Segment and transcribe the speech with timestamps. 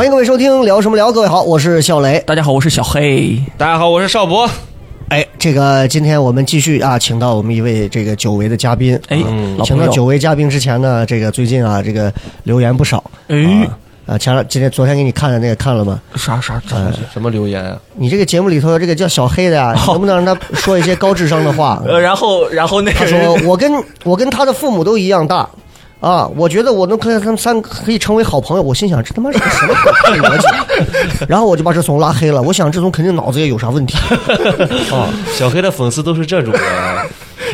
[0.00, 2.18] 欢迎各位收听聊什么聊，各位好，我是小雷。
[2.20, 3.38] 大家好，我是小黑。
[3.58, 4.48] 大家好，我是邵博。
[5.10, 8.98] 哎，这个今天我们继续啊，请到我们一位这个久违的嘉宾。
[9.08, 9.22] 哎，
[9.58, 12.10] 老请，到久违嘉宾之前呢，这个最近啊，这个
[12.44, 13.04] 留言不少。
[13.28, 13.68] 哎，
[14.06, 16.00] 啊，前两今天昨天给你看的那个看了吗？
[16.14, 16.78] 啥啥啥？
[17.12, 17.78] 什么留言啊？
[17.94, 21.78] 你这个节目里头这个叫小黑的呀，你 能不能让他说一些高智商的话？
[21.86, 23.70] 呃，然后然后那个他说我跟
[24.04, 25.46] 我跟他的父母都一样大。
[26.00, 29.74] 啊，我觉得我能跟他们三个可以成为好朋友，我心想这他妈是个什么
[30.06, 30.46] 鬼逻辑？
[31.28, 32.40] 然后我就把这怂拉黑了。
[32.40, 33.98] 我想这种肯定脑子也有啥问题
[34.90, 35.08] 啊！
[35.36, 36.62] 小黑的粉丝都是这种人，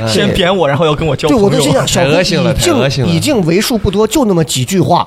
[0.00, 1.48] 哎先贬我，然后要跟我交对，朋友。
[1.48, 5.04] 我都心想，小黑太恶心了恶心了经已经为数不多，就那么几句话，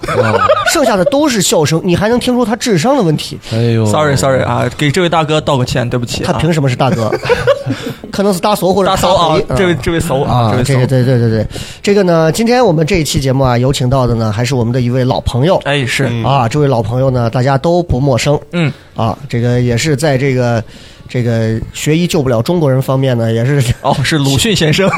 [0.73, 3.39] 剩下的都是笑声，你还能听出他智商的问题？
[3.53, 6.27] 哎呦 sorry sorry 啊，给这位大哥道个歉，对不起啊。
[6.27, 7.09] 他凭什么是大哥？
[8.19, 10.85] 可能是大嫂或者大嫂啊，这位这位嫂啊，这个。
[10.85, 11.47] 对对对对，
[11.81, 15.55] 这个呢，今天我们这一期节目啊，有请到的呢，还是我们的一位老朋友。
[15.63, 18.37] 哎，是啊，这位老朋友呢，大家都不陌生。
[18.51, 20.61] 嗯啊，这个也是在这个
[21.07, 24.89] 这个学医救不了中国人方面呢，也是哦，是鲁迅先生。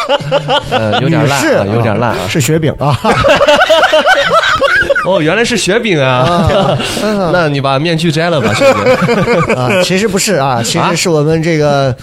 [0.72, 2.26] 呃，有点烂女士啊，有点烂啊。
[2.26, 2.98] 是雪饼啊。
[5.04, 6.78] 哦，原来是雪饼啊！
[7.30, 9.54] 那你把面具摘了吧，雪饼。
[9.54, 11.94] 啊，其实不是啊，其实是我们这个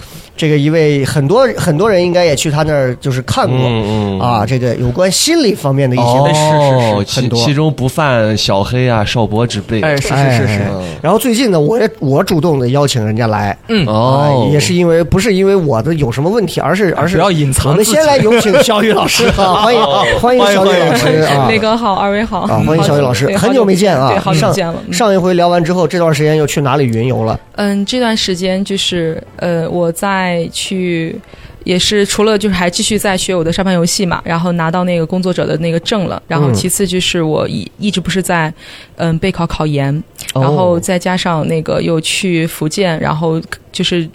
[0.42, 4.20] 这个一位很多很多人应该也去他那儿就是看过、嗯嗯。
[4.20, 7.38] 啊，这个有关心理方面的一些哦，很其多。
[7.38, 9.80] 其中不犯小黑啊、少博之辈。
[9.82, 10.46] 哎，是是哎是。
[10.48, 10.60] 是。
[11.00, 13.86] 然后最近呢，我也我主动的邀请人家来，嗯。
[13.86, 14.48] 哦。
[14.48, 19.80] 啊，也是因为不是因为我的有什么问题，而是而是不要隐藏我们先来有请小雨老师 啊，欢迎
[20.18, 24.08] 欢迎小雨老师啊，那个好，二位好，啊，欢迎小雨老师，很久没见啊。
[24.10, 24.74] 对，，好久见了。
[24.88, 24.92] 嗯。
[24.92, 27.38] 上一回聊完之后，这段时间又去哪里云游了？
[27.54, 31.14] 嗯，这段时间就是呃，我在去，
[31.64, 36.54] 也是除了就是还继续在学我的沙盘游戏嘛，然后拿到那个工作者的那个证了，然后嗯。
[36.54, 38.52] 其次就是我一一直不是在
[38.96, 39.94] 嗯备考考研，
[40.34, 40.42] 哦。
[40.42, 43.40] 然后再加上那个又去福建，然后
[43.70, 44.08] 就是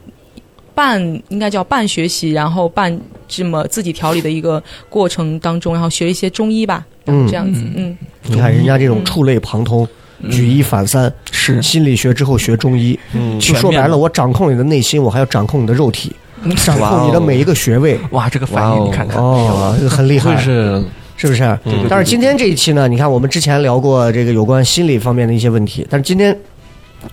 [0.74, 7.98] 半应该叫半学习，然后半这么自己调理的一个过程当中，然后学一些中医吧，嗯这样子，嗯。
[8.30, 9.88] 你看人家这种触类旁通、
[10.30, 16.12] 举一反三，是心理学之后学中医，嗯就说白了，我掌控你的内心，我还要掌控你的肉体，
[16.66, 18.00] 掌控你的每一个穴位。
[18.12, 20.84] 哇，这个反应你看看，哦，这个很厉害，是
[21.16, 21.58] 是不是？
[21.90, 26.38] 但是今天这一期呢，你看我们之前聊过这个有关心理方面的一些问题，但是今天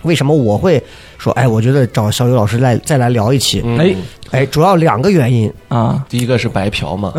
[0.03, 0.81] 为什么我会
[1.17, 3.61] 说，哎，我觉得找小雨老师来再来聊一期？
[3.65, 3.95] 嗯哎
[4.31, 5.51] 哎，主要两个原因。
[5.69, 7.13] 啊，第一个是白嫖嘛，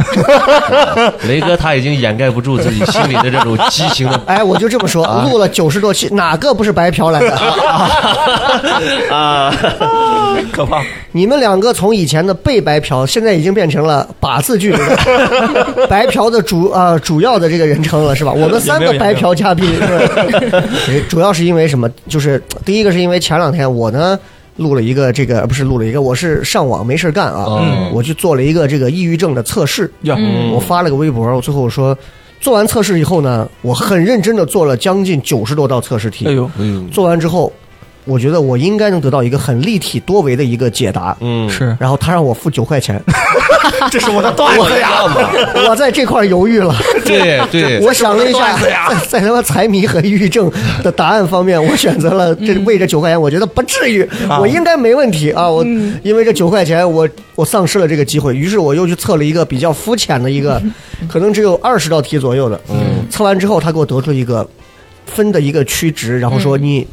[1.26, 7.36] 雷哥他已经掩盖不住自己心里的这种激情了 哎，我就这么说，录了九十多期，哪个不是白嫖来的？
[9.14, 9.54] 啊，
[10.52, 10.82] 可怕。
[11.12, 14.74] 你们两个从以前的被白嫖，现在已经变成了把字句
[15.88, 18.32] 白嫖的主啊、主要的这个人称了，是吧？
[18.32, 20.62] 我们三个白嫖嘉宾，是吧？
[20.88, 21.88] 哎主要是因为什么？
[22.08, 24.18] 就是第一个是因为前两天我呢
[24.56, 31.96] 录了一个这个，不是录了一个，我是上网没事干啊，嗯我去做了一个这个抑郁症的测试，嗯我发了个微博，我最后说。
[32.38, 36.26] 做完测试以后呢，我很认真的做了将近九十多道测试题。
[36.26, 37.50] 哎呦，哎呦，做完之后，
[38.06, 41.14] 我觉得我应该能得到一个很立体多维的一个解答。
[41.20, 43.02] 嗯，是，然后他让我付九块钱，
[43.90, 45.02] 这是我的段子呀。
[45.68, 46.74] 我在这块犹豫了。
[47.04, 50.50] 对对，我想了一下，在在他妈财迷和抑郁症
[50.82, 54.08] 的答案方面，我选择了这为这九块钱，我觉得不至于，
[54.40, 55.50] 我应该没问题啊。
[55.50, 55.64] 我
[56.02, 60.62] 因为这九块钱，我我丧失了这个机会，于是我又去测了一个比较肤浅的一个，
[61.10, 62.60] 可能只有二十道题左右的。
[62.70, 64.48] 嗯，测完之后，他给我得出一个
[65.06, 66.86] 分的一个区值，然后说你。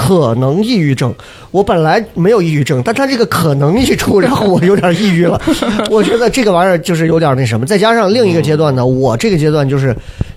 [0.00, 1.12] 可能抑郁症，
[1.50, 5.40] 我本来没有抑郁症，但他这个可能一出， 然后我有点抑郁了。
[5.90, 9.92] 我觉得这个玩意儿就是有点那什么，再加上另一个阶段呢，我这个阶段就是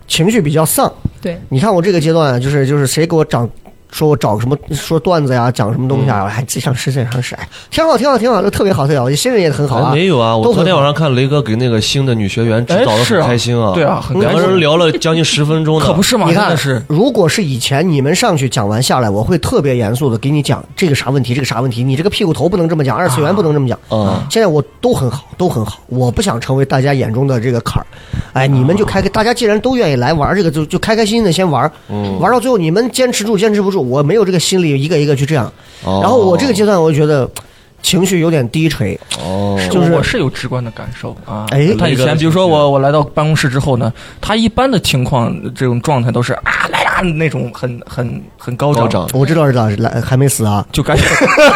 [0.07, 0.91] 情绪比较丧。
[1.21, 3.47] 对，你看我这个阶段，就是就是谁给我长
[3.91, 9.91] 说我找个什么说段子呀，讲什么东西啊，哎，这上是这上是，哎，挺好挺好挺好，都特别好特别好，新人也很好啊。
[9.91, 23.77] 哎没有啊，我昨天晚上看雷哥给那个新的女学员指导的很开心啊，对啊很两个人聊了将近十分钟呢，可不是嘛，你看是，如果是以前你们上去讲完下来，我会特别严肃的给你讲这个啥问题，这个啥问题，你这个屁股头不能这么讲，二次元不能这么讲。
[23.91, 27.85] 嗯现在我都很好，都很好，我不想成为大家眼中的这个坎儿。
[28.33, 32.17] 哎，你们就开开，大家既然都愿意来玩这个，就就开开心心的先玩，嗯。
[32.21, 35.51] 玩到最后你们坚持住，坚持不住，我没有这个心理一个一个去这样。
[35.83, 35.99] 哦。
[36.01, 37.29] 然后我这个阶段，我就觉得
[37.81, 41.47] 情绪有点低垂，哦，就是我是有直观的感受啊。
[41.49, 43.91] 哎他以前比如说我我来到办公室之后呢，
[44.21, 49.09] 他一般的情况这种状态都是啊来呀那种很很很高涨，高涨。
[49.19, 50.63] 我知道知道，来还没死啊。
[50.71, 51.03] 就感觉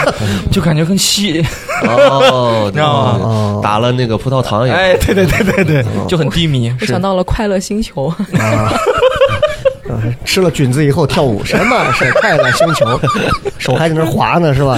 [0.52, 1.46] 就感觉跟吸，
[1.84, 3.20] 哦，知道吗？
[3.22, 3.62] 哦。
[3.64, 6.74] 打了那个葡萄糖一样，哎，对对对对对，就很低迷。
[6.82, 8.40] 我想到了快乐星球，嗯
[10.24, 13.00] 吃了菌子以后跳舞， 什么是快乐星球？
[13.58, 14.78] 手还在那儿滑呢，是吧？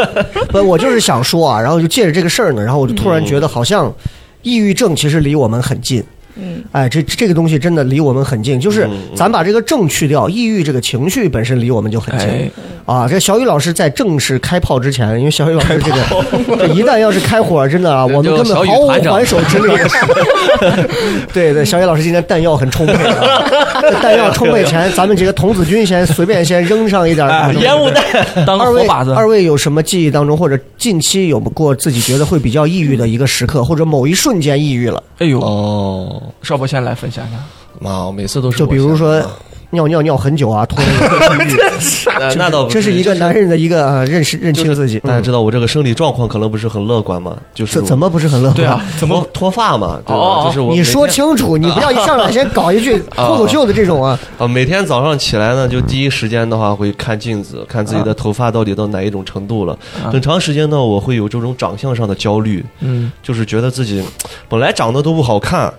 [0.50, 3.92] 不，我就是想说啊，然后就借着这个事儿呢，然后我就突然觉得好像
[4.42, 6.02] 抑郁症其实离我们很近。
[6.36, 12.28] 嗯，哎，这这个东西真的离我们很近，就是咱把这个症去掉，抑郁这个情绪本身离我们就很近。
[12.28, 12.50] 哎，
[12.84, 19.74] 啊，这小雨老师在正式开炮之前，因为小雨老师这个，这一旦要是开火，真的啊，我们根本毫无还手之力。
[21.32, 23.42] 对对，小雨老师今天弹药很充沛啊，
[24.02, 27.28] 弹药充沛前，咱们几个童子军先随便先扔上一点
[27.60, 28.04] 烟雾弹
[28.44, 35.02] 当二位火把子，二位有什么记忆当中，或者近期有过自己觉得会比较抑郁的一个时刻，或者某一瞬间抑郁了？
[35.18, 37.36] 哎呦，哦，少博先来分享一下。
[37.80, 39.20] 妈，我每次都是就比如说
[39.70, 40.86] 尿尿尿很久啊，突然
[41.40, 41.58] 有抑郁，
[42.20, 45.00] 那那倒不这是一个男人的一个呃认识认清自己。
[45.00, 48.54] 大家知道我这个生理状况可能不是很乐观嘛，就是怎怎么不是很乐观？
[48.54, 50.20] 对啊，怎么脱脱发嘛，对吧？
[50.20, 54.16] 哦就是我你说清楚，你不要一上来先搞一句 脱口秀的这种啊！
[54.38, 59.76] 啊，每天早上起来呢，就第一时间的话会看镜子，看自己的头发到底到哪一种程度了。
[60.12, 64.04] 很长时间呢，我会有这种长相上的焦虑，嗯就是觉得自己
[64.48, 65.74] 本来长得都不好看，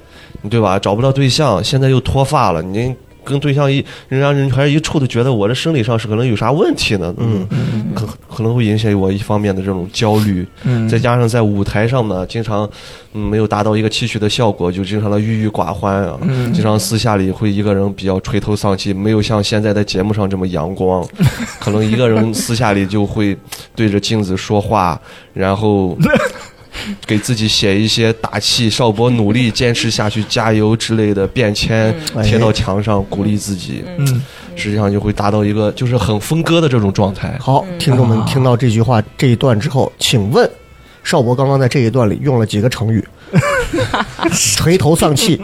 [0.50, 0.77] 对吧？
[0.80, 7.12] 找不到对象，现在又脱发了，您跟对象一人家人还一处的觉得我这生理上是可能有啥问题呢？
[7.18, 7.47] 嗯，
[7.95, 10.45] 可可能会引起我一方面的这种焦虑。
[10.63, 12.69] 嗯，再加上在舞台上呢，经常
[13.13, 16.19] 嗯没有达到一个期许的效果，就经常的郁郁寡欢啊。
[16.21, 21.03] 嗯经常私下里会一个人比较垂头丧气，没有像现在在节目上这么阳光。
[21.59, 23.36] 可能一个人私下里就会
[23.75, 25.01] 对着镜子说话，
[25.33, 25.98] 然后。
[27.06, 31.94] 给自己写一些打气、少博努力、坚持下去、加油之类的便签
[32.24, 33.83] 贴到墙上，鼓励自己。
[33.98, 34.22] 嗯，
[34.56, 37.38] 实际上就会达到一个就是很分割的这种状态。
[37.39, 40.50] 好，听众们听到这句话这一段之后，请问
[41.04, 43.04] 少博刚刚在这一段里用了几个成语？
[44.33, 45.42] 垂头丧气，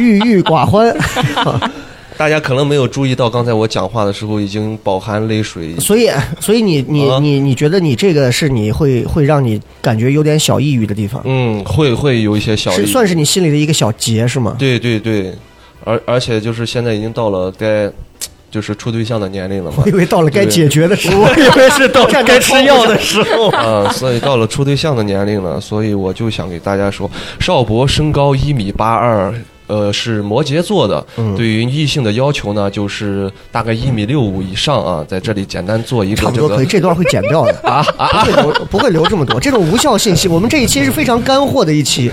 [0.00, 0.94] 郁郁寡欢。
[2.18, 5.76] 大家可能没有注意到，刚才我讲话的时候已经饱含泪水。
[5.76, 6.10] 所以，
[6.40, 14.56] 所以你你啊你你觉得你这个是你会会让你感觉有点小抑郁的地方，嗯，会会有一些小是算是你心里的一个小结是吗？
[14.58, 15.32] 对对对，
[15.84, 17.88] 而而且就是现在已经到了该
[18.50, 23.48] 就是处对象的年龄了嘛 我以，为到了该解决的时候，我以为是到 该吃药的时候。
[23.50, 29.32] 啊，所以到了处对象的年龄了，所以我就想给大家说，邵博身高一米八二。
[29.68, 40.26] 呃，是摩羯座的，嗯对于异性的要求呢，就是大概一米六五以上啊，在这里简单做一个这个差不多可以，这段会剪掉的 啊啊，不会留不会留这么多，这种无效信息。
[40.26, 42.10] 我们这一期是非常干货的一期，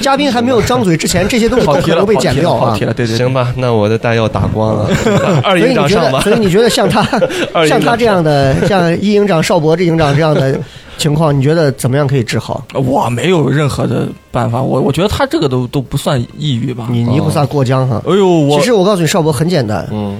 [0.00, 2.56] 嘉宾还没有张嘴之前，这些东西都被剪掉。
[2.64, 3.32] 了，对对对行。
[3.32, 4.90] 吧，那我的弹药打光了，
[5.42, 6.20] 二所以营长上吧你觉得，。
[6.22, 7.02] 所以你觉得像他
[7.66, 10.58] 像他这样的，像一营长邵博这营长这样的
[10.98, 12.62] 情况，你觉得怎么样可以治好？
[12.74, 16.88] 我没有任何的办法，我我觉得他这个都都不算抑郁吧。
[16.90, 18.02] 你泥菩萨过江哈。
[18.06, 20.18] 哎呦，我其实我告诉你，邵博很简单，嗯，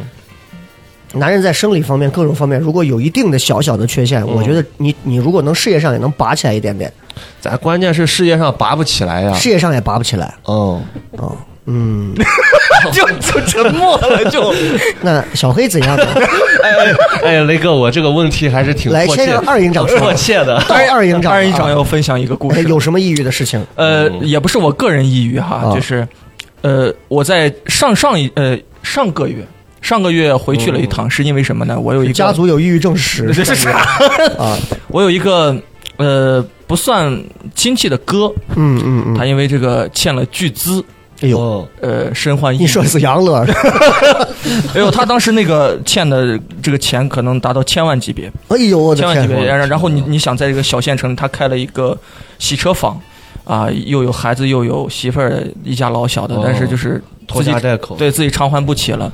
[1.12, 6.92] 男人在生理方面各种方面，如果有一定的小小的缺陷，嗯我觉得你你如果能事业上也能拔起来一点点，
[7.40, 9.34] 咱关键是事业上拔不起来呀。
[9.34, 10.34] 事业上也拔不起来。
[10.46, 10.82] 嗯，
[11.12, 11.36] 哦，
[11.70, 12.14] 嗯，
[12.92, 14.54] 就就沉默了，就
[15.02, 16.06] 那小黑怎样呢？
[16.64, 16.70] 哎
[17.22, 19.98] 哎，雷哥，我这个问题还是挺来，迫切先让二营长说。
[19.98, 20.56] 迫切的。
[20.70, 22.68] 二二营长，二营长要分享一个故哎事。
[22.68, 23.62] 有什么抑郁的事情？
[23.74, 26.06] 呃，也不是我个人抑郁哈，啊就是
[26.62, 29.46] 呃，我在上上一呃上个月
[29.82, 31.78] 上个月回去了一趟，是因为什么呢？
[31.78, 33.70] 我有一个家族有抑郁症史这是啥？
[34.38, 34.56] 啊，
[34.88, 35.54] 我有一个
[35.98, 37.14] 呃不算
[37.54, 40.82] 亲戚的哥，嗯嗯嗯，他因为这个欠了巨资。
[41.20, 42.60] 哎呦，哦，呃，身患抑郁。
[42.62, 43.44] 你说的是杨乐？
[44.74, 49.44] 哎呦，他当时那个欠的这个钱可能达到千万级别，哎呦，我的千万级别。
[49.44, 51.96] 然然后你你想在这个小县城，他开了一个
[52.38, 53.00] 洗车坊，
[53.44, 59.12] 啊，又有孩子又有媳妇儿，一家老小的，哦但是就是拖家带口，对自己偿还不起了，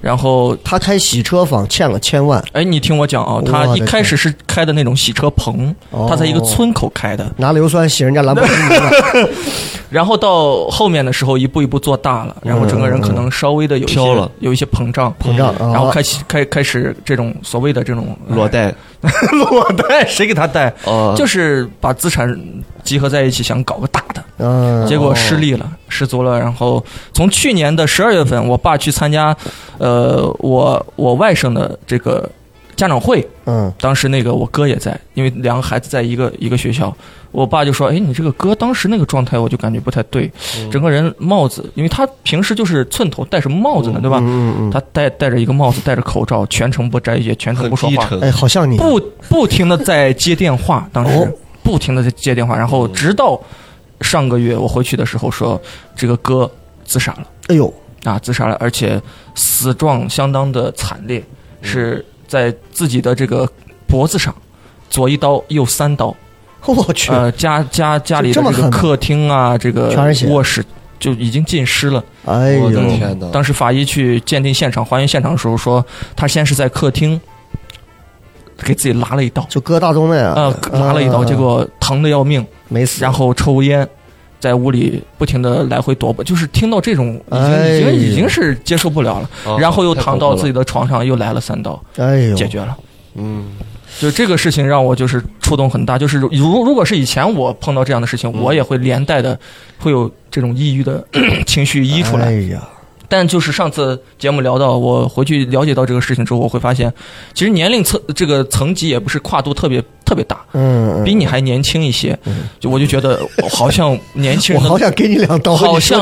[0.00, 8.90] 然后他开洗车坊欠了千万，哎，你听我讲啊，他一开始是开的那种洗车棚，哦他在一个村口开的，拿硫酸洗人家兰博基尼了。
[9.90, 18.72] 然后到后面的时候一步一步做大了，然后整个人可能稍微的有一些飘了有一些膨胀，膨胀啊然后开始开开始这种所谓的这种裸贷，
[19.32, 20.72] 裸贷，谁给他贷？
[20.84, 22.40] 哦就是把资产
[22.84, 23.99] 集合在一起，想搞个大的，
[24.40, 26.38] 嗯，结果失利了，失足了。
[26.38, 26.82] 然后
[27.12, 29.36] 从去年的十二月份，我爸去参加，
[29.78, 32.28] 呃，我我外甥的这个
[32.74, 33.72] 家长会，嗯。
[33.80, 36.94] 当时那个我哥也在，因为两个孩子在一个一个学校，
[37.32, 40.30] 我爸就说：“哎，你这个哥当时那个状态，我就感觉不太对，
[40.70, 44.18] 整个人帽子，因为他平时就是寸头戴什么帽子呢，对吧？
[44.22, 51.28] 嗯嗯他戴戴着一个帽子，戴着口罩，全程不摘也，全程不说话，哎，好像你，不不停的在接电话，当时、哦。
[51.62, 53.38] 不停的在接电话，然后直到
[54.00, 55.60] 上个月我回去的时候说，
[55.94, 56.50] 这个哥
[56.84, 57.26] 自杀了。
[57.48, 57.72] 哎呦，
[58.04, 59.00] 啊，自杀了，而且
[59.34, 61.22] 死状相当的惨烈，
[61.62, 63.48] 是在自己的这个
[63.86, 64.34] 脖子上，
[64.88, 66.14] 左一刀右三刀，
[66.64, 70.26] 我去，呃，家家家里的这个客厅啊，这个全是血。
[70.32, 70.64] 卧室
[70.98, 72.04] 就已经浸湿了。
[72.24, 73.28] 哎我的呦，天哪！
[73.30, 77.20] 当时法医去鉴定现场、还原现场的时候说，他先是在客厅
[78.58, 79.44] 给自己拉了一刀。
[79.48, 83.86] 就割大动脉啊，呃，拉了一刀，嗯结果疼的要命，没死，然后抽烟，
[84.38, 92.74] 在屋里不停的来回踱步，就是听到这种已经哎已经已经是接受不了了，哦然后又躺到自己的，床上又来了三刀，哎呦，解决了。
[93.16, 93.44] 嗯，
[93.98, 96.28] 就这个事情让我就是触动很大，就是如
[96.64, 98.40] 如果是以前我碰到这样的事情，嗯。
[98.40, 99.38] 我也会连带的
[99.78, 101.04] 会有这种抑郁的
[101.44, 102.26] 情绪溢出来。
[102.26, 102.62] 哎呀，
[103.10, 106.90] 但就是上次节目聊到，我回去了解到这个事情之后，我会发现，
[107.34, 111.04] 其实年龄层这个层级也不是跨度特别特别大，嗯，嗯。
[111.04, 112.16] 比你还年轻一些，
[112.60, 116.00] 就我就觉得好像年轻人我好想给你两刀，好像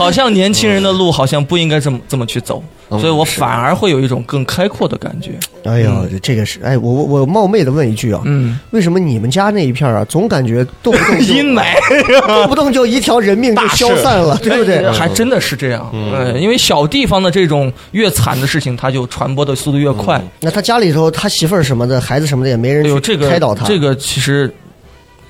[0.00, 5.32] 好像年轻人的路好像不应该这么这么去走，嗯所以我反而会有一种更开阔的感觉。
[5.64, 11.64] 哎呦，这个是，哎，我我我冒昧的问一句啊，嗯，为什么你们家那一片儿啊，总感觉动不动 阴霾，
[12.26, 14.84] 动不动就一条人命就消散了， 对不对？
[14.86, 20.20] 哎还真的是这样，嗯，因为小地方的这种越惨的事情，它就传播的速度越快。
[20.40, 24.52] 那他家里头，他媳妇儿什么的，孩子什么的也没人哎呦，去这个开导他，这个其实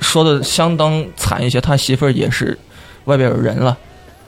[0.00, 2.56] 说的相当惨一些，他媳妇儿也是
[3.04, 3.76] 外边有人了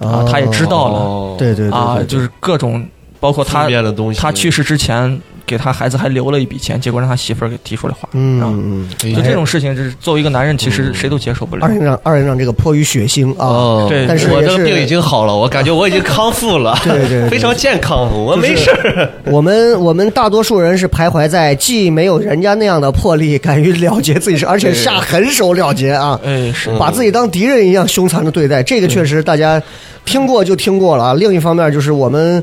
[0.03, 0.99] 啊，他也知道了。
[0.99, 2.85] 哦，对对对啊，就是各种，
[3.21, 3.69] 包括他
[4.17, 11.67] 他去世之前给他孩子还留了一笔钱，结果让他媳妇儿给提出来花，嗯啊嗯，哎就这种事情，就是作为一个男人，其实谁都接受不了。
[11.67, 11.75] 二。
[11.75, 19.11] 营长二营长这个迫于血腥啊，哦，对但是是我这个病已经好了，我感觉我已经康复了， 对对对非常健康，我没事儿。
[19.25, 26.71] 我们我们大多数人是徘徊在既没有人家那样的魄力，敢于了结自己是，而且下狠手了结啊，哎，是。
[26.79, 29.61] 把自己当敌人一样凶残的对待，这个确实大家
[30.05, 31.15] 听过就听过了啊。
[31.15, 32.43] 另一方面就是我们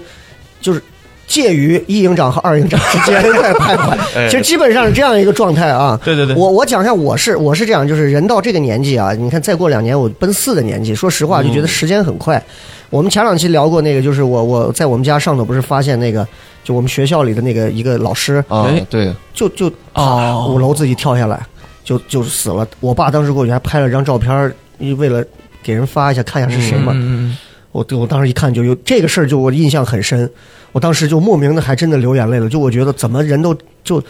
[0.62, 0.82] 就是。
[1.30, 3.96] 介于一营长和二营长之间在徘徊，
[4.32, 5.96] 其实基本上是这样一个状态啊。
[6.04, 12.44] 对对对我我讲一下，我是我是这样，就是人到这个年纪啊，你看再过两年我奔四的年纪，说实话就觉得时间很快。
[12.90, 16.28] 我们前两期聊过那个，就是我我在我们家上头不是发现那个，
[16.64, 21.40] 就我们学校里的那个一个老师，啊哎，对，就就啊五楼自己跳下来，
[21.84, 22.68] 就就死了。
[22.80, 24.52] 我爸当时过去还拍了张照片，
[24.98, 25.24] 为了
[25.62, 26.92] 给人发一下，看一下是谁嘛。
[26.96, 27.38] 嗯
[27.72, 30.30] 我我当时一看就有这个事儿，就我印象很深。
[30.72, 34.02] 我当时就莫名的还真的流眼泪了，就我觉得怎么人都就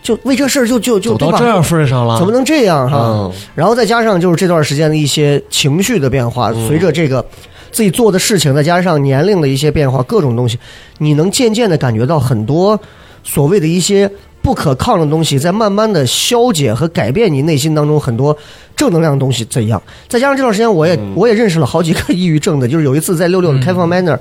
[0.00, 2.98] 就为这事儿就就就走到这样份上了，怎么能这样哈？
[2.98, 7.24] 嗯然后再加上就是这段时间的一些情绪的变化，随着这个
[7.72, 10.56] 自己做的事情，再加上年龄的一些变化，各种东西，
[10.98, 12.80] 你能渐渐的感觉到很多
[13.24, 14.08] 所谓的一些
[14.44, 18.36] 不可抗的东西，在慢慢的消解和改变你内心当中很多
[18.76, 19.82] 正能量的东西怎样？
[20.06, 24.20] 再加上这段时间，我也、我也认识了好几个抑郁症的，就是有一次在六六的开放麦那儿。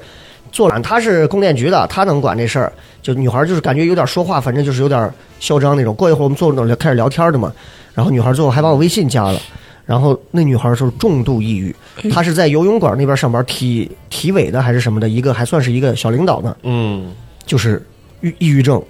[0.49, 2.71] 做了，他是供电局的，他能管这事儿。
[3.01, 5.93] 就女孩就是感觉有点说话，反正就是有点嚣张那种。
[5.95, 7.51] 过一会儿我们坐那儿开始聊天的嘛，
[7.93, 9.39] 然后女孩最后还把我微信加了。
[9.85, 11.75] 然后那女孩就是重度抑郁，
[12.09, 17.11] 她是在游泳馆那边上班，体体委的还是什么的，一个还算是一个小领导呢，嗯，
[17.45, 17.85] 就是
[18.21, 18.81] 抑抑郁症。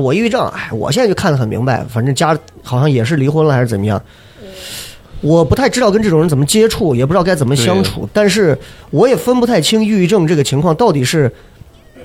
[0.00, 4.00] 我抑郁症，哎，我现在就看得很明白，反正家好像也是离婚了还是怎么样。
[5.20, 8.58] 我不太知道跟这种人怎么接触，也不知道该怎么相处，但是
[8.90, 11.32] 我也分不太清抑郁症这个情况到底是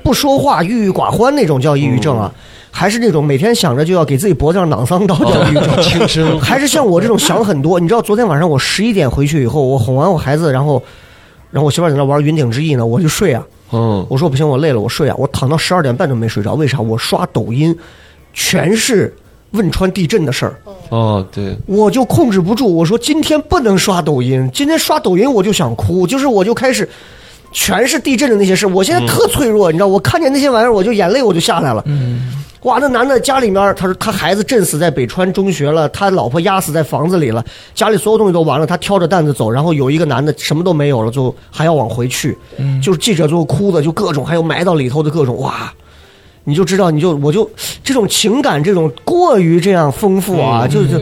[0.03, 2.31] 不说话、郁郁寡欢那种叫抑郁症啊，
[2.71, 6.39] 还是那种每天想着就要给自己脖子上挡桑刀叫抑郁症。
[6.39, 7.77] 还是像我这种想很多。
[7.77, 10.81] 你知道，昨天晚上我十一点回去以后，我哄完我孩子，然后，
[11.51, 13.45] 然后我媳妇儿在那玩云顶之弈呢，我就睡啊。
[13.71, 15.15] 嗯，我说不行，我累了，我睡啊。
[15.17, 16.79] 我躺到十二点半都没睡着，为啥？
[16.79, 17.77] 我刷抖音，
[18.33, 19.13] 全是
[19.51, 20.55] 汶川地震的事儿，
[20.89, 22.75] 哦，对，我就控制不住。
[22.75, 26.87] 我说今天不能刷抖音，今天刷抖音我就想哭，就是我就开始。
[27.51, 28.67] 全是地震的那些事。
[28.67, 31.81] 我现在特脆弱，你知道，我看见那些玩意儿，我就眼泪我就下来了。
[31.87, 45.73] 嗯，哇，那男的家里面，他说他孩子震死在北川中学了，他老婆压死在房子里了，家里所有东西都完了，他挑着担子走，然后有一个男的什么都没有了，就还要往回去，嗯就是记者最后哭的就各种，还有埋到里头的各种，哇，
[46.43, 47.49] 你就知道，你就我就
[47.83, 51.01] 这种情感这种过于这样丰富啊，就是。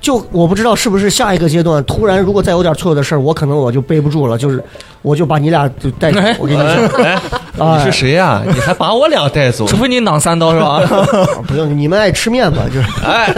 [0.00, 4.62] 就我不知道是不是下一个阶段，突然如果再有点错的事儿，我可能我就背不住了，就是
[5.02, 6.20] 我就把你俩就带走。
[6.38, 8.42] 我跟你说， 你是谁呀？
[8.46, 9.76] 你还把我俩带走除？
[9.76, 10.80] 非你攮三刀是吧？
[11.48, 12.88] 不用，你们爱吃面吧，就是。
[13.04, 13.32] 哎，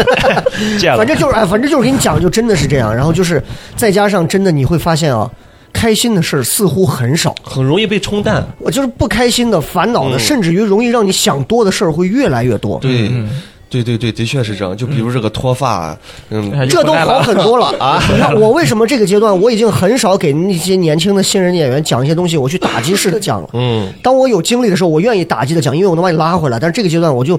[0.97, 2.95] 反，正就是哎，反正就是给你讲，就真的是这样。
[2.95, 3.43] 然后就是
[3.77, 5.31] 再加上真的你会发现啊，
[5.73, 8.47] 开心的事儿似乎很少，很容易被冲淡。
[8.59, 12.79] 我就是不开心的、烦恼的，嗯甚至于容易让你想多的事儿会越来越多。
[12.81, 13.31] 对，嗯
[13.71, 14.77] 对对对，的确是这样。
[14.77, 15.97] 就比如这个脱发，
[16.31, 18.03] 嗯，哎这都好很多了啊！
[18.13, 23.49] 你看我为什么这个阶段我已经很少给那些年轻的新人演员讲一些东西，我去打击式的讲了。
[23.53, 26.59] 嗯，当我有精力的时候，我愿意打击的讲，因为我能把你拉回来。
[26.59, 27.39] 但是这个阶段，我就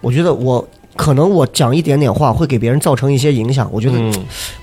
[0.00, 3.66] 我觉得我可能我讲一点点话会给别人造成一些影响。
[3.72, 4.12] 我觉得，嗯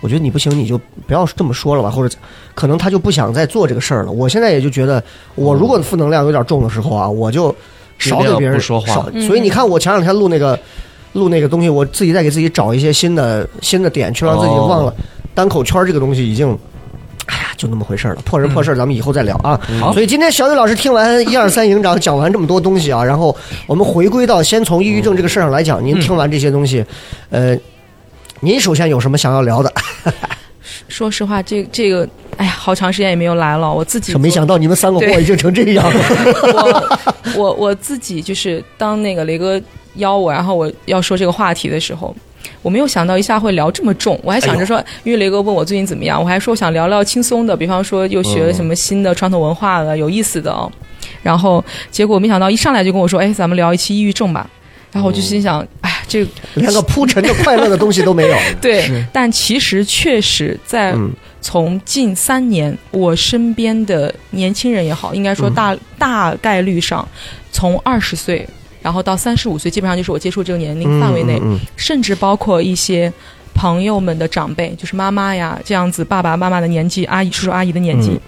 [0.02, 2.16] 我觉得你不行，你就不要这么说了吧，或者
[2.54, 4.12] 可能他就不想再做这个事儿了。
[4.12, 7.54] 我现在也就觉得，我如果负能量有点重的时候啊，我就
[7.98, 10.58] 少给别人说话少所以你看，我前两天录那个
[11.14, 14.94] 录那个东西，我自己再给自己找一些新的新的点，去让自己忘了
[15.34, 16.58] 单口圈这个东西已经。
[17.26, 19.60] 哎呀，就那么回事儿了，破人破事儿，咱们以后再聊啊。
[19.80, 23.36] 好所以今天小雨老师听完一二三 营长讲完这么多东西啊，然后
[23.68, 26.84] 我们回归到先从抑郁症这个事儿上来讲，您听完这些东西，
[27.30, 27.56] 呃，
[28.40, 29.72] 您首先有什么想要聊的？
[30.88, 33.72] 说实话，这这个，哎呀，好长时间也没有来了。
[33.72, 37.00] 我自己做没想到你们三个货已经成这样 了。
[37.36, 39.62] 我我我自己就是当那个雷哥
[40.00, 42.14] 邀我，然后我要说这个话题的时候，
[42.62, 44.20] 我没有想到一下会聊这么重。
[44.24, 50.72] 我还想着说，因为雷哥问我最近怎么样，我还说我想聊聊轻松的，比方说又学了什么新的传统文化了，有意思的哦。
[51.22, 54.50] 然后结果没想到一上来就跟我说，哎，咱们聊一期抑郁症吧。
[54.92, 56.26] 然后我就心想，哎呀，这
[56.56, 58.36] 连 个铺陈的快乐的东西都没有。
[58.60, 67.08] 对，但其实确实在嗯从近三年，我身边的年轻人也好，应该说大、大概率上，
[67.52, 68.48] 从二十岁，
[68.82, 73.12] 然后到三十五岁，基本上就是我接触这个年龄范围内，嗯嗯甚至包括一些
[73.54, 78.10] 朋友们的长辈，就是妈妈呀这样子，爸爸妈妈的年纪，阿姨叔叔阿姨的年纪。
[78.10, 78.20] 嗯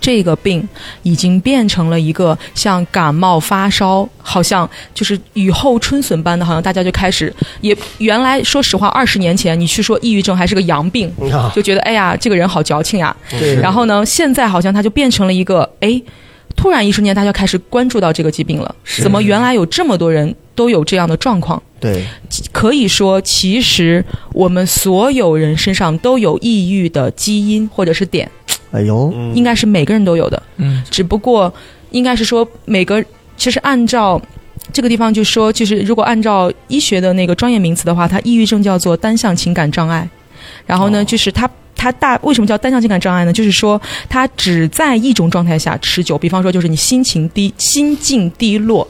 [0.00, 0.68] 这个病
[1.02, 11.10] 已经变成了一个像感冒发烧，好像就是雨后春笋般的，好像大家就开始也原来说实话，二十年前你去说抑郁症还是个阳病，
[11.54, 13.16] 就觉得哎呀这个人好矫情呀。
[13.62, 15.98] 然后呢，现在好像它就变成了一个哎，
[16.56, 18.74] 突然一瞬间大家开始关注到这个疾病了。
[19.02, 21.62] 怎么原来有这么多人都有这样的状况？
[21.80, 22.04] 对，
[22.52, 28.30] 可以说，其实我们所有人身上都有抑郁的基因或者是点，
[28.70, 30.42] 哎呦，嗯应该是每个人都有的。
[30.56, 31.52] 嗯，只不过
[31.90, 33.04] 应该是说每个，
[33.36, 34.20] 其实按照
[34.72, 40.08] 这个地方就说，就是如果按照医学的那个专业名词的话，它抑郁症叫做单向情感障碍。
[40.66, 41.50] 然后呢，就是它
[41.84, 43.32] 它大为什么叫单向情感障碍呢？
[43.32, 48.88] 就是说它只在一种状态下持久，比方说就是你心情低、心境低落。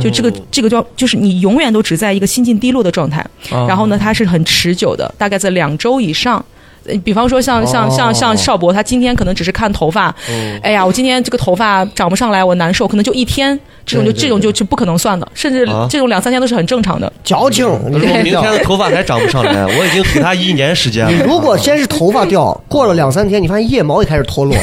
[0.00, 6.44] 就这个这个状，就是你永远都只在一个心境低落的状态，啊然后呢，它是很持久的，大概在两周以上。
[6.88, 10.14] 呃比方说像像像像邵博，他今天可能只是看头发，
[10.62, 17.12] 哎呀，我今天这个头发长不上来，我难受，可能就一天，这种就这种就就不可能算的，甚至啊这种两三天都是很正常的。
[17.24, 21.18] 矫情，我明天的头发还长不上来，我已经给他一年时间了你。
[21.20, 24.56] 如果先是头发掉，过了两三天，你发现腋毛也开始脱落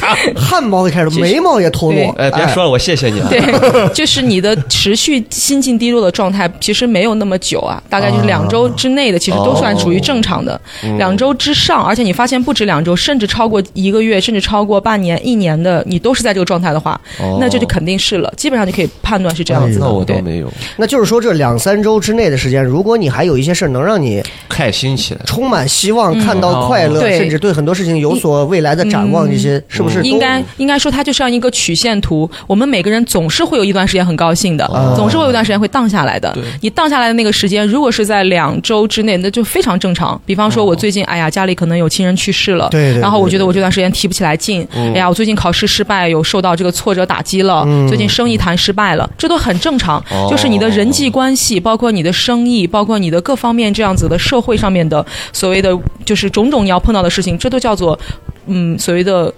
[0.36, 2.14] 汗毛也开始，眉毛也脱落。
[2.18, 3.28] 哎，别说了，我谢谢你啊。
[3.30, 3.40] 对，
[3.92, 10.60] 就是你的持续心境低落的状态，其实没有那么久啊，大概就是两周之内的，其实都算属于正常的。
[11.00, 19.86] 两周之上，而且你发现不止两周，甚至超过一个月，甚至超过半年、一年的，你都是在这个状态的话，哦那这就肯定是了，基本上就可以判断是这样子的。
[19.86, 25.20] 那我倒没有，那就是说，这两三周之内的时间，如果你还有一些事儿能让你开心起来。
[25.24, 32.30] 充满希望、看到快乐，嗯甚至对很多事情有所未来的展望，这些是不是应该应该说，它就像一个曲线图。
[32.46, 36.36] 我们每个人总是会有一段时间很高兴的，哦总是会有一段时间会荡下来的。
[36.60, 40.20] 你荡下来的那个时间，如果是在两周之内，那就非常正常。
[40.26, 50.02] 比方说，我最近哎呀，家里可能有亲人去世了，对对对然后我觉得我这段时间提不起来劲，哎呀，我最近考试失败，有受到这个挫折打击了，最近生意谈失败了，这都很正常。
[50.30, 57.98] 就是你的人际关系，包括你的生意，包括你的各方面这样子的社会上面的所谓的就是种种你要碰到的事情，这都叫做
[58.46, 59.32] 嗯所谓的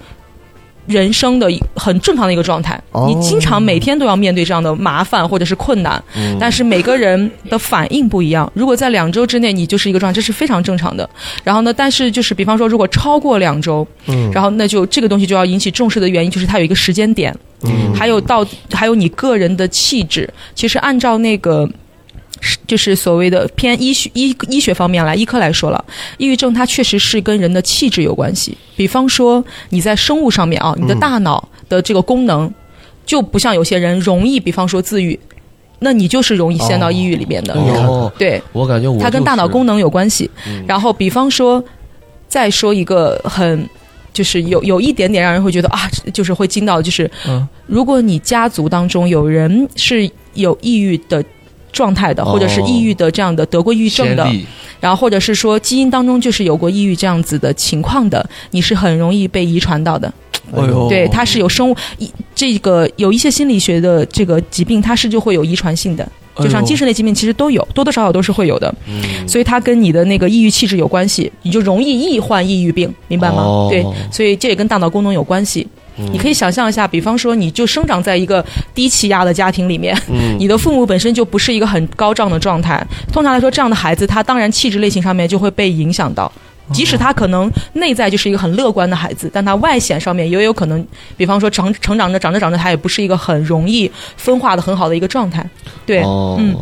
[0.86, 2.80] 人生的一很正常的一个状态。
[2.92, 8.50] 哦你经常每天都要面对这样的麻烦或者是困难，嗯但是每个人的反应不一样。
[8.54, 11.08] 如果在两周之内你就是一个状态，这是非常正常的。
[11.44, 20.28] 然后呢，但是就是比方说，如果超过两周，嗯然后那就这个东西就要引起重视的原因就是它有一个时间点，嗯还有到还有你个人的气质。
[20.54, 21.68] 其实按照那个。
[22.42, 25.82] 是就是所谓的偏医学医医学方面来，医科来说了，
[26.18, 28.54] 抑郁症它确实是跟人的气质有关系。
[28.76, 32.52] 比方说你在生物上面啊，你的大脑的这个功能
[33.06, 35.18] 就不像有些人容易，比方说自愈，
[35.78, 37.54] 那你就是容易陷到抑郁里面的。
[37.54, 40.28] 哦，对，我感觉我它跟大脑功能能有关系。
[40.46, 41.62] 嗯然后，比方说，
[42.28, 43.68] 再说一个很，
[44.12, 51.24] 就是有有一点点让人会觉得啊，就是会惊到，就是嗯如果你家族当中有人是有抑郁的
[51.72, 54.30] 状态的，哦或者是抑郁的这样的得过抑郁症的，
[54.78, 60.12] 然后或者是说基因当中就是有过抑郁这样子的情况的，你是很容易被遗传到的。
[60.54, 66.06] 哎呦，对，它是有生物一这个有一些心理学的这个疾病，它是就会有遗传性的。
[66.36, 68.74] 就像精神类疾病，其实都有，多多少少都是会有的。
[68.86, 73.42] 嗯所以它跟你的那个抑郁气质有关系，你就容易易患抑郁病，明白吗？
[73.42, 75.66] 哦对，所以这也跟大脑功能有关系。
[75.96, 76.08] 嗯。
[76.12, 80.36] 你可以想象一下，比方说，你就生长在一个低气压的家庭里面，嗯。
[80.40, 82.84] 你的父母本身就不是一个很高涨的状态。
[83.12, 86.30] 通常来说，这样的孩子，他当然气质类型上面就会被影响到。
[86.72, 95.44] 即使他可能内在就是一个很乐观的孩子，但他外显上面也有可能，比方说成成长着长着长着，他也不是一个很容易分化的很好的一个状态。
[95.84, 96.36] 对，哦。
[96.38, 96.56] 嗯。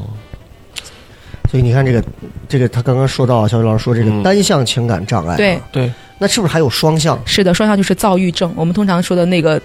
[1.48, 2.02] 所以你看这个
[2.48, 4.22] 这个，他刚刚说到，小雨老师说这个嗯。
[4.22, 7.20] 单向情感障碍，对，对，那是不是还有双向？
[7.24, 9.60] 是的，双向就是躁郁症，我们通常说的那个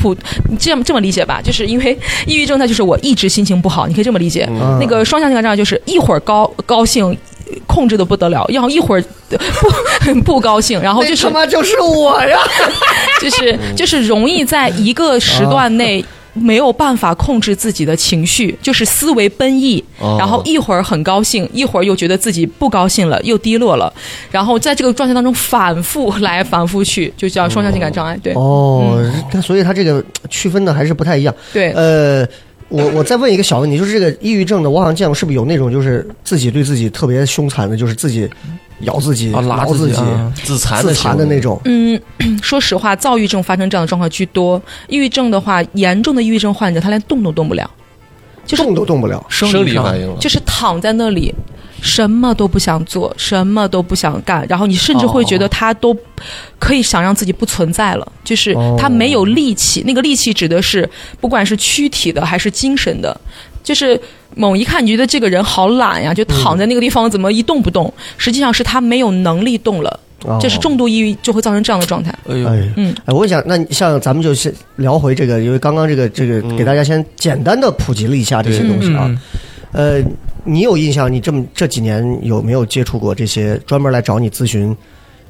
[0.00, 0.14] 普，
[0.48, 4.48] 你这样这么理解吧，就是因为抑郁症，它就是我一直心情不好，你可以这么理解。
[4.50, 7.16] 嗯那个双向情感障碍就是一会儿高高兴，
[7.66, 9.04] 控制的不得了，然后一会儿
[10.06, 12.38] 不 不高兴，然后就是那他妈就是我呀！
[13.20, 16.04] 就是就是容易在一个时段内。
[16.36, 23.92] 没有办法控制自己的情绪，就是思维奔逸，哦然后一会儿很高兴，一会儿又觉得自己不高兴了，又低落了，
[24.30, 28.18] 然后在这个状态当中反复来反复去，就叫双向情感障碍。
[28.22, 28.98] 对，哦，
[29.30, 31.34] 他所以他这个区分的还是不太一样。
[31.52, 32.26] 对，呃，
[32.68, 38.28] 我我再问一个小问题，就是这个抑郁症的，我好像见过，是不是有那种就是自己对自己特别凶残的，就是自己
[38.80, 41.60] 咬自己、啊，拉挠自己、啊，自残自残的那种？
[41.64, 42.00] 嗯，
[42.42, 44.60] 说实话，躁郁症发生这样的状况居多。
[44.88, 47.70] 抑郁症的话，严重的抑郁症患者他连动都动不了，
[48.46, 49.24] 就是动都动不了。
[49.28, 51.34] 生理反应了，就是躺在那里，
[51.82, 55.94] 什么都不想做，什么都不想干，然后你甚至会觉得他都
[56.58, 59.82] 可以想让自己不存在了，就是他没有力气。
[59.86, 60.88] 那个力气指的是
[61.20, 63.18] 不管是躯体的还是精神的，
[63.62, 64.00] 就是
[64.34, 67.92] 猛一看你觉得这个人好懒呀，就躺在那个地方怎么一动不动？
[68.16, 72.12] 实际上是他没有能力动了，哦这是重度抑郁就会造成这样的状态。
[72.28, 79.04] 哎呦，哎，嗯，哎，我想，那像咱们就先聊回这个，因为刚刚这个这个嗯给大家先简单的普及了一下这些东西啊。
[79.72, 80.10] 嗯，呃，
[80.44, 81.10] 你有印象？
[81.10, 84.76] 你这么这几年有没有接触过这些专门来找你咨询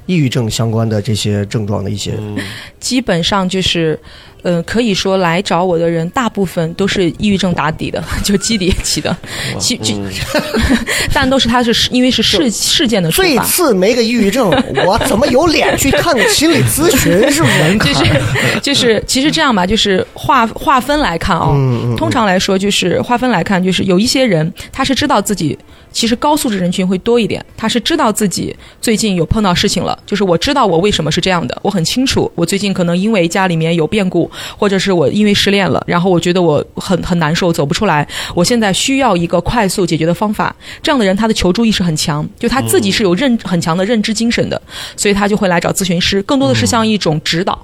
[0.05, 2.13] 抑郁症相关的这些症状的一些？
[2.17, 2.37] 嗯
[2.79, 3.99] 基本上就是，
[4.43, 9.15] 呃，可以说来找我的人，大部分都是抑郁症打底的， 就基底起的，
[9.59, 10.09] 其就，嗯
[11.13, 14.49] 但都是他是因为是事事件的触这发，次没个抑郁症，
[14.85, 17.31] 我怎么有脸去看个心理咨询？
[17.31, 17.93] 是门槛。
[17.93, 25.57] 就是就是，其实这样吧，就是划划分来看啊、嗯嗯通常来说就是划分来看，就是有一些人他是知道自己
[25.91, 34.26] 其实高素质人群会多一点，他是知道自己最近有碰到事情了，就是我知道我为什么是这样的，我很清楚，我最近可能因为家里面有变故，
[34.57, 40.55] 或者是我因为失恋了，然后我觉得我很很难受，走不出来，我现在需要一个快速解决的方法。
[40.81, 44.61] 这样的人他的求助意识很强，就他自己是有认很强的认知精神的，
[44.95, 47.57] 所以他就会来找咨询师，更多的是像一种指导。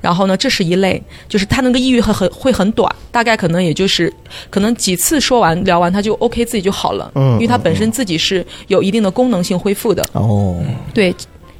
[0.00, 4.12] 然后呢，这是一类，就是他那个抑郁很很会很短，大概可能也就是
[4.48, 10.56] 可能几次说完聊完他就 OK 自己就好了，嗯因为他本身自己是有一定的功能性恢复的，哦，
[10.94, 11.12] 对，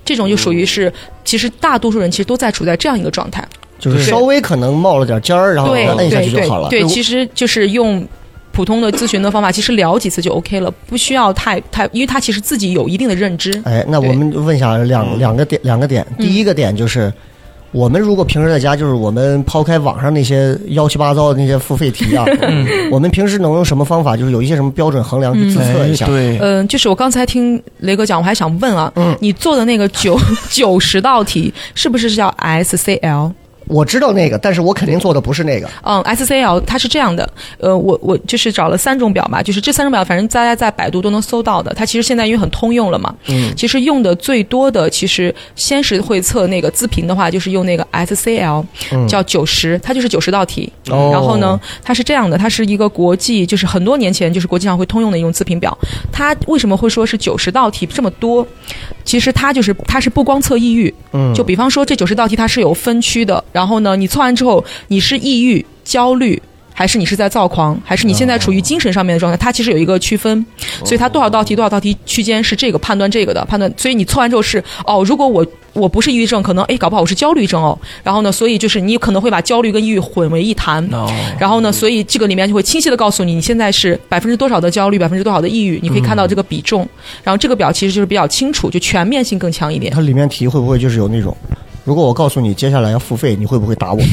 [0.05, 0.93] 这种就属于是，
[1.25, 3.45] 其实大多数人其实都在处在这样一个状态，
[3.79, 6.69] 就是稍微可能冒了点尖儿，然后摁下去就好了。
[6.69, 8.07] 对，其实就是用。
[8.51, 13.53] 普通的咨询的方法，其实聊几次就 OK 了，不需要太太，因为他其实自己有一定的认知。
[13.65, 16.05] 哎，那我们问一下两两个点，两个点。
[16.19, 17.13] 嗯第一个点就是，
[17.71, 22.25] 我们如果平时在家，就是我们抛开网上那些幺七八糟的那些付费题啊，
[22.91, 24.17] 我们平时能用什么方法？
[24.17, 26.07] 就是有一些什么标准衡量去自测一下？
[26.07, 30.19] 哎对，嗯、就是我刚才听雷哥讲，我还想问啊，嗯你做的那个九
[30.51, 33.31] 九十道题是不是叫 SCL？
[33.69, 35.69] 我知道那个，但是我肯定做的不是那个。
[35.83, 37.29] 嗯，SCL 它是这样的，
[37.59, 41.73] 呃，我我就是找了三种表嘛，就是这三种表，反正大家在百度都能搜到的。
[41.75, 50.73] 它其实现在因为很通用了嘛，嗯，其实用的最多的，其实先是会测那个自评的话，就是用那个 SCL，、嗯叫九十，它就是九十道题。
[50.91, 55.77] 哦然后呢，它是这样的，它是一个国际，就是很多年前就是国际上会通用的一种自评表。
[56.13, 58.47] 它为什么会说是九十道题这么多？
[59.05, 66.41] 其实它就是它是不光测抑郁，嗯，就比方说这九十道题它是有分区的，然后呢，你测完之后你是抑郁、焦虑。
[66.79, 69.37] 还是你是在躁狂，还是你现在处于精神上面的状态？
[69.37, 70.47] 它其实有一个区分，
[70.85, 73.69] 所以它多少道题多少道题区间是这个判断这个的判断。
[73.77, 77.77] 所以你测完之后是哦，如果我我不是抑郁症，可能哎搞不好我是焦虑症哦。
[78.05, 80.81] 然后呢，所以就是你可能会把焦虑跟抑郁混为一谈。
[80.95, 86.89] 哦然后呢，所以这个里面就会清晰的告诉你，你现在是百分之多少的焦虑，百分之多少的抑郁，你可以看到这个比重。
[87.25, 89.93] 然后这个表其实就是比较清楚，就全面性更强一点。
[89.93, 91.37] 它里面题会不会就是有那种？
[91.89, 94.01] 如果我告诉你接下来要付费，你会不会打我？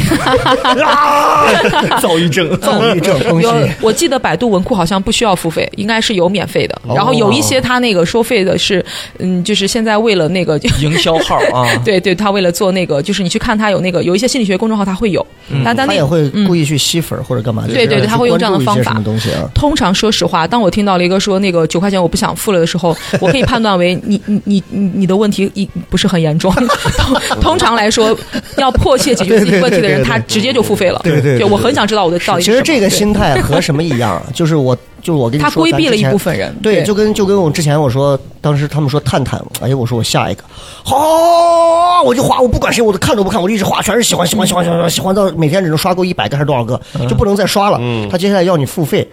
[2.01, 6.73] 躁郁症，躁郁症，恭喜有你！，我记得百度文库好像不需要付费，应该是有免费的。
[6.87, 8.83] 哦然后有一些它那个收费的是，
[9.19, 15.25] 嗯，就是现在为了那个，营销号 啊，对对，他为了做那个，就是你去看他有那个有一些心理学公众号，他会有，
[15.65, 17.65] 但但那他也会嗯故意去吸粉儿或者干嘛？
[17.67, 19.49] 对对对他会用这样的方法什么东西啊？
[19.53, 26.53] 通常说实话，当我听到了一个说那个九块钱我不想付了的时候，我可以判断为你你你你你的问题一不是很严重。
[27.41, 28.17] 通通常来说，
[28.57, 30.99] 要迫切解决自己问题的人，他直接就付费了。
[31.03, 34.21] 对对对就我很想知道我的到底其实这个心态和什么一样？
[34.33, 36.55] 就是我，就是我跟你说，他规避了一咱之前部分人。
[36.63, 40.43] 对，就跟就跟我之前我说，当时他们说探探，哎呀，我说我下一个，
[40.83, 47.79] 好，我就划，我不管谁，我都看都不看，我就一直划，全是喜欢喜欢喜欢喜欢喜欢到每天只能刷够一百个还是多少个，就不能再刷了。
[48.09, 49.07] 他接下来要你付费，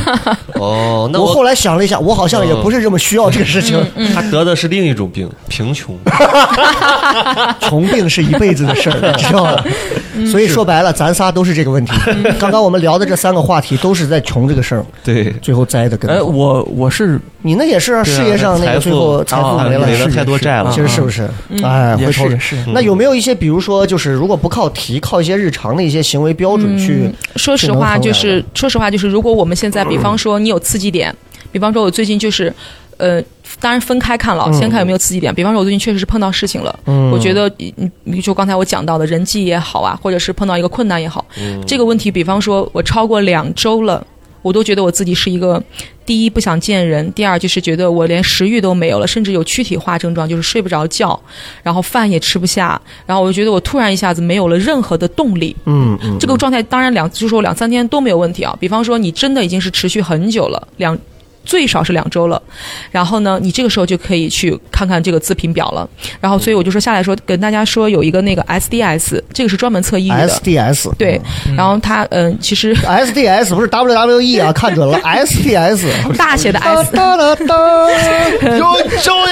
[0.58, 5.94] 哦， 那我我后来想了一下，我好像也不是这么需要这个事情，嗯他得的是另一种病，贫穷。
[7.60, 9.62] 穷病是一辈子的事儿，你知道吗？
[10.30, 11.92] 所以说白了，咱仨都是这个问题。
[12.38, 21.28] 刚刚我们聊的这三个话题都是在穷这个事儿，对，最后栽的跟哎，我我是你那也是啊，对啊事业上那个最后财富啊没了，累了太多债了其实是不是？
[21.62, 27.10] 哎，也回头是也是那有没有一些，比如说，就是如果不靠题，靠一些日常的一些行为标准去？
[27.36, 31.14] 说实话，就是说实话，就是如果我们现在，比方说你有刺激点，
[31.52, 32.52] 比方说我最近就是，
[32.96, 33.22] 呃，
[33.60, 35.34] 当然分开看了，先看有没有刺激点。
[35.34, 41.24] 比方说，我最近确实是碰到事情了，嗯我觉得，嗯，你就刚才我讲到的人际也好啊，或者是碰到一个困难也好，
[41.66, 44.04] 这个问题，比方说我超过两周了。
[44.46, 45.60] 我都觉得我自己是一个，
[46.04, 51.20] 第一不想见人，第二就是觉得我连食欲都没有了，甚至有躯体化症状，就是睡不着觉，
[51.64, 58.56] 然后饭也吃不下，然后我就觉得我突然一下子没有了任何的动力，嗯嗯，这个状态当然两，就是说两三天都没有问题啊。
[58.60, 60.96] 比方说你真的已经是持续很久了，两
[61.46, 62.42] 最少是两周了，
[62.90, 65.88] 然后呢，你这个时候就可以去看看这个自评表了。
[66.20, 70.28] 然后所以我就说下来说跟大家说有一个那个 SDS，这个是专门测抑郁的。
[70.28, 71.20] SDS 对，
[71.56, 75.86] 然后它嗯，其实 SDS 不是 WWE 啊， 看准了 SDS。
[76.16, 77.54] 大写的 S 哒哒哒，
[78.56, 79.30] 有终于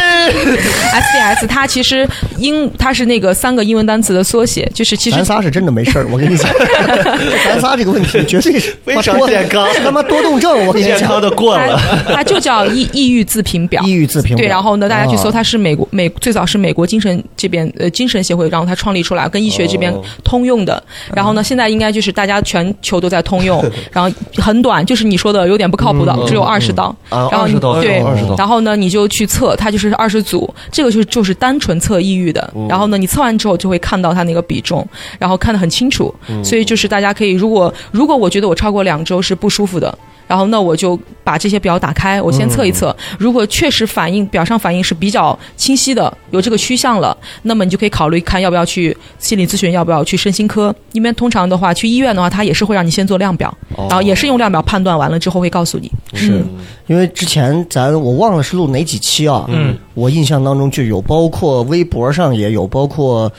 [0.92, 6.48] SDS，它其实英它是那个三个英文单词的缩写，就是其实咱仨是真的没事儿，我跟你讲，
[7.44, 11.14] 咱仨这个问题绝对是非常健康是他妈多动症，我跟你讲健康。
[11.14, 11.81] 的过了。
[12.06, 13.82] 它 它就叫抑抑郁自评表。
[13.82, 20.82] 抑郁自评表对，然后呢，大家去搜，啊它是美国美最早是美国精神这边呃精神协会，然后它创立出来，跟医学这边哦通用的。
[21.14, 23.62] 然后呢，现在应该就是大家全球都在通用，
[23.92, 26.94] 然后很短，就是你说的有点不靠谱的，只有二十道。
[27.08, 27.46] 啊，然后
[27.80, 28.02] 对
[28.36, 32.50] 然后呢，你就去测，它就是二十组，这个就是就是单纯测抑郁的。
[32.54, 34.86] 嗯然后呢，你测完之后就会看到它那个比重，
[35.18, 36.12] 然后看得很清楚。
[36.28, 39.96] 嗯所以就是大家可以，如果如果我觉得我超过两周是不舒服的。
[40.26, 42.94] 然后那我就把这些表打开，我先测一测。
[43.18, 50.74] 如果确实反应表上反应是比较清晰的，有这个趋向了，那么你就可以考虑看要不要去心理咨询，要不要去身心科。
[50.92, 55.90] 因为通常的话，去医院的话，他也是会让你先做量表，哦然后也是用量表判断完了之后会告诉你。
[56.14, 56.42] 是
[56.87, 59.44] 因为之前咱我忘了是录哪几期啊？
[59.48, 63.30] 嗯，我印象当中就有，包括微博上也有，包括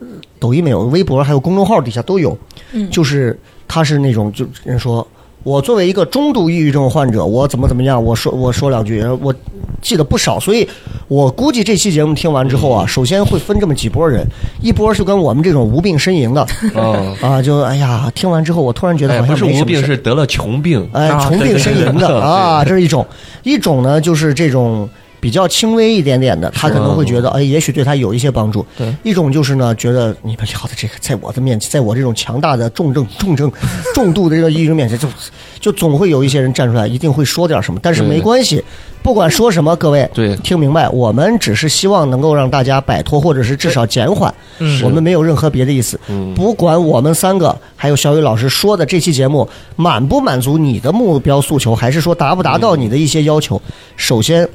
[0.00, 0.06] 呃
[0.38, 2.36] 抖音没有，微博还有公众号底下都有。
[2.72, 5.06] 嗯就是他是那种就人说。
[5.46, 8.02] 我作为一个中度抑郁症患者，我怎么怎么样？
[8.02, 9.32] 我说我说两句，我
[9.80, 10.68] 记得不少，所以
[11.06, 14.26] 我估计这期节目听完之后啊，首先会分这么几波人，
[14.60, 16.40] 一波是跟我们这种无病呻吟的
[16.74, 20.84] 啊， 啊，就哎呀，听完之后我突然觉得哎，好像不是无病，是得了穷病。
[20.92, 23.04] 哎，啊穷病呻吟的啊，这是一种；
[23.44, 24.88] 一种呢，就是这种
[25.20, 28.64] 比较轻微一点点的，他可能会觉得，哎，也许对他有一些帮助。
[28.76, 33.50] 对一种就是呢，觉得你们聊的这个，在我的面前，在我这种强大的重症、 重症、
[33.94, 35.08] 重度的这个抑郁症面前，就
[35.58, 37.80] 就总会有一些人站出来，一定会说点什么。
[37.82, 38.62] 但是没关系，
[39.02, 44.32] 不管说什么，各位对听明白，我们只是希望能够让大家摆脱，或者是至少减缓。
[44.58, 46.00] 嗯我们没有任何别的意思。
[46.08, 53.60] 嗯不管我们三个还有小雨老师说的这期节目满不满足你的目标诉求，还是说达不达到你的一些要求，
[53.96, 54.48] 首先。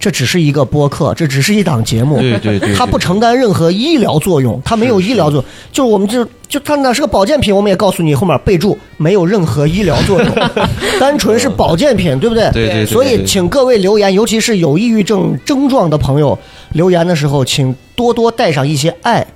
[0.00, 2.74] 这只是一个播客，这只是一档节目，对对对对。
[2.74, 10.34] 它不承担任何医疗作用，它没有医疗作用，就是我们就就它那是个保健品，我们也告诉你后面备注没有任何医疗作用，
[10.98, 12.50] 单纯是保健品，对不对？
[12.50, 16.36] 对对对所以请各位留言，尤其是有抑郁症症状的朋友
[16.72, 19.26] 留言的时候，请多多带上一些爱、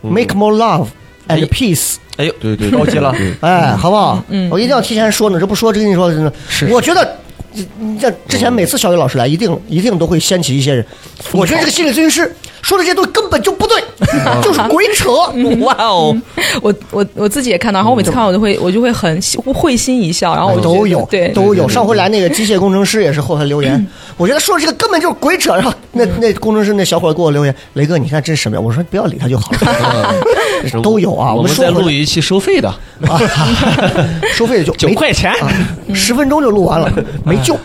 [0.00, 0.86] m a k e more love
[1.28, 1.96] and 哎 peace。
[2.16, 3.12] 哎呦，对对，高级了。
[3.12, 4.24] 对哎，好不好？
[4.30, 6.32] 嗯，我一定要提前说呢，这不说，这跟你说真的，
[6.70, 7.16] 我觉得。
[7.52, 10.84] 你你这之前每次小雨老师来，一定一定都会掀起一些人。
[11.32, 13.82] 我觉得这个心理咨询师说的这些东西根本就不对，
[14.42, 15.10] 就是鬼扯。
[15.64, 16.16] 哇哦，
[16.62, 19.20] 我我我自己也看到，然后我每次看到我都会我就会很
[19.54, 21.68] 会心一笑，然后我都有，对都有。
[21.68, 23.86] 上回来那个机械工程师也是后台留言，
[24.16, 25.54] 我觉得说的这个根本就是鬼扯。
[25.54, 28.60] 然后那那工程师那小伙给我留言，雷哥，你看这是什么呀？
[28.60, 30.14] 我说不要理他就好了。
[30.82, 32.68] 都有啊，我们再录一期收费的，
[33.06, 33.20] 啊，
[34.34, 35.30] 收费就没九块钱。
[35.32, 35.48] 啊，
[35.94, 36.92] 十分钟就录完了，
[37.24, 37.56] 没救。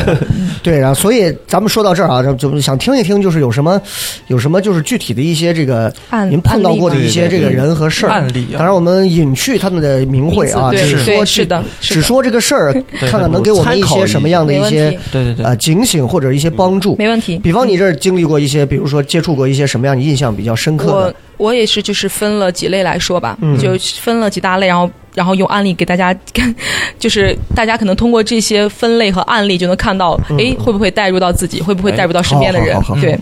[0.62, 3.80] 对，然后所以咱们说到这儿啊，就就想听一听，就是有什么
[4.28, 5.92] 有什么就是具体的一些这个
[6.28, 16.96] 您碰到过的一些这个人和事儿案例啊当然，我们隐去他们的名讳啊，只说是的是的只说这个事儿，看看能给我们一些什么样的一些对对对呃警醒或者一些帮助。
[16.96, 17.38] 没问题。
[17.38, 21.14] 比方你这儿经历过一些，比如说接触过一些什么样你印象比较深刻我的？
[21.36, 23.70] 我也是，就是分了几类来说吧，嗯就
[24.00, 26.14] 分了几大类，然后然后用案例给大家，
[26.98, 33.00] 就是大家可能通过这些分类和案例就能看到，诶，会不会带入到自己，会不会带入到身边的人好好好好？
[33.00, 33.18] 对。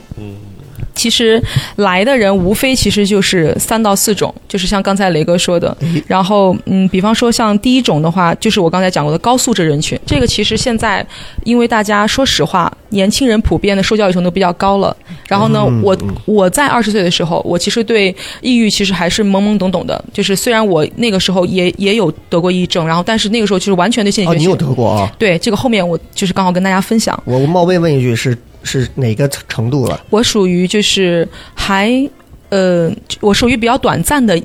[0.95, 1.43] 其实
[1.77, 5.77] 来的人无非其实就是三到四种，就是像刚才雷哥说的。
[6.07, 9.99] 然后，嗯，比方说像第一种的话，就是我刚才讲过的高素质人群。
[10.07, 11.05] 这个其实现在，
[11.45, 14.97] 因为大家说实话，年轻人普遍的受教育程度比较高了。
[15.29, 20.03] 然后呢，我我在二十岁的时候，我其实对抑郁其实还是懵懵懂懂的。
[20.13, 25.13] 就是虽然我那个时候也也有得过抑郁症，然后但是那个时候就是完全对心理啊，学你有得过啊？
[25.19, 27.21] 对这个后面我就是刚好跟大家分享。
[27.25, 30.01] 我我冒昧问一句，是是哪个程度了？
[30.11, 31.89] 我属于就是还
[32.49, 34.41] 呃，我属于比较短暂的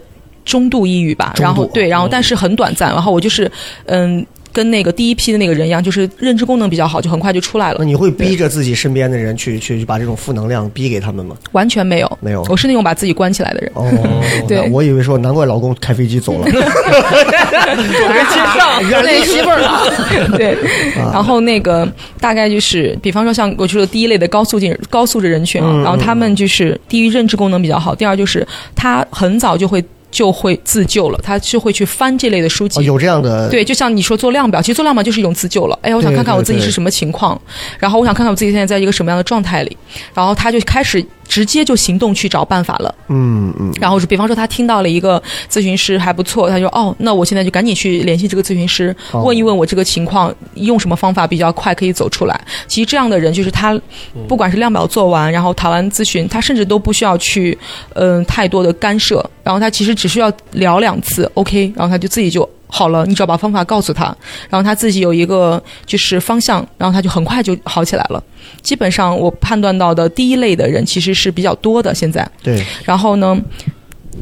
[0.45, 1.33] 中度抑郁吧。
[1.39, 2.91] 然后对，然后但是很短暂。
[2.91, 3.51] 然后我就是
[3.85, 4.25] 嗯，
[4.59, 7.77] 跟那个第一批的那个人一样，就是认知功能比较好，就很快就出来了。
[7.79, 11.33] 那你会逼着自己身边的人去去去把这种负能量逼给他们吗？
[11.53, 12.45] 完全没有，没有。
[12.49, 13.71] 我是那种把自己关起来的人。
[13.73, 13.87] 哦，
[14.49, 14.69] 对。
[14.69, 19.87] 我以为说难怪老公开飞机走了， 没接上，远离媳妇儿了。
[20.35, 20.55] 对，
[21.01, 21.11] 啊。
[21.13, 28.45] 然后那个大概就是，比方说像我说的第一类的高素质高素质人群然后他们就是第一认知功能比较好，第二就是
[28.75, 32.79] 他很早就会就会自救了，他就会去翻这类的书籍。
[32.79, 35.77] 哦，有这样的对，就像你说做量表，其实做量表就是一种自救了。
[35.81, 37.39] 哎，我想看看我自己是什么情况，
[37.77, 39.77] 然后我想看看我自己现在在一个什么样的状态里，
[40.13, 42.93] 然后他就开始直接就行动去找办法了。
[43.07, 52.41] 嗯嗯，然后是比方说他听到了一个咨询师还不错，他就哦，那我现在就赶紧去联系这个咨询师，哦问一问我这个情况用什么方法比较快可以走出来。
[52.67, 53.79] 其实这样的人就是他，
[54.27, 57.57] 不管是量表做完，然后谈完咨询，他甚至都不需要去
[57.93, 62.49] 嗯、太多的干涉，然后他其实只需要聊两次，OK，然后他就自己就。
[62.71, 64.15] 好了，你只要把方法告诉他，
[64.47, 68.23] 然后他自己有一个就是方向，然后他就很快就好起来了。
[68.61, 72.29] 基本上我判断到的第一类的人其实是比较多的，现在。
[72.43, 73.35] 对，然后呢，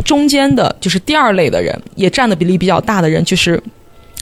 [0.06, 3.62] 中间的就是第二类的人，也占的比例比较大的人，就是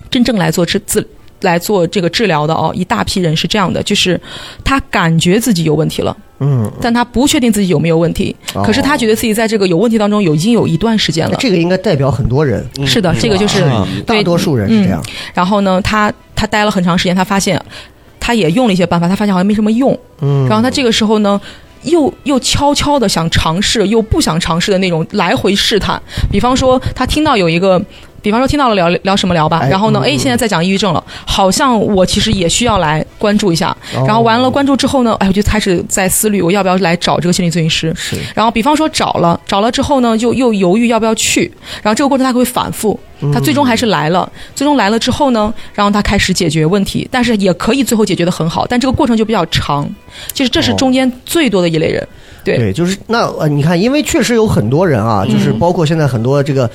[0.10, 1.08] 真正来做治治
[1.42, 4.20] 来做这个治疗的哦，一大批人是这样的，就是
[4.64, 11.38] 他感觉自己有问题了，嗯，但他不确定自己有没有问题，哦可是他觉得自己在这个有问题当中有已经有一段时间了。
[11.40, 13.64] 这个应该代表很多人，是的，这个就是
[14.06, 15.02] 大多数人是这样。
[15.34, 17.62] 然后呢，他他待了很长时间，他发现
[18.20, 19.98] 他也用了一些办法，他发现好像没什么用。
[20.22, 21.40] 嗯，然后他这个时候呢，
[21.84, 26.02] 又又悄悄的想尝试，又不想尝试的那种来回试探。
[26.30, 27.82] 比方说，他听到有一个。
[28.26, 33.70] 比方说听到了聊聊什么聊吧，哎然后呢，嗯哎，现在在讲抑郁症了，好像我其实也需要来关注一下。
[33.96, 37.94] 哦然后完了关注之后呢，哎，我就开始在思虑我要不要来找这个心理咨询师。
[37.96, 41.52] 是然后比方说找了，找了之后呢，就又犹豫要不要去，
[41.84, 43.00] 然后这个过程他会反复，
[43.32, 44.28] 他最终还是来了。
[44.56, 49.88] 最终来了之后呢，然后他开始解决问题，但是也可以最后解决的很好，但这个过程就比较长，
[50.34, 52.08] 就是这是中间最多的一类人。
[52.44, 56.68] 对对，就是那呃，你看，因为确实有很多人啊，就是嗯包括现在很多这个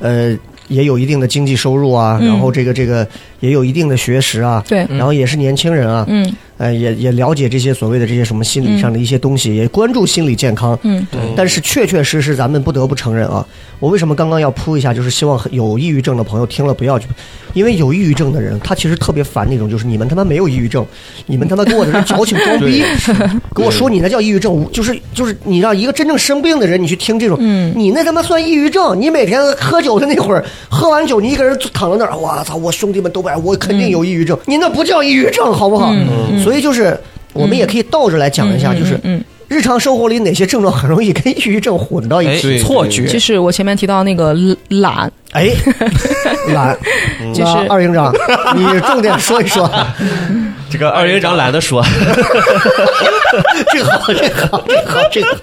[0.00, 0.36] 呃。
[0.68, 2.26] 也有一定的经济收入啊，嗯。
[2.28, 3.06] 然后这个这个
[3.40, 10.78] 也有一定的学识啊，对，然后也是年轻人啊，嗯呃，也也了解这些所谓的这些什么心理上的一些东西，也关注心理健康。
[10.82, 11.20] 嗯，对。
[11.36, 13.46] 但是确确实实，咱们不得不承认啊，
[13.78, 17.06] 我为什么刚刚要铺一下，就是希望有抑郁症的朋友听了不要去，
[17.52, 20.86] 因为有抑郁症的人，他其实特别烦那种，就是你们他妈没有抑郁症，
[21.26, 22.82] 你们他妈跟我在这矫情装逼，
[23.52, 27.72] 跟我说你那叫抑郁症，就是就是你让一个真正生病的人，你去听这种，嗯。
[27.76, 35.92] 你那他妈算抑郁症，你每天喝酒的那会儿，喝完酒你一个人躺在那儿，我操，我兄弟们都不爱，我肯定有抑郁症，你那不叫抑郁症，好不好？
[36.46, 36.96] 所以就是
[37.32, 44.32] 我们也可以倒着来讲一下，就是嗯，日常生活里哪些症状很容易跟抑郁症混到一哎起？，错觉，就是我前面提到那个
[44.68, 45.50] 懒，哎，
[46.54, 46.76] 懒，
[47.34, 48.14] 就是二营长，
[48.54, 49.70] 你重点说一说，
[50.70, 51.84] 这个二营长懒得说，
[53.72, 55.34] 这个好，这个好，这个好，这个好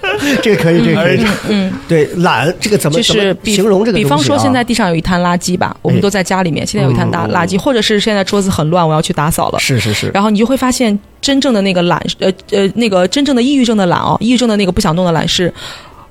[0.42, 3.98] 这个可以，这个可以，嗯，对，懒这个怎么怎么就是比形容这个？
[3.98, 9.58] 比方说现在地上有一滩垃圾吧，我们都在家里面，现在有一滩大垃圾，或者是现在桌子很乱，我要去打扫了。
[9.60, 15.52] 是是是，然后你就会发现，真正的那个懒，呃呃，那个真正的抑郁症的懒哦，抑郁症的那个不想动的懒是，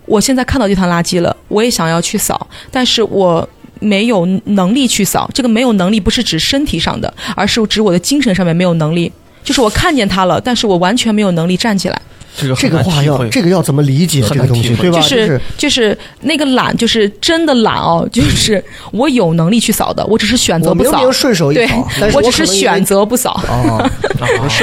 [0.05, 3.47] 我现在看到这滩垃圾了，我也想要去扫，但是我
[3.83, 5.29] 没有能力去扫。
[5.33, 9.11] 这个没有能力不是指身体上的，而是指我的精神上面没有能力。
[9.43, 12.01] 就是我看见他了，但是我完全没有能力站起来。
[12.35, 14.99] 这个这个话要这个要怎么理解这个东西，对吧？
[14.99, 21.13] 就是就是那个懒，就是真的懒哦，就是我有能力去扫的，我只是选择不扫我明明。
[21.13, 23.39] 顺手一对扫，但，是我只是选择不扫。
[23.47, 23.87] 哦。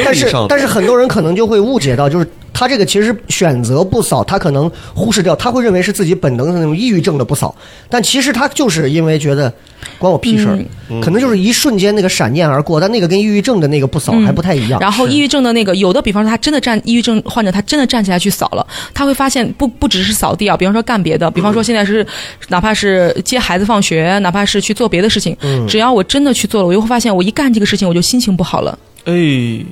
[0.05, 2.27] 但是但是很多人可能就会误解到，就是
[2.61, 7.55] 他这个其实选择不扫，他可能忽视掉，他会认为是自己本能的那种抑郁症的不扫，
[7.89, 9.51] 但其实他就是因为觉得
[9.99, 10.59] 关我屁事儿，
[10.91, 14.79] 嗯可能就是一瞬间那个闪念而过，但那个跟抑郁症的那个不扫还不太一样。
[14.79, 22.07] 然后抑郁症的那个，有的比方说他真的站，抑郁症患者他真的站起来去扫了，他会发现不不只是扫地啊，比方说干别的，比方说现在是
[22.49, 28.79] 哪怕是接孩子放学，哪怕是去做别的事情，嗯只要我真的去做了，我就会发现我一干这个事情我就心情不好了。
[29.05, 29.13] 哎，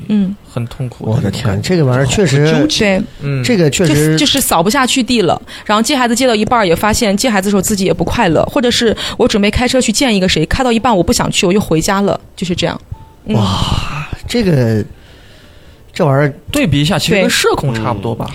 [0.08, 1.04] 嗯，很痛苦。
[1.06, 12.80] 我的天，这个玩意儿确实，对，嗯，这个确实就是扫不下去地了，然后接孩子接到一半儿也发现接孩子的时候自己也不快乐，或者是我准备开车去见一个谁，开到一半我不想去，我就回家了，就是这样。
[13.26, 13.36] 嗯、
[14.26, 14.82] 这个
[15.92, 18.30] 这玩意儿对比一下，其实跟社恐差不多吧。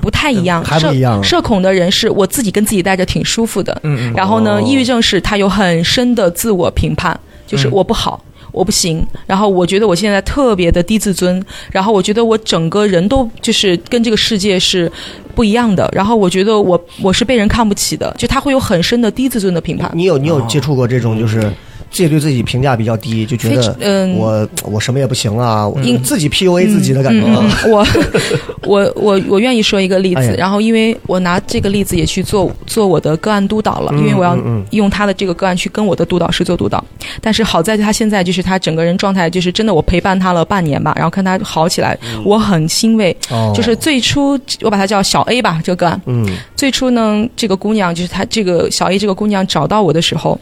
[0.00, 1.24] 不太一样，社还不一样。
[1.24, 4.14] 社恐的人是我自己跟自己待着挺舒服的，嗯嗯。
[4.14, 4.62] 然后呢，哦。
[4.64, 8.22] 抑郁症是他有很深的自我评判，就是嗯我不好。
[8.52, 14.90] 我不行，然后我觉得我现在特别的低自尊，然后我觉得我整个人都就是跟这个世界是
[15.34, 19.90] 不一样的，然后我觉得我我是被人看不起的，就他会有很深的低自尊的评判。
[19.92, 21.52] 你有你有接触过这种就是
[21.96, 27.58] 自己对自己评价比较低，就觉得嗯我我什么也不行啊，我因自己 PUA 自己的感觉嗯啊。
[27.64, 27.86] 嗯我
[28.66, 34.36] 我我我愿意说一个例子，哎然后因为我拿这个例子也去做做我的个案督导了，嗯因为我要
[34.72, 36.84] 用他的这个个案去跟我的督导师做督导。
[37.22, 43.16] 但是好在他现在就是他整个人状态就是真的，我陪伴他了半年吧，然后看他好起来，我很欣慰。
[43.30, 45.98] 哦就是最初我把他叫小 A 吧，这个个案。
[46.06, 50.38] 嗯，最初呢，这个姑娘就是他这个小 A 这个姑娘找到我的时候，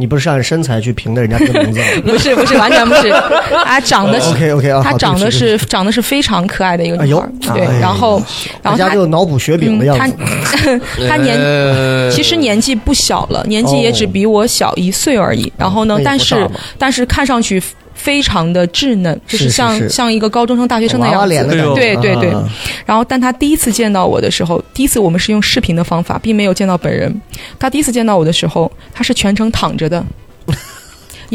[0.00, 1.84] 你不是按身材去评的人家这个名字吗？
[2.10, 3.08] 不是不是完全不是，
[3.66, 8.20] 啊长得是 OK OK 啊，她长得是长得是非常可爱的一个女孩儿，对，然后
[8.62, 10.80] 然后她就脑补雪饼的样嗯，子。
[10.98, 15.52] 他他年呃其实年纪不小了，年纪也只比我小一岁而已。
[15.58, 16.48] 然后呢但是
[16.78, 17.62] 但是看上去
[18.02, 21.54] 非常的稚嫩，就是是像是像一个高中生、大学生的娃娃样子。
[21.54, 22.48] 脸的对对对啊
[22.86, 27.14] 然后，但他第一次见到我的时候，第一次我们是用视频的方法，并没有见到本人。
[27.58, 30.04] 他第一次见到我的时候，他是全程躺着的，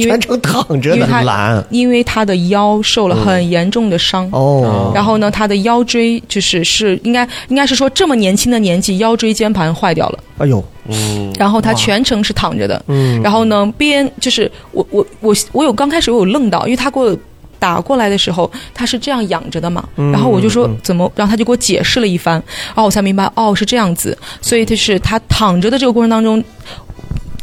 [0.03, 4.29] 全程躺着的因为因为他的腰受了很严重的伤。
[4.31, 10.19] 哦，然后呢，他的腰椎就是是应该应该是说这么年轻的年纪，腰椎间盘坏掉了。
[10.37, 17.17] 哎呦，嗯，然后他全程是躺着的，嗯，然后呢，边就是我我我我有刚开始我有愣到，因为他给我
[17.57, 22.33] 打过来的时候，他是这样仰着的嘛，嗯然后我就说嗯怎么，然后他就给我解释了一番，
[22.67, 26.43] 然后我才明白哦是这样子，所以就是他躺着的这个过程当中。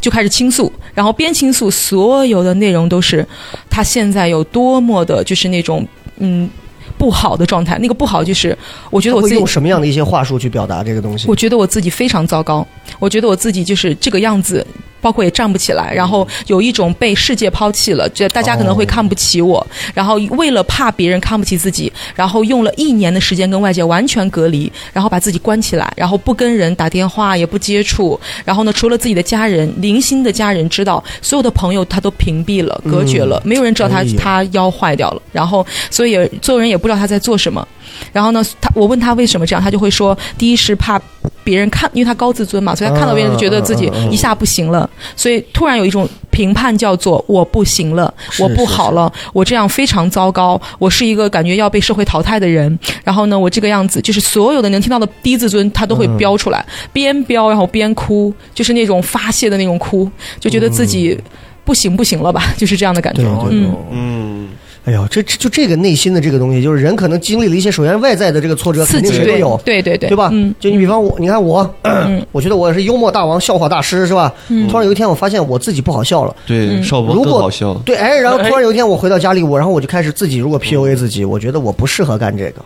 [0.03, 3.25] 就开始倾诉，然后边倾诉，所有的内容都是
[3.69, 5.87] 他现在有多么的，就是那种
[6.17, 6.49] 嗯
[6.97, 7.79] 不好的状态。
[7.79, 8.55] 那个不好就是，
[8.89, 11.33] 我觉得我自己用什么样的一些话术去表达这个东西我？
[11.33, 12.67] 觉得我自己非常糟糕，
[12.99, 14.67] 我觉得我自己就是这个样子，
[15.03, 37.67] 包括也站不起来，然后有一种被世界抛弃了，这大家可能会看不起我，然后为了怕别人看不起自己，然后用了一年的时间跟外界完全隔离，然后把自己关起来，然后不跟人打电话，也不接触，然后呢，除了自己的家人，零星的家人知道，所有的朋友他都屏蔽了、隔绝了，没有人知道他哎他腰坏掉了，然后所以也所有人也不知道他在做什么。
[38.11, 40.99] 然后呢，他我问他为什么这样，他就会说，第一是怕
[41.43, 52.77] 别人看，因为他高自尊嘛，所以他看到别人就觉得自己一下不行了，所以突然有一种评判叫做我不行了，我不好了，我这样非常糟糕，我是一个感觉要被社会淘汰的人。
[53.03, 60.09] 然后呢，我这个样子，就是所有的能听到的低自尊，他都会飙出来，边飙然后边哭，就是那种发泄的那种哭，
[60.39, 61.19] 就觉得自己
[61.65, 63.23] 不行不行了吧，就是这样的感觉。
[63.49, 64.49] 嗯，嗯，
[64.85, 70.29] 哎呦，这这就这个内心的这个东西，就是人可能经历了一些，首先外在的这个挫折，肯定谁都有，对对对对吧？
[70.33, 74.33] 嗯，就你比方我，你看我，嗯 我觉得我是幽默大王、笑话大师，是吧？
[74.69, 77.73] 突然有一天我发现我自己不好笑了，对，少博如果更好笑。
[77.85, 82.61] 对，哎，然后突然有一天我回到家里，我然后我就开始自己如果 PUA 自己，我觉得我不适合干这个，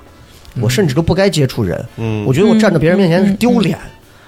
[0.60, 3.78] 我甚至都不该接触人，嗯我觉得我站在别人面前是丢脸。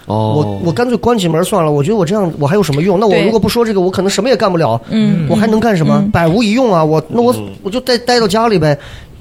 [0.10, 1.72] 哦，我我干脆关起门算了。
[1.72, 3.00] 我觉得我这样我还有什么用？
[3.00, 4.80] 那我如果不说这个，我可能什么也干不了。
[4.90, 6.04] 嗯我还能干什么？
[6.12, 6.84] 百无一用啊！
[6.84, 8.76] 我那我嗯我就待待到家里呗，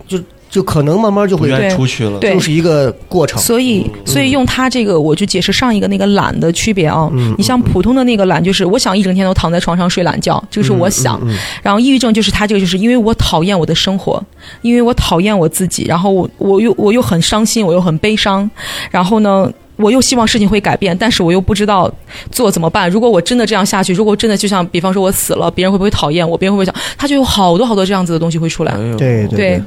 [0.06, 0.18] 就
[0.48, 2.18] 就可能慢慢就会愿出去了。
[2.20, 3.38] 对就是一个过程。
[3.38, 7.10] 所以，所以用他这个，我就解释上一个那个懒的区别啊。
[7.36, 11.20] 你像普通的那个懒，就是我想一整天都躺在床上睡懒觉，这个是我想。
[11.62, 14.24] 然后抑郁症就是他这个，就是因为我讨厌我的生活，
[14.62, 18.50] 因为我讨厌我自己，然后我我又我又很伤心，我又很悲伤，
[18.90, 19.52] 然后呢。
[19.78, 21.90] 我又希望事情会改变，但是我又不知道
[22.30, 22.90] 做怎么办。
[22.90, 26.36] 如果我真的这样下去，如果真的就像比方说我死了，别人会不会讨厌我？
[26.36, 26.74] 别人会不会想？
[26.96, 28.74] 他就有好多好多这样子的东西会出来。
[28.96, 29.62] 对对对，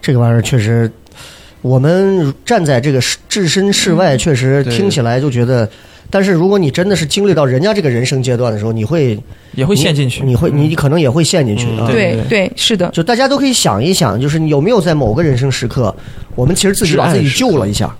[0.00, 0.90] 这个玩意儿确实，
[1.60, 5.68] 我们站在这个置身事外，确实听起来就觉得。
[6.08, 9.18] 但是如果你真的是经历到人家这个人生阶段的时候，你会
[9.56, 10.22] 也会陷进去。
[10.22, 11.88] 你会你可能也会陷进去啊。
[11.90, 15.92] 对对，是的，就大家都可以想一想，就是你有没有在某个人生时刻，
[16.36, 17.92] 我们其实自己把自己救了一下。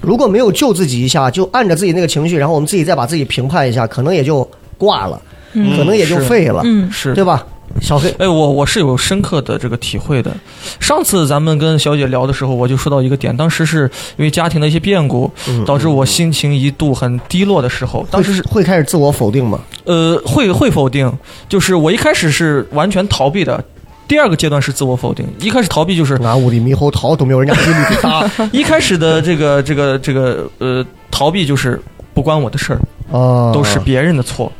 [0.00, 5.20] 如果没有救自己一下，就按着自己那个情绪，然后我们自己再把自己评判一下，可能也就挂了，
[5.52, 7.44] 可能也就废了，嗯，是对吧？
[7.80, 10.34] 小黑，哎，我我是有深刻的这个体会的。
[10.78, 15.30] 上次咱们跟小姐聊的时候，我就说到一个点，当时是因为家庭的一些变故，
[15.66, 19.60] 导致我心情一度很低落的时候，当时是会开始自我否定吗？
[19.84, 21.12] 呃会会否定，
[21.48, 23.62] 就是我一开始是完全逃避的。
[24.08, 31.80] 第二个阶段是自我否定，一开始逃避就是俺屋里猕猴桃都没有人家几率大一开始的这个这个这个呃逃避就是
[32.14, 32.80] 不关我的事儿，
[33.10, 34.50] 啊，都是别人的错。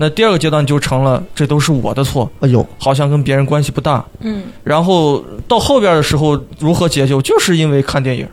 [0.00, 4.04] 那第二个阶段就成了这都是我的错，哎呦，好像跟别人关系不大。
[4.20, 8.24] 嗯，然后到后边的时候如何解救，就是因为看电影，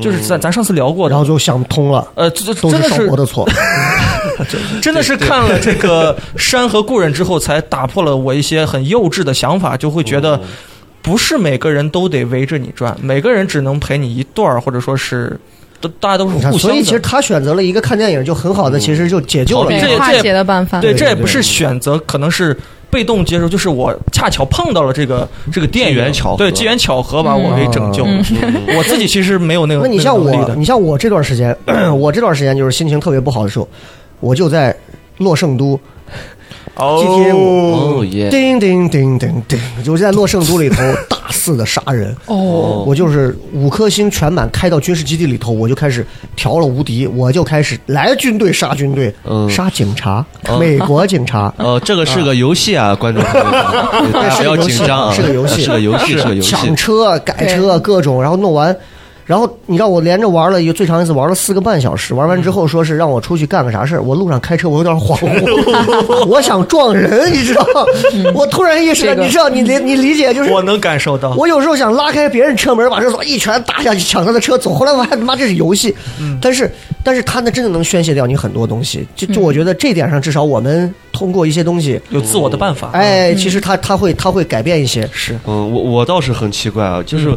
[0.00, 1.12] 就是咱咱上次聊过的。
[1.12, 3.48] 然后就想通了，呃，这这真的是少博的错。
[4.82, 10.38] 真的是看了这个《山河故人》之后，才打破了我一些很幼稚的想法，就会觉得
[11.00, 15.38] 不是每个人都得围着你转，每个人只能陪你一段儿，或者说是
[15.80, 16.58] 都大家都是互相的。
[16.58, 20.80] 所以其实他选择了一个看电影，就很好的，其实就解救了对这也化解的办法。
[20.80, 22.56] 对，这也不是选择，可能是
[22.90, 28.24] 被动接受，就是我恰巧碰到了这个这个电影机缘巧合对，机缘巧合把我给拯救了。
[28.76, 31.56] 我自己其实没有那个，那你像我，你像我这段时间，
[31.98, 33.68] 我这段时间就是心情特别不好的时候，
[34.20, 34.74] 我就在
[35.18, 35.80] 洛圣都哦
[36.76, 40.76] GTA 五哦耶，叮叮叮叮叮，就在洛圣都里头
[41.08, 42.14] 大肆的杀人。
[42.26, 46.06] 哦，我就是五颗星全满开到军事基地里头，我就开始
[46.36, 49.48] 调了无敌，我就开始来军队杀军队，嗯。
[49.48, 50.58] 杀警察，哦。
[50.58, 51.52] 美国警察。
[51.56, 56.50] 哦，这个是个游戏啊，观众朋友们， 对大家不要紧张啊，是个游戏是个游戏，是个游戏。
[56.50, 58.76] 抢车、改车各种，然后弄完，
[59.26, 67.66] 然后你知道我连着玩了一个最长一次玩了四个半小时，玩完之后说是让我出去干个啥事儿，我路上开车我有点恍惚， 我想撞人，你知道，
[68.34, 71.34] 我突然意识到，你知道你理你理解就是 我能感受到。
[71.34, 74.72] 我有时候想拉开别人车门，把车锁一拳打下去，抢他的车走。
[74.72, 75.92] 后来我还他妈这是游戏，
[76.40, 76.70] 但是
[77.02, 79.04] 但是他那真的能宣泄掉你很多东西。
[79.16, 82.90] 就就我觉得这点上，至少我们通过一些东西，有自我的办法。
[82.92, 85.08] 哎，其实他他会他会改变一些。
[85.12, 87.36] 是嗯，我我倒是很奇怪啊，就是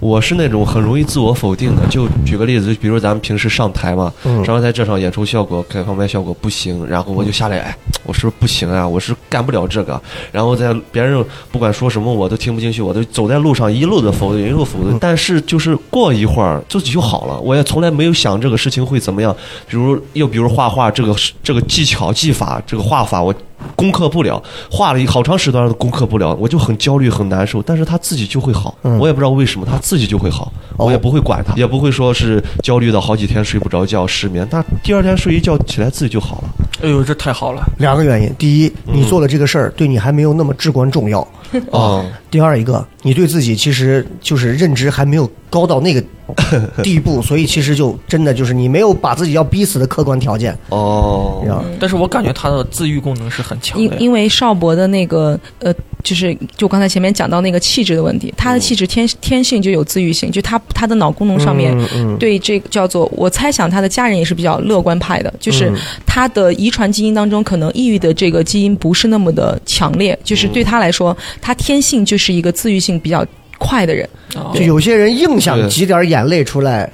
[0.00, 1.82] 我是那种很容易自我否定的。
[1.88, 8.86] 就举个例子，就比如咱们平时上台嘛，嗯上完台这场演出效果、开放麦效果不行，然后我就下来，哎，我是不是不行啊？
[8.86, 10.00] 我是干不了这个。
[10.30, 14.98] 然后在别人不管说什么，我都听不进去，我都走在路上一路的否定，一路否定。
[15.00, 19.34] 但是就是过一会儿自己就好了，我也从来没有想这个事情会怎么样。
[19.68, 23.34] 比如又比如画画这个这个技巧技法这个画法我。
[23.74, 27.62] 攻克不了，画了一好长时段都攻克不了，我就很焦虑很难受。
[27.62, 34.46] 但是他自己就会好，嗯我也不知道为什么，他自己就会好，哦我也不会管他，也不会说是焦虑的好几天睡不着觉、失眠。
[34.50, 36.48] 他第二天睡一觉起来自己就好了。
[36.82, 37.62] 哎呦，这太好了！
[37.78, 41.20] 两个原因，第一，你做的这个事儿对你还没有那么至关重要；
[41.70, 46.02] 哦，第二一个，你对自己其实就是认知还没有高到那个
[46.82, 51.44] 地步，所以其实就真的就是你没有把自己要逼死的客观条件，哦。
[51.80, 53.96] 但是我感觉他的自愈功能是很强的。
[53.96, 55.74] 因因为邵博的那个呃，
[56.04, 61.76] 就是就刚才前面讲到那个气质的问题，他的气质天天性就有自愈性，就他他的脑功能上面
[62.18, 65.72] 对这个叫做，我猜想他的家人也是比较乐观派的，就是
[66.06, 73.26] 他的遗传基因当中可能抑郁的这个基因不是那么的强烈，就是对他来说，他天性就是一个自愈性比较
[73.58, 74.08] 快的人。
[74.36, 76.88] 哦就有些人硬想挤点眼泪出来，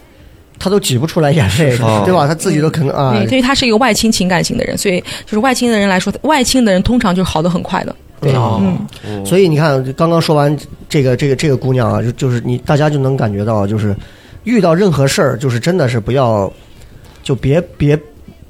[0.58, 2.26] 他都挤不出来眼泪，是对吧？
[2.26, 7.94] 他自己都可能啊对，，因为他是一个外倾情感型的人，所以就是外倾的人来说，外倾的人通常就是好的很快的。
[8.24, 8.60] 对哦
[9.06, 10.56] 嗯，所以你看，刚刚说完
[10.88, 13.94] 这个这个这个姑娘啊，就就是你大家就能感觉到，就是
[14.44, 16.52] 遇到任何事儿，就是真的是不要，
[17.22, 17.98] 就别别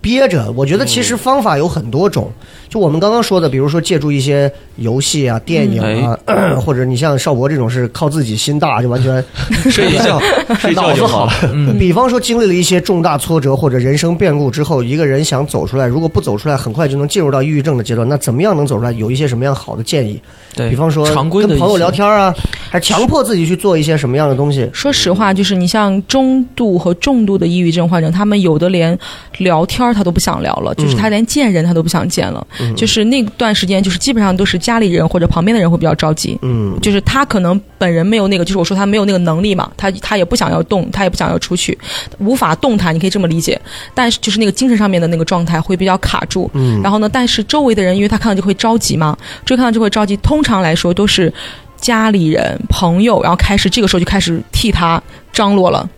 [0.00, 0.50] 憋着。
[0.52, 2.30] 我觉得其实方法有很多种，
[2.74, 6.18] 就我们刚刚说的，比如说借助一些游戏啊、电影啊，
[6.60, 9.24] 或者你像邵博这种是靠自己心大，就完全
[9.70, 10.20] 睡一觉，
[10.58, 11.32] 睡一觉就好了。
[11.52, 18.08] 嗯，比方说经历了一些重大挫折或者人生变故之后，一个人想走出来，如果不走出来，很快就能进入到抑郁症的阶段。
[18.08, 18.90] 那怎么样能走出来？
[18.90, 20.20] 有一些什么样好的建议？
[20.56, 22.34] 对，比方说常规的跟朋友聊天啊，
[22.70, 24.68] 还是强迫自己去做一些什么样的东西？
[24.72, 28.98] 说实话，就是你像中度和重度的抑郁症患者，他们有的连
[29.38, 32.44] 聊天他都不想聊了，就是他连见人他都不想见了。
[32.76, 36.38] 就是那段时间，就是基本上都是家里人或者旁边的人会比较着急。
[36.42, 41.76] 嗯，就是他可能本人没有那个，就是我说他没有那个能力嘛，他他也不想要动，他也不想要出去，
[42.18, 43.60] 无法动弹，你可以这么理解。
[43.94, 46.50] 但是就是那个精神上面的那个状态会比较卡住。
[46.54, 50.16] 嗯然后呢，但是周围的人因为他看到就会着急嘛，就看到就会着急。
[50.18, 51.32] 通常来说都是
[51.80, 55.02] 家里人、朋友，然后开始这个时候就开始替他
[55.32, 55.88] 张罗了。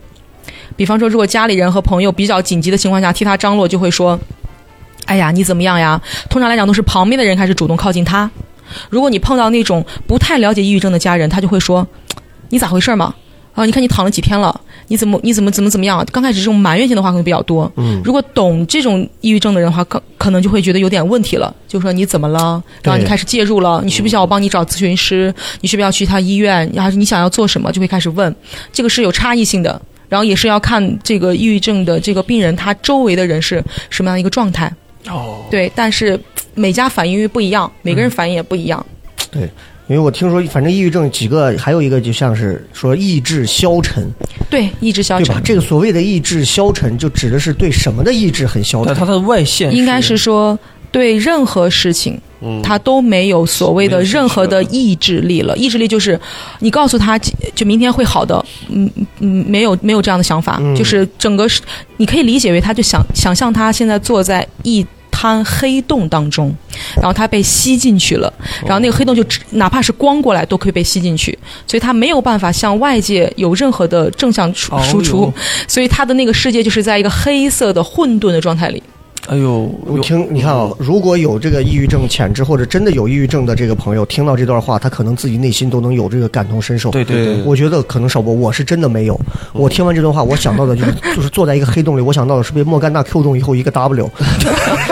[0.74, 4.18] 比方说，如果家里人和朋友比较紧急的情况下替他张罗，就会说
[5.06, 8.30] ：“哎呀，你怎么样呀？”通常来讲都是旁边的人开始主动靠近他。
[8.90, 11.86] 如果你碰到那种不太了解抑郁症的家人，他就会说
[12.50, 13.14] ：“你咋回事嘛？
[13.54, 17.72] 啊，你看你躺了几天了，你怎么你怎么怎么怎么样？”刚开始这种埋怨性的话可能比较多。
[17.76, 22.62] 嗯如果懂这种抑郁症的人的话，可可能就会觉得有点问题了，就说你怎么了？
[22.82, 25.32] 然后你开始介入了，你需不需要我帮你找咨询师？
[25.60, 26.70] 你需不需要去他医院？
[26.76, 27.70] 还是你想要做什么？
[27.72, 28.34] 就会开始问，
[28.72, 29.80] 这个是有差异性的。
[30.08, 34.72] 然后也是要看这个抑郁症的这个病人他周围的人是什么样的一个状态。
[35.08, 36.18] 哦，对，但是
[36.54, 38.84] 每家反应不一样，每个人反应也不一样。
[39.30, 39.42] 对
[39.88, 44.04] 因为我听说，反正抑郁症几个，还有一个就像是说意志消沉，
[44.50, 45.40] 对，意志消沉对吧？。
[45.44, 48.86] 这个所谓的意志消沉，就指的是对什么的意志很消沉？
[48.86, 50.58] 但它的外线应该是说
[50.90, 55.56] 对任何事情，嗯他都没有所谓的任何的意志力了。
[55.56, 56.20] 意志力就是
[56.58, 57.16] 你告诉他
[57.54, 58.90] 就明天会好的，嗯
[59.20, 61.62] 嗯，没有没有这样的想法，嗯就是整个是
[61.98, 64.84] 你可以理解为他就想想象他现在坐在一。
[65.26, 66.54] 滩黑洞当中，
[66.96, 75.34] 然后他被吸进去了，然后那个黑洞就哪怕是光过来都可以被吸进去，所以他没有办法向外界有任何的正向输出哟，
[75.66, 78.82] 所以他的那个世界就是在一个黑色的混沌的状态里。
[79.28, 86.90] 哎呦，我听你看啊，如果有这个抑郁症潜质，或者真的有抑郁症的这个朋友，听到这段话，他可能自己内心都能有这个感同身受。
[86.90, 89.20] 对对对，我觉得可能少博，我是真的没有。
[89.52, 94.10] 我听完这段话，我想到的就是就是坐在一个黑洞里，我想到的是被莫甘娜 Q 中以后一个 W，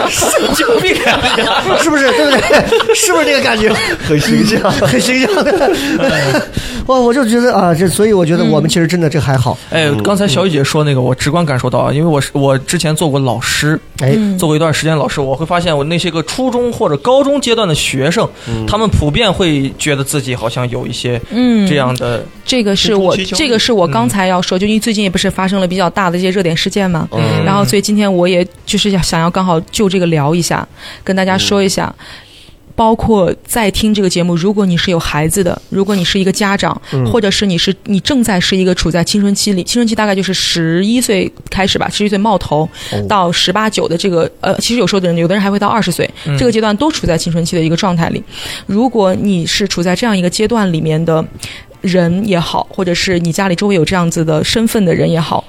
[0.09, 0.95] 神经病！
[1.81, 2.11] 是不是？
[2.13, 2.95] 对不对？
[2.95, 3.73] 是不是这个感觉？
[4.07, 4.71] 很形象。
[4.73, 6.43] 很形象的。
[6.87, 9.57] 哇，我就觉得啊，这所以我觉得我们其实真的这还好。
[9.71, 18.29] 哎，刚才小雨姐说那个，我直观感受到啊，因为我是我之前做过老师，哎，做过一段时间老师，我会发现我那些个初中或者高中阶段的学生，
[18.67, 27.45] 他们普遍会觉得自己好像有一些嗯，这样的，这个是我这个是我刚才要说，就因为最近也不是发生了比较大的一些热点事件嘛，嗯。
[27.45, 30.67] 然后所以今天我也就是想想要刚好就这个聊一下，
[31.03, 31.95] 跟大家说一下。
[32.77, 48.23] 包括在听这个节目，如果你是有孩子的，如果你是一个家长，嗯或者是你是你正在是一个处在青春期里，青春期大概就是十一岁开始吧，十一岁冒头哦到十八九的这个呃，其实有时候的人，有的人还会到二十岁，嗯这个阶段都处在青春期的一个状态里。
[48.67, 51.25] 如果你是处在这样一个阶段里面的
[51.81, 55.45] 人也好，或者是你家里周围有这样子的身份的人也好。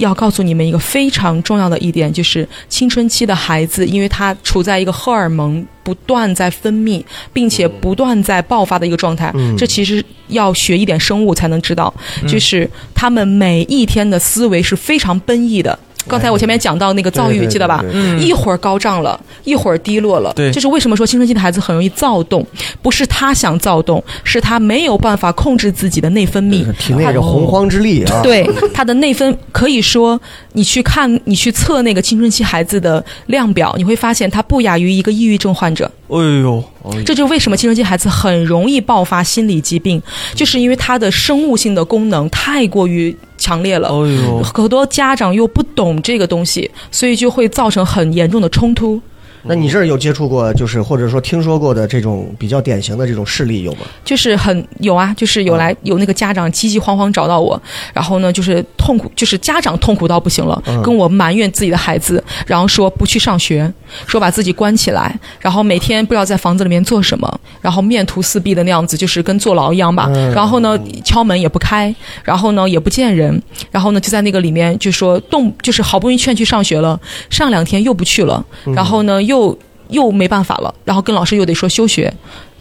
[0.00, 9.30] 要告诉你们一个非常重要的一点，就是青春期的孩子，因为他处在一个荷尔蒙不断在分泌，并且不断在爆发的一个状态。
[9.34, 11.92] 嗯这其实要学一点生物才能知道，
[12.22, 15.78] 嗯就是他们每一天的思维是非常奔逸的。
[16.08, 17.84] 刚才我前面讲到那个躁郁，记得吧？
[17.92, 20.32] 嗯一会儿高涨了，一会儿低落了。
[20.34, 22.46] 对这是为什么说青春期的孩子很容易躁动？
[22.82, 26.64] 不是他想躁动，是他没有办法控制自己的内分泌。
[26.78, 30.20] 体内这洪荒之力啊，对他的内分，可以说
[30.52, 35.90] 你去看，你去测那个青春期孩子的量表，你会发现他不亚于一个抑郁症患者。
[36.08, 36.62] 哎呦，
[37.06, 40.02] 这就是为什么青春期孩子很容易爆发心理疾病，
[40.34, 43.88] 就是因为他的生物性的功能太过于强烈了。
[43.88, 49.00] 哎，很多家长又不懂这个东西，所以就会造成很严重的冲突。
[49.42, 53.80] 那你这儿有接触过，就是或者说听说过的这种比较典型的这种事例有吗？
[54.04, 57.60] 就是很有啊，就是有来有那个家长急急慌慌找到我，
[57.94, 63.72] 然后呢，就是痛苦，就是家长痛苦到不行了，嗯跟我埋怨自己的孩子，然后说不去上学，
[64.06, 70.08] 说把自己关起来，然后每天不知道在房子里面做什么，然后面图四壁的那样子，就是跟坐牢一样吧。
[70.14, 76.98] 嗯然后呢，敲门也不开，然后呢也不见人，然后呢就在那个里面就说动，就是好不容易劝去上学了，
[77.30, 79.56] 上两天又不去了，然后呢又
[79.88, 82.12] 又没办法了，然后跟老师又得说休学，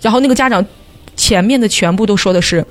[0.02, 0.66] 然后那个家长
[1.16, 2.66] 前面的全部都说的是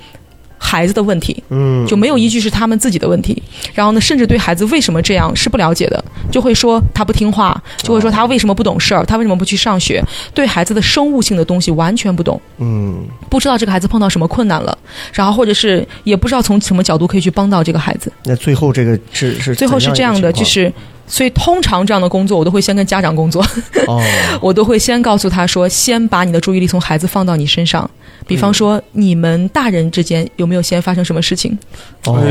[0.60, 3.40] 孩子的问题，嗯，就没有一句是他们自己的问题。
[3.74, 10.02] 然后呢，甚至对孩子为什么这样是不了解的，就会说他不听话，就会说他为什么不懂事儿，他为什么不去上学，
[10.34, 14.76] 对孩子的生物性的东西完全不懂，嗯，不知道这个孩子碰到什么困难了，
[15.12, 18.10] 然后或者是也不知道从什么角度可以去帮到这个孩子。
[18.24, 20.72] 那最后这个是是最后是这样的，就是。
[21.08, 23.42] 所以，通常这样的工作，我都会先跟家长工作，
[23.86, 24.02] 哦，
[24.40, 27.88] 我都会先告诉他说，先把你的注意力从孩子放到你身上。
[28.26, 31.56] 比方说，你们大人之间有没有先发生什么事情？
[32.04, 32.22] 哦，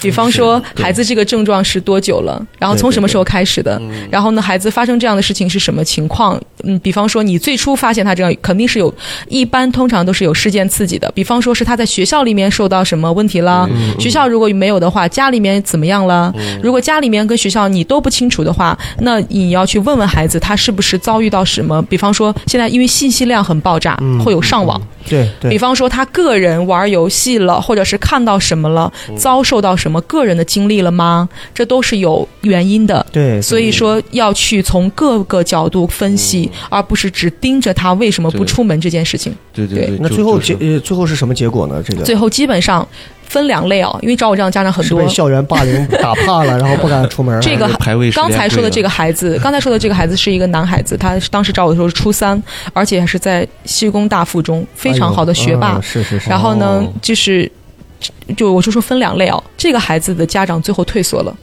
[0.00, 2.42] 比方说，孩子这个症状是多久了？
[2.58, 3.80] 然后从什么时候开始的？
[4.10, 6.40] 然后呢，孩子发生这样的事情是什么情况？
[6.64, 8.92] 嗯，比方说，你最初发现他这样，肯定是有，
[9.28, 11.10] 一般通常都是有事件刺激的。
[11.14, 13.68] 比方说是他在学校里面受到什么问题了？
[13.98, 16.32] 学校如果没有的话，家里面怎么样了？
[16.62, 21.82] 如果家里面跟学校你都不清楚的话，那你要去问问孩子，他是不是遭遇到什么？
[21.82, 24.80] 比方说，现在因为信息量很爆炸，会有上网。
[25.08, 31.28] 对对，比方说他个人玩游戏了，或者是看到什么了，遭受到什么个人的经历了吗？
[31.54, 33.04] 这都是有原因的。
[33.12, 39.34] 对，所以说要去从各个角度分析，而不是只盯着他为什么不出门这件事情。
[39.52, 41.82] 对对对那最后结呃最后是什么结果呢？
[41.86, 42.86] 这个最后基本上
[43.24, 45.08] 分两类啊，因为找我这样的家长很多被。
[45.08, 47.38] 校园霸凌打怕了，然后不敢出门。
[47.42, 52.40] 这个排位刚才说的这个孩子， 刚才说的这个孩子是一个男孩子，他当时找我的时候是初三，
[52.72, 55.72] 而且还是在西工大附中，非常好的学霸。
[55.72, 56.30] 哎嗯是是是。
[56.30, 57.50] 然后呢哦，就是
[58.36, 61.36] 就我就说分两类哦，这个孩子的家长最后退缩了，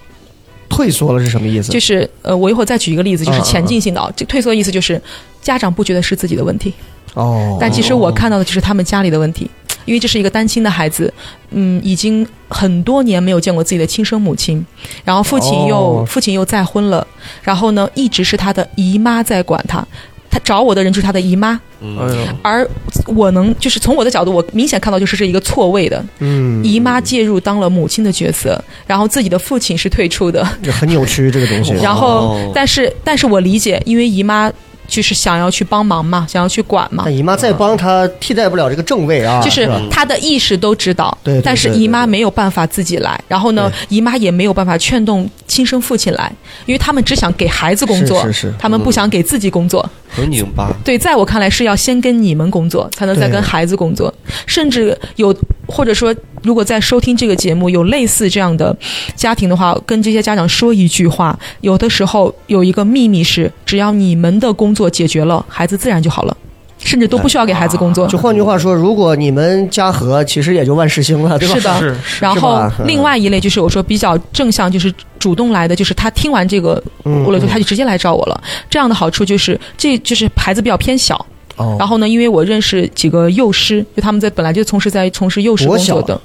[0.70, 1.72] 退缩了是什么意思？
[1.72, 5.02] 就是呃，我一会儿再举一个例子，就是前进性的啊，这退缩的意思就是
[5.42, 6.74] 家长不觉得是自己的问题，
[7.14, 9.50] 哦，但其实我看到的就是他们家里的问题。
[9.86, 11.12] 因为这是一个单亲的孩子，
[11.50, 14.64] 嗯，已经很多年没有见过自己的亲生母亲，
[15.04, 17.08] 然后父亲又、哦父亲又再婚了，
[17.42, 19.84] 然后呢，一直是他的姨妈在管他，
[20.30, 22.68] 他找我的人就是他的姨妈，嗯，而
[23.08, 31.74] 我能就是从我的角度，我明显看到就是这一个错位的，嗯，姨妈介入当了母亲的角色，然后自己的父亲是退出的，这很扭曲这个东西。
[31.82, 32.52] 然后哦。
[32.54, 34.52] 但是但是我理解，因为姨妈
[34.88, 37.04] 就是想要去帮忙嘛，想要去管嘛。
[37.06, 37.16] 但。
[37.16, 39.82] 姨妈再帮她替代不了这个正位啊，就是吧？
[39.90, 46.32] 她的意识都知道，对对但是姨妈没有办法自己来，然后呢，姨妈也没有办法劝动亲生父亲来，
[46.66, 48.54] 因为他们只想给孩子工作，是是是。
[48.60, 49.88] 他们不想给自己工作。
[50.10, 50.72] 很拧巴。
[50.84, 54.14] 对，在我看来是要先跟你们工作，才能再跟孩子工作，
[54.46, 55.36] 甚至有
[55.68, 58.76] 或者说，如果在收听这个节目有类似这样的
[59.16, 66.36] 家庭的话，跟这些家长说一句话：有的时候有一个秘密是，只要你们的工作解决了，孩子自然就好了，
[66.80, 68.08] 甚至都不需要给孩子工作。
[68.08, 71.56] 就换句话说，如果你们家和，其实也就万事兴了，对吧？
[71.56, 78.42] 是的，是然后另外一类就是我说比较正向，就是主动来的，就是他听完这个，嗯我了之后他就直接来找我了。
[78.70, 81.14] 这样的好处就是，这就是孩子比较偏小，
[81.58, 86.20] 哦，然后呢，因为我认识几个幼师，就他们在本来就从事在从事幼师工作的，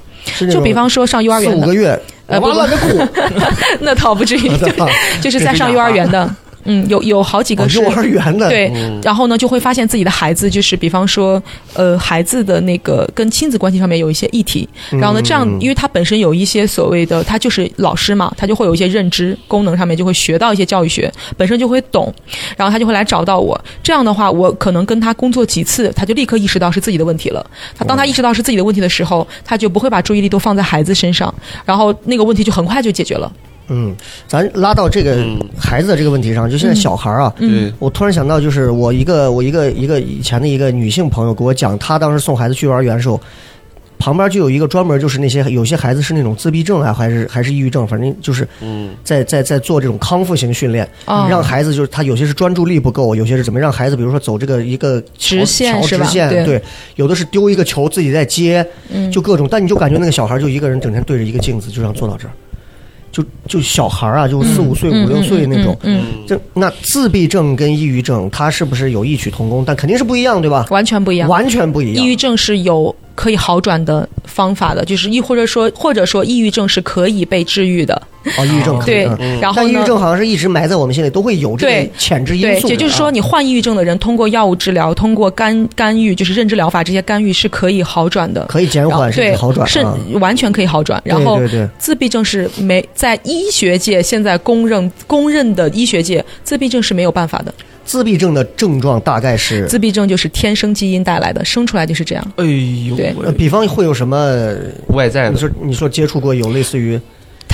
[0.51, 3.07] 就比方说上幼儿园的，五个月，呃不完了，这哭，
[3.81, 4.87] 那倒不至于，啊
[5.21, 6.33] 就是在上幼儿园的，
[6.65, 11.41] 嗯，有有好几个是哦幼儿园的，对，然后呢，就会发现自己的孩子就是，比方说，
[11.73, 22.13] 呃，孩子的那个跟亲子关系上面有一些议题，然后呢，这样，因为他本身有一些所谓的，他就是老师嘛，他就会有一些认知功能上面就会学到一些教育学，本身就会懂，
[22.57, 23.59] 然后他就会来找到我。
[23.83, 27.45] 这样的话，我可能跟他工作几次，他就立刻意识到是自己的问题了。
[27.77, 33.31] 他当他意识到是自己的问题的时候，他就不会把注意力都放在孩子身上，然后那个问题就很快就解决了。
[33.67, 33.95] 嗯，
[34.27, 35.39] 咱拉到这个嗯。
[35.57, 43.19] 孩子的这个问题上，就现在小孩儿啊，嗯，我突然想到，就是我一个我一个一个以前的一个女性朋友给我讲，她当时送孩子去幼儿园的时候，
[43.97, 51.25] 旁边就有一个专门就是那些有些孩子是那种自闭症啊，还是 还是抑郁症，反正就是嗯，在在在做这种康复型训练，哦。
[51.29, 56.45] 让孩子就是他有些是专注力不够，有些是怎么让孩子，比如说走这个一个直线是吧直线，对。
[56.45, 56.61] 对，
[56.97, 59.09] 有的是丢一个球自己在接，嗯。
[59.11, 62.31] 就各种，但你就感觉那个小孩就一个人整天对着一个镜子，就这样坐到这儿，
[63.15, 65.77] 就就小孩啊，就四五岁、嗯五六岁那种。
[65.83, 69.63] 嗯，嗯这那自闭症跟抑郁症，它是不是有异曲同工？
[69.65, 70.65] 但肯定是不一样，对吧？
[70.69, 71.29] 完全不一样。
[71.29, 72.03] 完全不一样。
[72.03, 78.01] 抑郁症是有可以好转的方法的，就是抑或者说或者说抑郁症是可以被治愈的。
[78.37, 78.79] 哦，抑郁症。
[78.85, 79.83] 对嗯，然后但抑郁？
[79.85, 82.71] 症好像是一直埋在我们心里，都会有这个潜质因，素对。
[82.71, 89.97] 也就是说，啊你患抑郁症的人，通过药物治疗，通过干干预，就是认知疗法这些干预是可以好转的，可以减缓，甚对至好转是啊。
[90.19, 91.01] 完全可以好转。
[91.05, 97.53] 然后对对对自闭症是没在医学界现在公认公认的医学界，自闭症是没有办法的。
[97.85, 102.33] 自闭症的症状大概是，自闭症就是天生基因带来的，生出来就是这样。
[102.37, 104.55] 哎呦对比方会有什么？
[104.87, 106.99] 外在的你说你说接触过有类似于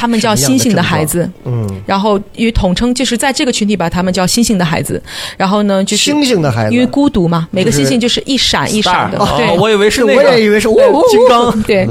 [0.01, 1.69] 他们叫星星的孩子，嗯。
[1.85, 4.99] 然后因为统称就是在这个群体把他们叫星星的孩子，
[5.37, 9.19] 然后呢就是星星的孩子，因为孤独嘛，每个星星就是一闪一闪的。
[9.37, 9.47] 对。
[9.49, 11.87] 哦我以为是是那个我也以为是金刚，对，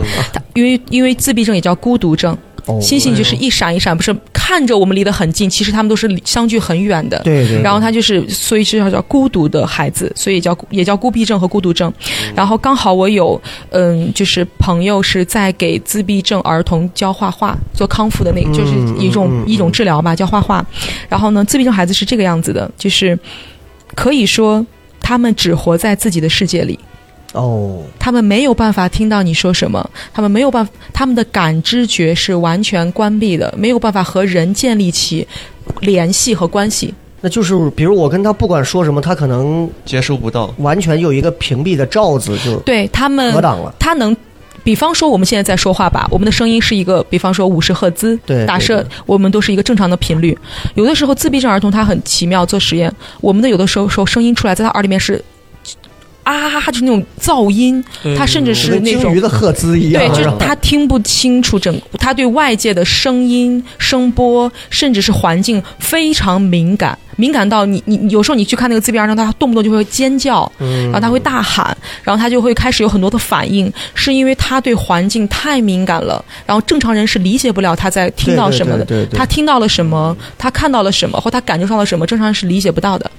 [0.54, 2.38] 因为因为自闭症也叫孤独症，哦
[2.80, 7.18] 星星就是一闪一闪，不是看着我们离得很近，其实他们都是相距很远的。
[7.24, 11.92] 对对，然后他就是，所以是叫叫孤独的孩子，所以叫也叫孤僻症和孤独症。
[12.34, 13.40] 然后刚好我有，
[13.70, 20.64] 嗯，就是朋友是在给自闭症儿童教画画，做康复的那个，就是一种、一种治疗吧，教画画。
[21.08, 23.18] 然后呢，自闭症孩子是这个样子的，就是
[23.94, 24.64] 可以说
[25.00, 26.78] 他们只活在自己的世界里。
[27.32, 35.26] 哦，他们没有办法听到你说什么，他们没有办法，他们的感知觉是完全关闭的，没有办法和人建立起
[35.80, 36.92] 联系和关系。
[37.20, 43.74] 那就是比如我跟他不管说什么，他可能接收不到，完全有一个屏蔽的罩子就对他们隔，挡了。
[43.78, 44.16] 他能。
[44.62, 50.36] 比方说，我们现在在说话吧，我们的声音是一个，比方说五十赫兹，对对打设我们都是一个正常的频率。
[50.74, 55.24] 有的时候，自闭症儿童他很奇妙，做实验，我们的有的时候时候声音出来，在他耳里面是
[56.22, 57.82] 啊，就是那种噪音，
[58.16, 83.10] 他甚至是那种鲸鱼的赫兹一样，对，就是他听不清楚整，他对外界的声音、声波，甚至是环境非常敏感，敏感到你你你有时候你去看那个自闭儿童，他动不动就会尖叫，嗯然后他会大喊，然后他就会开始有很多的反应，是因为他对环境太敏感了，然后正常人是理解不了他在听到什么的，他听到了什么，他看到了什么，或他感受到了什么，正常人是理解不到的。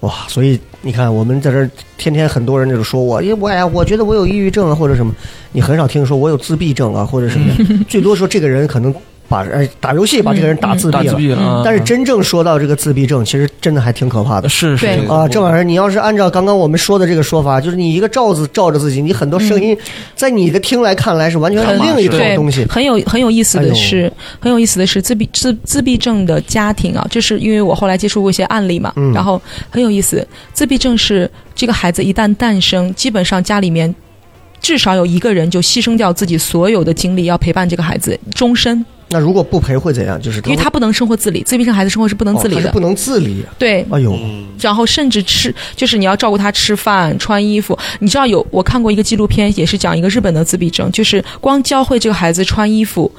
[0.00, 5.14] 哇，所以你看，我们在这儿天天很多人就是说我，因为我呀，我觉得我有抑郁症啊，或者什么，
[5.52, 8.94] 你很少听说我有自闭症啊，或者什么的， 最多说这个人可能
[9.30, 11.14] 把哎打游戏把这个人打自闭了。
[11.14, 15.28] 闭了，但是真正说到这个自闭症，其实真的还挺可怕的是是啊！
[15.28, 19.76] 这玩意儿，你要是按照刚刚我们说的这个说法，就是你一个罩子罩着自己，你很多声音
[20.16, 22.66] 在你的听来看来是完全是另一种东西。
[22.68, 30.26] 很有很有意思的是，很有意思的是自闭自自闭症的家庭啊，这是因为我后来接触过一些案例嘛，嗯然后很有意思。
[30.52, 33.94] 自闭症是这个孩子一旦诞生，基本上家里面
[34.60, 40.20] 至少有一个人就牺牲掉自己所有的精力，要陪伴这个孩子终身，那如果不赔会怎样？
[40.20, 42.60] 就是因为他不能生活自理，自闭症孩子生活是不能自理的。
[42.60, 43.44] 哦是不能自理。
[43.58, 47.76] 对，哎呦，嗯，然后甚至吃，就是你要照顾他吃饭、穿衣服。
[47.98, 53.10] 你知道有我看过一个纪录片，也是讲一个日本的自闭症，就是光教会这个孩子穿衣服。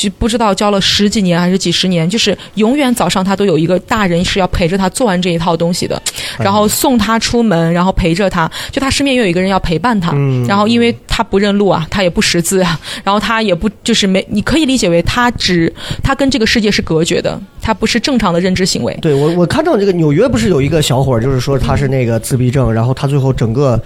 [0.00, 5.94] 就不知道教了十几年还是几十年，就是永远早上他都有一个大人是要陪着他做完这一套东西的，
[6.38, 15.70] 哎然后送他出门，然后陪着他，就他身边又有一个人要陪伴他，嗯然后因为他不认路啊，他也不识字啊，然后他也不就是没，你可以理解为他只
[16.02, 18.96] 他跟这个世界是隔绝的，他不是正常的认知行为。
[19.02, 23.78] 对我我看到这个纽约不是有一个小伙儿，就是说他是那个自闭症，然后他最后整个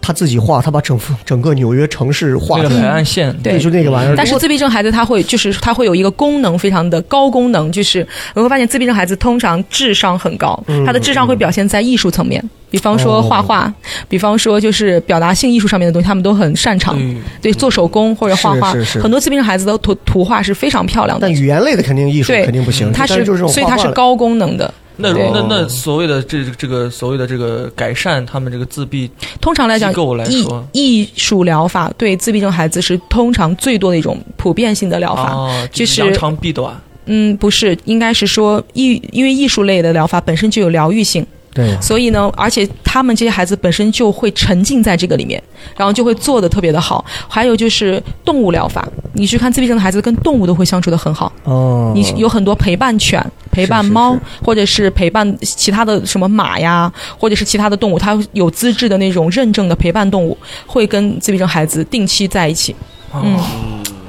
[0.00, 4.14] 他自己画，他把整幅整个纽约城市画那个出来，海岸线，对就那个玩意儿。
[4.16, 13.72] 但是自闭症孩子他会就是他会有一个功能非常的高功能，就是我会发现自闭症孩子通常智商很高，嗯他的智商会表现在艺术层面，比方说画画，
[14.08, 16.96] 比方说就是表达性艺术上面的东西，他们都很擅长。
[17.42, 24.72] 对对，做手工或者画画，是是是很多自闭症孩子的图图画是非常漂亮的但，语言类的肯定艺术肯定不行，他但是所以他是高功能的。
[25.00, 35.34] 那对那那所谓的这这个所谓的这个改善他们这个自闭通常来讲艺说艺术疗法对自闭症孩子是通常最多的一种普遍性的疗法。
[35.34, 45.42] 啊，就是扬长避短，嗯，不是，应该是说艺，因为艺术类的疗法本身就有疗愈性，对，所以呢，而且他们这些孩子本身就会沉浸在这个里面，
[45.76, 47.04] 然后就会做的特别的好。
[47.28, 51.32] 还有就是动物疗法，你去看自闭症的孩子跟动物都会相处的很好。
[51.44, 62.76] 哦，你有很多陪伴犬、陪伴是猫是，或者是陪伴其他的什么马呀，或者是其他的动物，它有资质的那种认证的陪伴动物，会跟自闭症孩子定期在一起。
[63.12, 63.36] 嗯，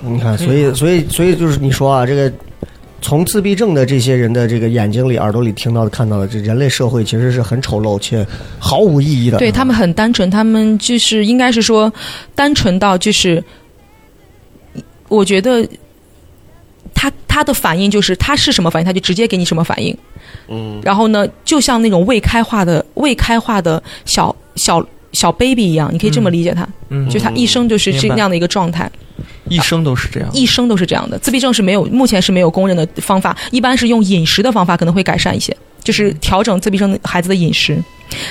[0.04, 2.32] 你看，所以所以所以就是你说啊，这个
[3.02, 8.26] 从自闭症的这些人的这个眼睛里、耳朵里听到的、看到的，这人类社会其实是很丑陋且
[8.60, 9.38] 毫无意义的。
[9.39, 11.91] 对他们很单纯，他们就是应该是说
[12.36, 13.43] 单纯到就是，
[15.10, 15.68] 我觉得
[16.93, 19.97] 他他的反应就是他是什么反应，他就直接给你什么反应。
[20.47, 28.89] 嗯，然后呢，就像那种未开化的未开化的小小小 baby 一样，你可以这么理解他，嗯，就他一生就是这样的一个状态，
[29.56, 30.30] 一生都是这样。
[30.34, 31.18] 一生都是这样的。
[31.20, 37.78] 自闭症是没有，目前是没有公认的方法，一般是用饮食的方法可能会改善一些，就是调整自闭症孩子的饮食。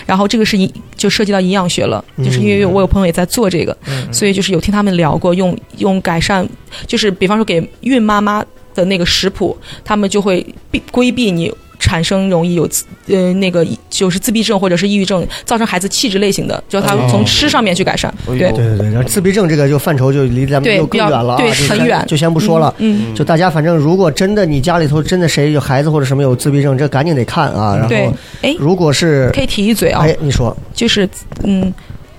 [0.04, 6.46] 然后这个是营就涉及到营养学了，就是因为我有朋友也在做这个，嗯所以就是有听他们聊过，用用改善，
[6.86, 8.44] 就是比方说给孕妈妈
[8.74, 11.50] 的那个食谱，他们就会避规避你
[11.80, 18.14] 产生容易有自呃那个就是自闭症或者是抑郁症，造成孩子气质类型的，就他哦从吃上面去改善。
[18.26, 18.38] 对。
[18.38, 22.04] 对对对，然后自闭症这个就范畴就离咱们又更远了啊，对很远。
[22.06, 22.72] 就先不说了。
[22.78, 27.76] 嗯，就大家反正如果真的你家里头真的谁有孩子或者什么有自闭症，这赶紧得看啊。
[27.76, 28.06] 然对。
[28.06, 30.56] 后，哎，如果是可以提一嘴啊，哎，你说。
[30.74, 31.08] 就是
[31.44, 31.72] 嗯，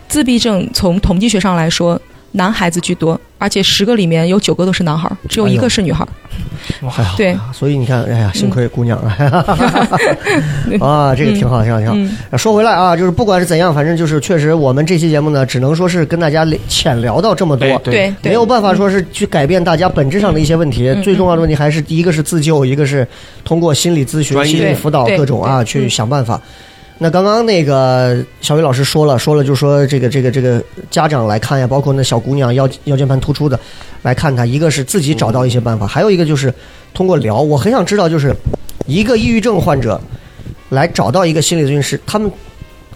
[0.07, 1.99] 自闭症从统计学上来说，
[2.33, 6.07] 男孩子居多，而且十个里面有九个都是男孩儿，只有一个是女孩儿。
[6.81, 8.97] 哎呀对，所以你看，哎呀，幸亏姑娘
[10.79, 11.93] 啊， 这个挺好，挺好，挺好。
[11.95, 20.87] 嗯说回来啊，就是不管是怎样，反正就是确实，我们这期节目呢，只能说是跟大家浅聊到这么多，对对对，没有办法说是去改变大家本质上的一些问题。
[20.87, 23.05] 嗯最重要的问题还是一个是自救，一个是
[23.43, 26.39] 通过心理咨询、心理辅导各种啊去嗯想办法。
[27.03, 33.59] 那刚刚那个小雨老师说了，说了就说这个这个这个家长来看呀，包括那小姑娘腰腰间盘突出的
[34.03, 36.53] 来看她，一个是自己找到一些办法，还有一个就是
[36.93, 37.41] 通过聊。
[37.41, 38.35] 我很想知道，就是
[38.85, 39.99] 一个抑郁症患者
[40.69, 42.31] 来找到一个心理咨询师，他们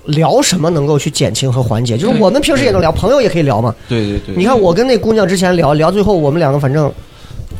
[0.06, 1.97] 聊什么能够去减轻和缓解？
[1.97, 3.74] 就是我们平时也能聊，朋友也可以聊嘛。
[3.89, 6.93] 对对对，你看我跟那姑娘之前聊聊，最后我们两个反正，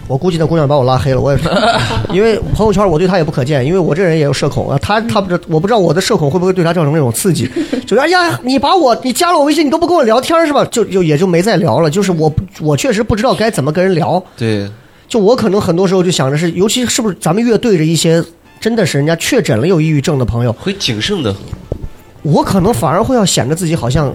[0.08, 1.50] 我估计那姑娘把我拉黑了，我也是，
[2.14, 7.50] 因为朋友圈我对她也不可见，因为我这人也有社恐啊，她她不知我不知道我的社恐会不会对她造成那种刺激，
[7.88, 10.64] 就哎呀，你把我你加了我微信，你都不跟我聊天是吧？
[10.66, 12.32] 就就也就没再聊了，就是我
[12.62, 14.70] 我确实不知道该怎么跟人聊，对。
[15.08, 18.24] 就我可能很多时候就想着是，尤其是不是咱们越对着一些
[18.60, 21.42] 真的是人家确诊了有抑郁症的朋友，会谨慎的很，
[22.24, 24.12] 我可能反而会要显得自己好像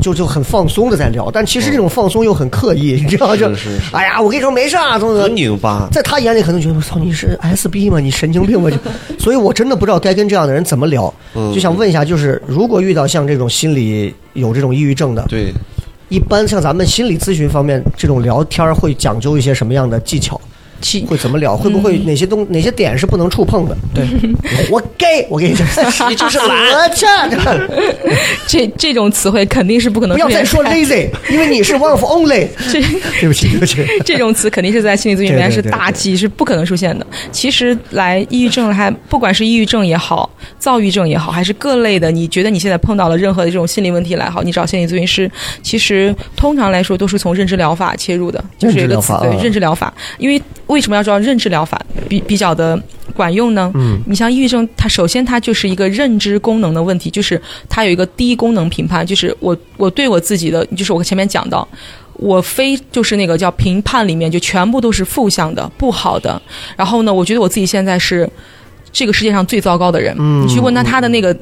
[0.00, 3.50] 就就很放松的在聊，但其实这种放松又很刻意，你知道就
[3.92, 5.34] 哎呀，我跟你说没事啊，怎么很。
[5.34, 5.88] 拧巴。
[5.90, 7.98] 在他眼里可能觉得我操你是 SB 吗？
[7.98, 8.70] 你神经病吧？
[8.70, 8.76] 就，
[9.18, 15.52] 所以我真的不知道该跟这样的人怎么聊，嗯就想问一下，就是如果遇到像这种心理有这种抑郁症的，对，
[16.08, 20.40] 一般像咱们心理咨询方面这种聊天会讲究一些什么样的技巧？
[20.80, 21.56] 其会怎么聊？
[21.56, 23.76] 会不嗯会哪些东哪些点是不能触碰的？
[23.94, 24.04] 对，
[24.70, 25.66] 我 gay，我跟你讲，
[26.10, 27.06] 你就是懒，我去，
[28.46, 32.48] 这这种词汇肯定是不可能不要再说 lazy， 因为你是 one of only。
[32.70, 32.80] 这
[33.20, 33.84] 对不起，对不起。
[34.04, 37.06] 这种词肯定是在心理咨询里面是大忌，是不可能出现的。
[37.32, 45.30] 其实来抑郁症还不管是抑郁症也好，躁郁症也好，还是各类的，你觉得你现在碰到了任何的这种心理问题来好，你找心理咨询师，
[45.62, 49.92] 其实通常来说都是从认知疗法切入的，就是有一个词对认知疗法。
[50.18, 52.80] 因为为什么要知道认知疗法比比较的
[53.14, 53.70] 管用呢？
[53.74, 61.66] 嗯，你像抑郁症，它首先它就是一个认知功能的问题，就是它有一个低功能评判，就是我我对我自己的，就是我前面讲到。
[62.20, 66.42] 我非就是那个叫评判里面就全部都是负向的、不好的。
[66.76, 68.28] 然后呢，我觉得我自己现在是
[68.90, 70.12] 这个世界上最糟糕的人。
[70.18, 71.32] 嗯你去问他他的那个，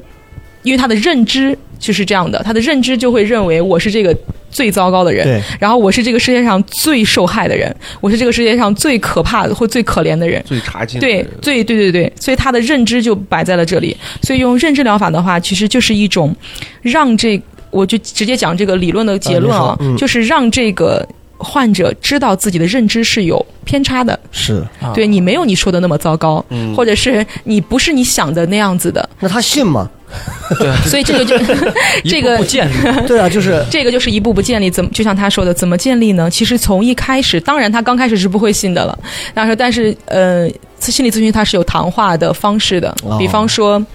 [0.67, 4.13] 因为他的认知就是这样的，他的认知就会认为我是这个
[4.51, 5.41] 最糟糕的人。
[5.59, 10.43] 然后我是这个世界上最受害的人，我是这个世界上最可怕的或最可怜的人。
[10.45, 13.95] 最差劲的对人，对对对对，所以他的认知就摆在了这里。
[14.21, 16.35] 所以用认知疗法的话，其实就是一种
[16.81, 21.07] 让这，我就直接讲这个理论的结论啊，就是让这个
[21.37, 24.65] 患者知道自己的认知是有偏差的，是。
[24.81, 29.89] 啊对你没有你说的那么糟糕，嗯或者是你不是你想的那样子的，那他信吗？
[30.59, 31.37] 对，所以这个就
[32.05, 32.73] 这一个步步建立，
[33.07, 36.29] 对啊，就是这个就是一步步建立，怎么就像他说的，怎么建立呢？
[36.29, 38.97] 其实从一开始，当然他刚开始是不会信的了，
[39.33, 40.49] 但是但是呃，
[40.79, 43.85] 心理咨询它是有谈话的方式的哦，比方说。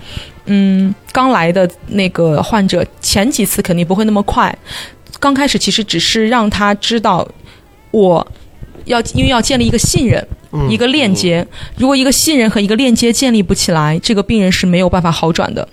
[0.47, 4.53] 嗯，刚来的那个患者前几次肯定不会那么快，
[5.21, 7.25] 刚开始其实只是让他知道，
[7.93, 8.27] 我
[8.87, 11.47] 要因为要建立一个信任，嗯一个链接。
[11.77, 15.67] 如果一个信任和一个链接建立不起来，这个病人是没有办法好转的。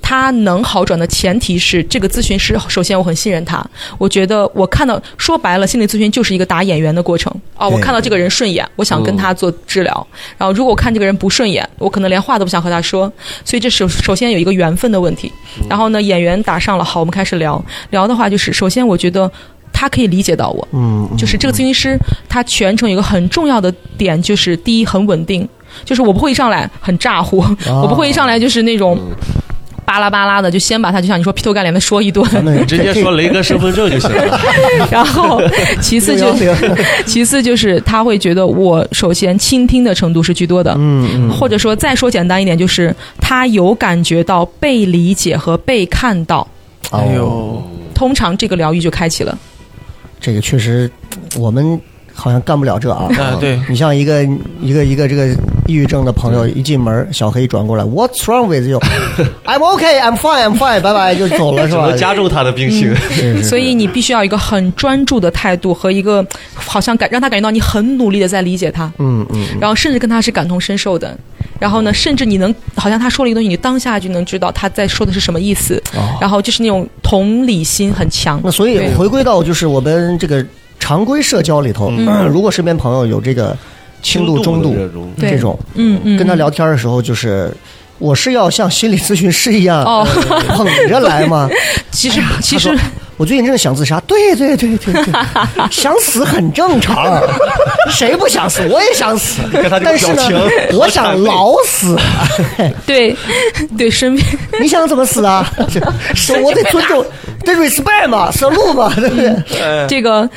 [0.00, 3.64] 他能好转的前提是，这个咨询师首先我很信任他。
[3.98, 7.68] 我觉得我看到说白了，心理咨询就是一个打演员的过程啊。
[7.68, 10.06] 我看到这个人顺眼，我想跟他做治疗。
[10.36, 13.12] 然后如果我看这个人不顺眼，我可能连话都不想和他说。
[13.44, 15.32] 所以这首首先有一个缘分的问题。
[15.68, 19.30] 然后呢，演员打上了，好，我们开始聊聊的话，就是首先我觉得
[19.72, 21.96] 他可以理解到我，嗯，嗯就是这个咨询师
[22.28, 25.48] 他全程有一个很重要的点，就是第一很稳定，
[25.84, 28.98] 就是我不会一上来很咋呼，我不会一上来就是那种
[29.90, 34.40] 巴拉巴拉的，就先把他就像你说劈头盖脸的说一顿，咱们直接说雷哥身份证就行了。
[34.88, 35.42] 然后
[35.80, 46.46] 其次就610 其次就是他会觉得我首先倾听的程度是居多的，嗯嗯，或者说再说简单一点，就是他有感觉到被理解和被看到，
[46.92, 47.60] 哎呦，
[47.92, 49.36] 通常这个疗愈就开启了。
[50.20, 50.88] 这个确实
[51.36, 51.80] 我们
[52.20, 53.08] 好像干不了这啊。
[53.18, 54.22] 啊对，你像一个
[54.60, 55.28] 一个一个这个
[55.66, 61.92] 抑郁症的朋友，一进门，小黑转过来，What's wrong with you？I'm okay, I'm fine, I'm fine，拜拜就走了 是吧？
[61.96, 62.94] 加重他的病情。
[63.42, 71.16] 所以你必须要一个很专注的态度和一个好像感让他感觉到你很努力的在理解他，嗯嗯，然后甚至跟他是感同身受的。
[71.58, 75.82] 然后呢，甚至你能好像他说了一个东西，你当下就能知道他在说的是什么意思。
[75.94, 78.40] 哦然后就是那种同理心很强。
[78.42, 80.44] 那所以回归到就是我们这个
[80.80, 82.26] 常规社交里头，嗯。
[82.26, 83.56] 如果身边朋友有这个
[84.02, 84.74] 轻度、中度
[85.20, 87.54] 这种，嗯嗯，跟他聊天的时候，就是
[87.98, 90.04] 我是要像心理咨询师一样哦。
[90.56, 91.48] 捧着来吗？
[91.92, 92.74] 其实其实
[93.18, 95.12] 我最近真的想自杀，对对对对对，
[95.70, 97.22] 想死很正常，
[97.90, 98.66] 谁不想死？
[98.70, 99.42] 我也想死，
[99.84, 100.22] 但是呢，
[100.72, 101.94] 我想老死。
[102.86, 103.14] 对
[103.76, 104.26] 对身边。
[104.62, 105.46] 你想怎么死啊？
[106.42, 107.04] 我得尊重，
[107.44, 109.86] 得 respect 嘛，salute 嘛，对不对？
[109.86, 110.28] 这个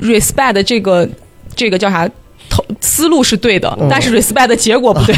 [0.00, 1.08] respect 这个
[1.54, 2.08] 这个叫啥？
[2.50, 5.14] 头思路是对的，但是 respect 的结果不对。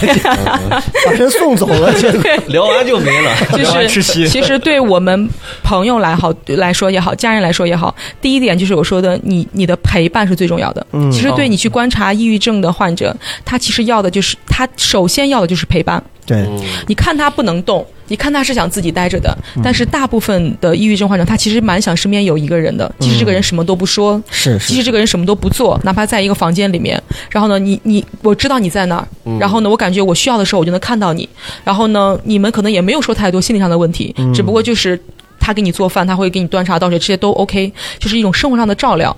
[1.06, 3.32] 把人送走了，这个聊完就没了。
[3.56, 5.30] 就是其实对我们
[5.62, 10.84] 朋友来好来说也好，家人来说也好，第一点就是我说的，你你的陪伴是最重要的。
[10.90, 16.02] 嗯其实对你去观察抑郁症的患者，他其实要的就是他首先要的就是陪伴。
[16.26, 16.44] 对，
[16.88, 19.62] 你看他不能动，你看他是想自己待着的，嗯。
[19.64, 24.68] 但是大部分的抑郁症患者，他其实蛮想身边有一个人的，即使这个人什么都不说，是是。
[24.68, 29.08] 即使这个人什么都不做，哪怕在一个房间里面，然后呢，你你我知道你在哪儿，
[29.38, 31.26] 然后呢，我感觉我需要的时候我就能看到你，
[31.64, 35.00] 然后呢，你们可能也没有说太多心理上的问题，只不过就是。
[35.42, 39.16] 他给你做饭，他会给你端茶倒水，这些都 OK，就是一种生活上的照料。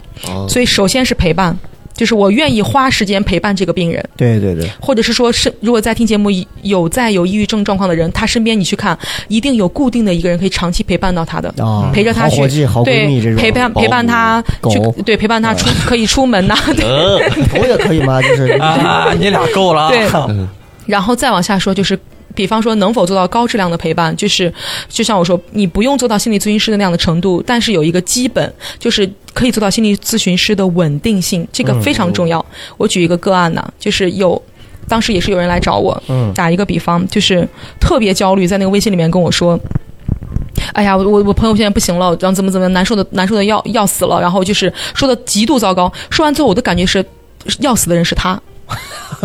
[0.49, 1.55] 所以首先是陪伴，
[1.95, 4.03] 就是我愿意花时间陪伴这个病人。
[4.17, 6.31] 对对对，或者是说是，如果在听节目
[6.63, 12.41] 有在有抑郁症状况的人，他身边你去看，一定有固定的一个人可以长期陪伴到他的，啊，陪着他去
[12.85, 18.21] 对陪伴陪伴他去对陪伴他出 可以出门呐、 对嗯，狗也可以吗？
[18.23, 19.91] 就是啊，你俩够了啊。
[19.91, 20.47] 对
[20.87, 21.99] 然后再往下说就是。
[22.35, 24.15] 比方说，能否做到高质量的陪伴？
[24.17, 24.53] 就是，
[24.89, 32.45] 就像我说，你不用做到心理咨询师的那样的程度，但是有一个基本，就是可以做到心理咨询师的稳定性，这个非常重要。
[32.77, 34.41] 我举一个个案呢，就是有，
[34.89, 37.47] 当时也是有人来找我，嗯打一个比方，就是
[37.81, 39.59] 特别焦虑，在那个微信里面跟我说。
[40.75, 45.93] 哎呀，我我我朋友现在不行了，然后怎么怎么难受的难受的要要死了，然后就是说的极度糟糕。
[46.09, 47.05] 说完之后，我的感觉是，
[47.59, 48.41] 要死的人是他，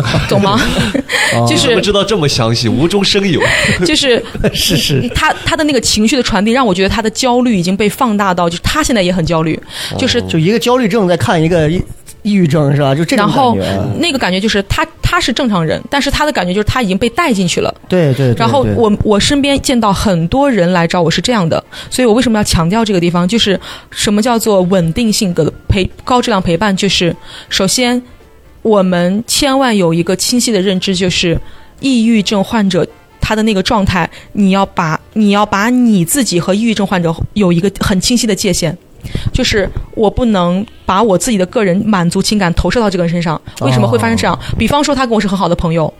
[0.28, 0.60] 懂吗？
[1.48, 2.68] 就是怎么知道这么详细？
[2.68, 3.40] 无中生有。
[3.84, 4.22] 就是
[4.52, 9.58] 是是，他他的那个情绪的传递，让我觉得他的焦虑已经被放大到，就是他现在也很焦虑，
[9.98, 11.82] 就是就一个焦虑症在看一个抑
[12.22, 12.94] 抑郁症是吧？
[12.94, 13.56] 就这种然后。
[13.98, 17.74] 那个感觉就是他他是正常人，但是他的感觉就是他已经被带进去了。
[17.88, 23.26] 对对对，然后我我身边见到很多人来找我是这样的，所以我为什么要强调这个地方？
[23.26, 23.58] 就是
[23.90, 26.76] 什么叫做稳定性的陪高质量陪伴？
[26.76, 27.14] 就是
[27.48, 28.00] 首先
[28.68, 31.40] 我们千万有一个清晰的认知，就是
[31.80, 32.86] 抑郁症患者。
[33.20, 38.74] 他的那个状态，你要把你要把你自己和抑郁症患者有一个很清晰的界限，
[39.34, 43.38] 就是我不能把我自己的个人满足情感投射到这个人身上。
[43.60, 44.38] 为什么会发生这样？
[44.56, 45.92] 比方说，他跟我是很好的朋友，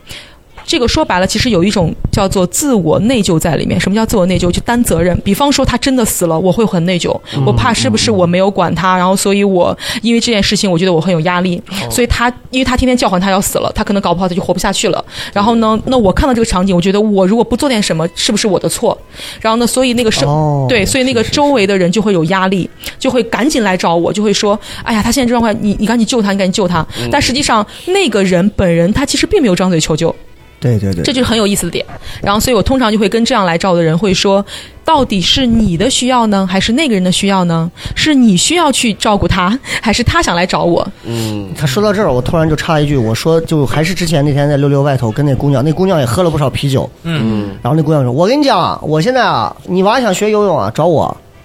[0.69, 3.81] 这个说白了，其实有一种叫做自我内疚在里面。
[3.81, 4.53] 什么叫自我内疚？
[4.53, 5.19] 就担责任。
[5.25, 11.61] 比方说他真的死了，我会很内疚，我怕是不是我没有管他，然后所以我因为这件事情，我觉得我很有压力。
[11.91, 15.03] 所以他因为他天天叫唤他要死了，他可能搞不好他就活不下去了。
[15.33, 18.97] 然后呢，那我看到这个场景，我觉得我如果不做点什么，是不是我的错？
[19.41, 26.87] 然后呢，所以那个是、哦对，所以那个周围的人就会有压力，就会赶紧来找我，就会说：“哎呀，他现在这状况，你你赶紧救他，你赶紧救他。
[27.11, 30.15] 但实际上，那个人本人他其实并没有张嘴求救。
[30.61, 31.85] 对对对，这就是很有意思的点。
[32.23, 34.45] 然后，所以我通常就会跟这样来找我的人会说，
[34.85, 37.71] 到底是你的需要呢，还是那个人的需要呢？
[37.95, 40.87] 是你需要去照顾他，还是他想来找我？
[41.05, 51.05] 嗯，他说到这儿，我突然就插一句，我说就还是之前那天在六六外头跟那姑娘，那姑娘也喝了不少啤酒，嗯，然后那姑娘说：“我跟你讲，我现在啊，你娃想学游泳啊，找我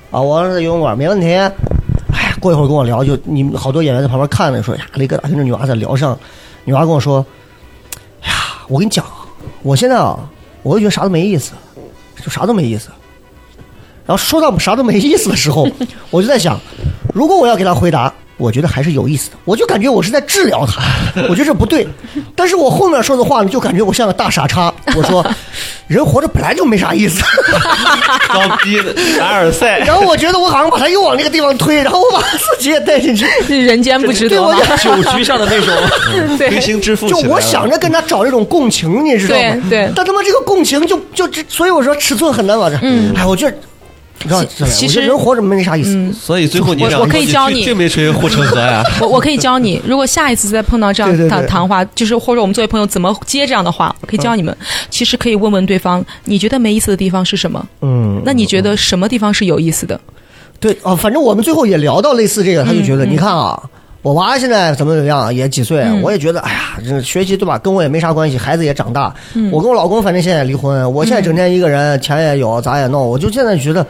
[0.09, 1.27] 啊，我儿子游泳馆没问题。”
[2.15, 6.17] 哎呀，过一会儿跟我聊，就你们好多演员在旁边看着，说：“呀，雷哥跟这女娃在聊上。”
[6.65, 7.25] 女娃跟我说
[8.21, 8.35] ：“哎呀，
[8.73, 9.05] 我跟你讲，
[9.61, 10.17] 我现在啊，
[10.63, 11.51] 我就觉得啥都没意思，
[12.19, 12.89] 就啥都没意思。”
[14.03, 15.69] 然后说到啥都没意思的时候，
[16.09, 16.59] 我就在想，
[17.13, 18.11] 如果我要给他回答，
[18.43, 20.81] 我觉得还是有意思的，我就感觉我是在治疗他，
[21.29, 21.87] 我觉得这不对。
[22.35, 24.73] 但是我后面说的话呢，就感觉我像个大傻叉。
[24.97, 25.25] 我说，
[25.87, 27.23] 人活着本来就没啥意思。
[28.33, 29.79] 装逼的凡尔赛。
[29.79, 33.25] 然后我觉得我好像把他又往那个地方推，然后我把自己也带进去。
[33.47, 34.49] 人间不值对，得吗？
[34.49, 39.41] 我就酒局上的那种，对推心置腹就我想着跟他找这种共情，你知道吗？
[39.69, 42.77] 对对但他妈这个共情就就这，所以我说尺寸很难把这。
[42.81, 43.55] 嗯，哎，我觉得，
[44.19, 46.13] 其其实人活着没啥意思。
[46.13, 48.83] 所以最后你俩我我可以教你最没吹护城河呀。
[49.01, 54.55] 我我可以教你，如果下一次再碰到这样对对对谈谈话，就是或者我们作为朋友怎么接这样的话，我可以教你们。
[54.89, 57.65] 其实可以问问对方，你觉得没意思的地方是什么？
[57.81, 59.99] 嗯，那你觉得什么地方是有意思的？
[60.59, 63.61] 对哦，反正我们最后也聊到类似这个，他就觉得，你看啊，
[64.03, 69.15] 我娃现在怎么怎么样，也几岁，我也觉得，哎呀，这学习对吧，跟我也没啥关系，孩子也长大，
[69.49, 73.85] 我跟我老公反正现在也离婚，我现在整天一个人，钱也有，咋也弄，我就现在觉得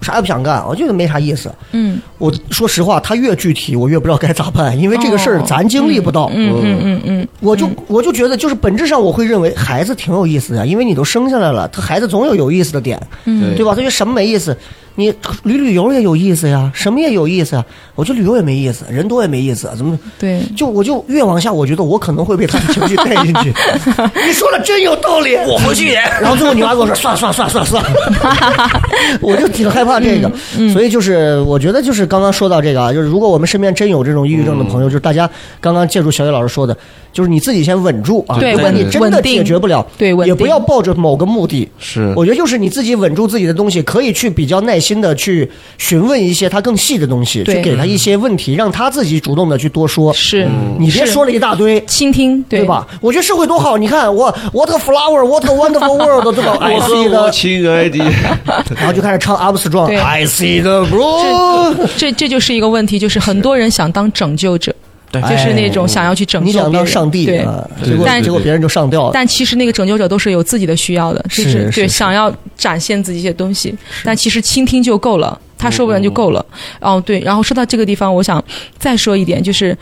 [0.00, 1.52] 啥也不想干，我觉得没啥意思。
[1.72, 2.00] 嗯。
[2.16, 6.30] 我说实话，他越具体，我越不知道该咋办，因为这个事儿哦咱经历不到。
[6.34, 13.54] 嗯嗯嗯嗯，我就我就觉得，就是本质上我会认为孩子挺有意思的，因为你都生下来了，他孩子总有有意思的点，嗯。
[13.54, 13.66] 对。
[13.66, 13.74] 吧？
[13.74, 14.56] 他就什么没意思，
[14.98, 15.14] 你
[15.44, 17.64] 旅旅游也有意思呀，什么也有意思呀。
[17.94, 19.96] 我觉得旅游也没意思，人多也没意思，怎么？
[20.18, 20.40] 对。
[20.56, 23.54] 就我就越往下，我觉得我可能会被他的情绪带进去。
[24.26, 25.92] 你说的真有道理，我回去。
[25.92, 28.82] 然后最后你妈跟我说算了算了算了算了算了，
[29.22, 30.28] 我就挺害怕这个。
[30.72, 35.30] 所以就是我觉得就是刚刚说到这个啊，就是如果我们身边真有这种抑郁症的朋友，就是大家
[35.60, 36.76] 刚刚借助小叶老师说的，
[37.12, 38.38] 就是你自己先稳住啊。
[38.38, 41.68] 对如果你真的定解决不了，对也不要抱着某个目的。
[41.78, 45.48] 是我觉得就是你自己稳住自己的东西，可以去比较耐心的去
[45.78, 50.12] 询问一些他更细的东西，对去给他一些问题，让他自己主动的去多说。
[50.12, 50.48] 是，是
[50.78, 51.82] 你别说了一大堆。
[51.86, 52.66] 倾听，对对？
[52.66, 52.86] 吧？
[53.00, 56.56] 我觉得社会多好，你看我 What a flower, What a wonderful world，对吧？
[56.60, 57.98] I 我和 see the，亲爱的，
[58.76, 61.74] 然后就开始唱 Armstrong，I see the blue。
[61.96, 64.74] 这这就是一个问题，就是很多人想当拯救者，
[65.10, 67.38] 对就是那种想要去拯救别人，当上帝对。
[67.38, 69.10] 啊，结果但结果别人就上吊了。
[69.14, 71.80] 但其实那个拯救者都是有自己的需要的，就是是是。
[71.80, 73.74] 对想要展现自己一些东西，
[74.04, 76.44] 但其实倾听就够了，他说完就够了。
[76.80, 78.42] 哦，对，然后说到这个地方，我想
[78.78, 79.76] 再说一点，就是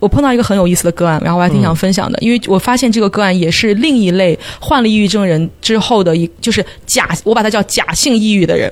[0.00, 8.70] 我碰到一个很有意思的个案，然后我还挺想分享的，因为我发现这个个案也是另一类患了抑郁症人之后的一，就是假，我把它叫假性抑郁的人。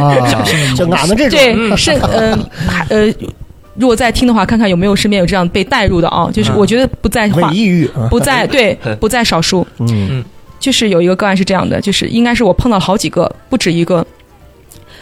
[0.00, 0.14] 啊，
[0.76, 2.36] 就俺们这种，对，是呃
[2.68, 3.12] 还呃，
[3.76, 8.06] 如果在听的话，看看有没有身边有这样被带入的啊，就是我觉得不在话伪抑郁啊。
[8.10, 9.66] 不在 对 不在少数。
[9.78, 10.24] 嗯
[10.60, 14.06] 就是有一个个案是这样的，就是应该是我碰到好几个，不止一个。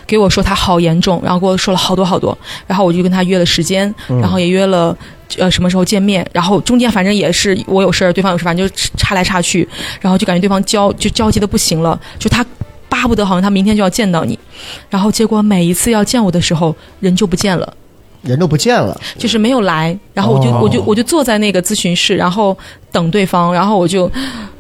[0.05, 2.37] 给我说他好严重，然后给我说了好多好多，
[2.67, 4.95] 然后我就跟他约了时间，然后也约了
[5.39, 9.67] 呃什么时候见面，然后中间反正也是我有事儿，对方有事，反正就插来插去，
[10.01, 12.45] 然后就感觉对方焦就焦急的不行了，就他
[12.89, 14.37] 巴不得好像他明天就要见到你，
[14.91, 17.73] 然后结果每一次要见我的时候人就不见了。
[18.23, 18.99] 人都不见了。
[19.19, 22.57] 就是没有来，然后我就、哦我就我就坐在那个咨询室，然后
[22.91, 24.11] 等对方，然后我就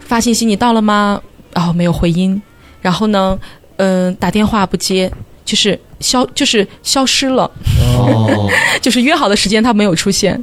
[0.01, 1.21] 发信息你到了吗？
[1.55, 2.41] 然后没有回音，
[2.81, 3.39] 然后呢，
[3.77, 5.11] 嗯、打电话不接，
[5.45, 7.51] 就是消就是消失了，
[7.99, 8.49] 哦，
[8.81, 10.43] 就是约好的时间他没有出现，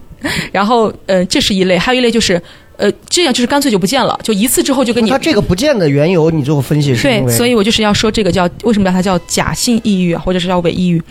[0.51, 2.39] 然后呃这是一类，还有一类就是
[2.77, 11.01] 呃这样就是干脆就不见了，就一次之后就跟你他这个不见的缘由，你最后分析是因对，为所以我就是要说这个叫为什么叫它叫假性抑郁啊，或者是叫伪抑郁。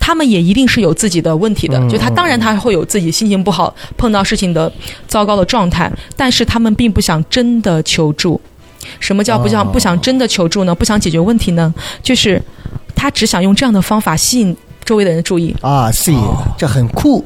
[0.00, 4.72] 他们也一定是有自己的问题的，嗯就他当然他会有自己心情不好、碰到事情的
[5.06, 8.40] 糟糕的状态，但是他们并不想真的求助。
[8.98, 10.74] 什么叫不想、哦不想真的求助呢？
[10.74, 11.72] 不想解决问题呢？
[12.02, 12.42] 就是
[12.96, 15.54] 他只想用这样的方法吸引周围的人的注意。
[15.60, 16.18] 啊，see，
[16.56, 17.24] 这很酷。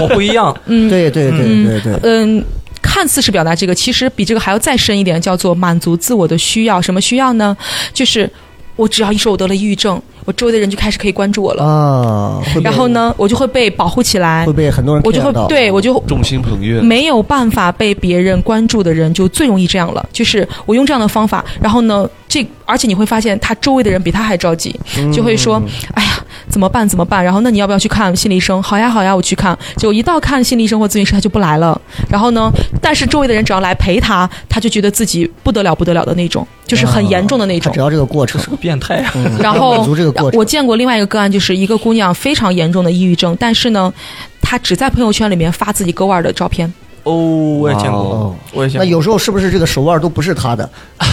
[0.00, 2.42] 我 不一样，嗯，对对对对对，嗯，
[2.80, 6.80] 看似是表达这个，其实比这个还要再深一点，叫做满足自我的需要。
[6.80, 7.54] 什么需要呢？
[7.92, 8.30] 就是
[8.76, 14.44] 我只要一说我得了抑郁症，我周围的人就开始可以关注我了，啊，然后呢，我就会被保护起来。
[14.44, 20.06] 会，被很多人我就会对我就众星捧月，没有办法被别人关注的人，就最容易这样了。
[20.12, 24.78] 就是我用这样的方法，然后呢，这而且你会发现他周围的人比他还着急，
[25.12, 25.60] 就会说
[25.94, 26.86] ：“哎呀，怎么办？
[26.86, 27.24] 怎么办？
[27.24, 28.62] 然后那你要不要去看心理医生？
[28.62, 29.58] 好呀，好呀，我去看。
[29.76, 31.80] 结果一到看心理医生或咨询师，他就不来了。
[32.10, 32.52] 然后呢，
[32.82, 37.80] 但是周围的人只要来陪他，他就觉得自己不得了不得了的那种，就是很严重的那种他只。
[37.80, 39.14] 要这个过程，变态啊！
[39.40, 39.88] 然后
[40.34, 43.90] 我见过另外一个个案，就是一个姑娘非常严重的抑郁症，但是呢，
[44.42, 46.70] 她只在朋友圈里面发自己割腕的照片，
[47.04, 48.84] 哦，我也见过，哦，我也见过。
[48.84, 50.68] 那有时候是不是这个手腕都不是他的，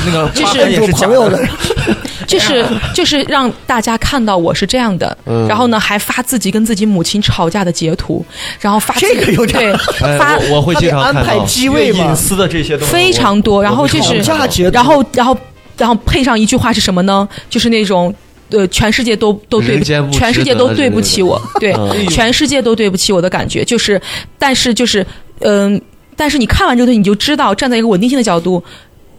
[0.06, 1.40] 那个 就是朋友的？
[2.26, 5.48] 就是就是让大家看到我是这样的，嗯。
[5.48, 8.26] 然后呢还发自己跟自己母亲吵架的截图，
[8.60, 11.22] 然后发这个有点对哎发我我会经常看到。
[11.24, 12.06] 排机位嘛。
[12.06, 14.74] 隐，私的这些东西非常多，然后就是架截图。
[14.74, 15.38] 然后然后
[15.78, 17.28] 然后配上一句话是什么呢？
[17.50, 18.14] 就是那种。
[18.52, 22.06] 呃，全世界都都对不人间不值全世界都对不起我，对，嗯。
[22.10, 24.00] 全世界都对不起我的感觉，就是，
[24.38, 25.06] 但是就是，
[25.42, 25.82] 嗯、
[26.16, 28.64] 但是你看完这个东西，你就知道，站在一个稳定性的角度，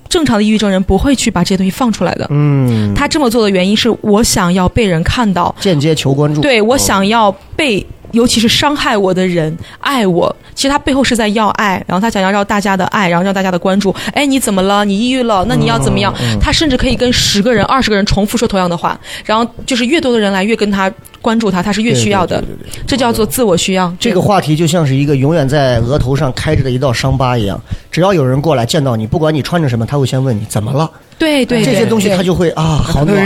[0.09, 2.27] 正常的抑郁症人不会去把这些东西放出来的。
[2.31, 7.85] 嗯，他这么做的原因是我想要被人看到，间接求关注，对我想要被，
[8.17, 10.35] 尤其是伤害我的人爱我。
[10.55, 13.95] 其实他背后是在要爱，然后他想要让大家的爱，然后让大家的关注。
[14.15, 14.87] 哎，你怎么了？
[14.87, 15.45] 你抑郁了？
[15.47, 16.13] 那你要怎么样？
[16.41, 20.91] 他甚至可以跟十个人、二十个人重复说同样的话，然后就是越多的人来越跟他
[21.21, 22.41] 关注他，他是越需要的。
[22.41, 23.95] 对对对对对这叫做自我需要。
[24.01, 27.61] 这个话题就像是一个永远在额头上开着的一道伤疤一样，
[27.91, 33.17] 只要有人过来见到你，不管你穿着什么，他会先问你怎么了，对对这些东西他就会啊，好暖，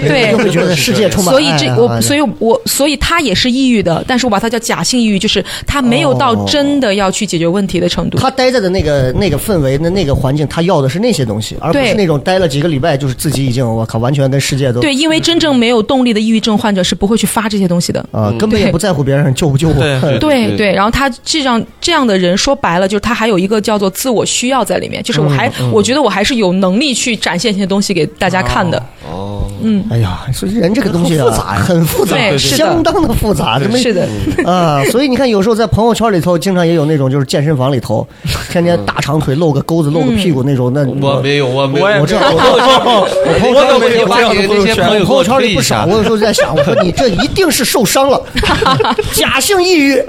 [0.00, 6.46] 对他就会觉得世界充满所以这我，所以我，所以他也是抑郁的，但是我把他叫假性抑郁，就是他没有到哦。
[6.48, 8.18] 真的要去解决问题的程度。
[8.18, 18.04] 他待在的那个那个氛围、那那个环境，他要的是那些东西，而不是那种待了几个礼拜就是自己已经我靠完全跟世界都对，因为真正没有动力的抑郁症患者是不会去发这些东西的。
[18.10, 19.74] 啊，根本也不在乎别人救不救我。
[19.74, 20.56] 对对对。
[20.56, 28.80] 对，然后他这样这样的人说白了，就是他还有一个叫做自我需要在里面，就是我还、我觉得我还是有能力去展现这些东西给大家看的。
[29.10, 31.26] 哦，嗯，哎呀，所以人这个东西啊，
[31.56, 33.58] 很复杂很复杂，相当的复杂。
[33.58, 34.06] 这么是的，
[34.44, 38.06] 啊，所以你看，有时候在朋友圈里头，经常也有那种就是健身房里头，
[38.50, 40.72] 天天大长腿露个钩子、露个屁股那种。
[40.72, 46.00] 那我没有，我没有，我这我我 我怎么有把这样的你那些朋友圈朋友朋友圈里不少，我。
[46.00, 48.20] 有时候在想，我说你这一定是受伤了，
[49.12, 50.02] 假性抑郁，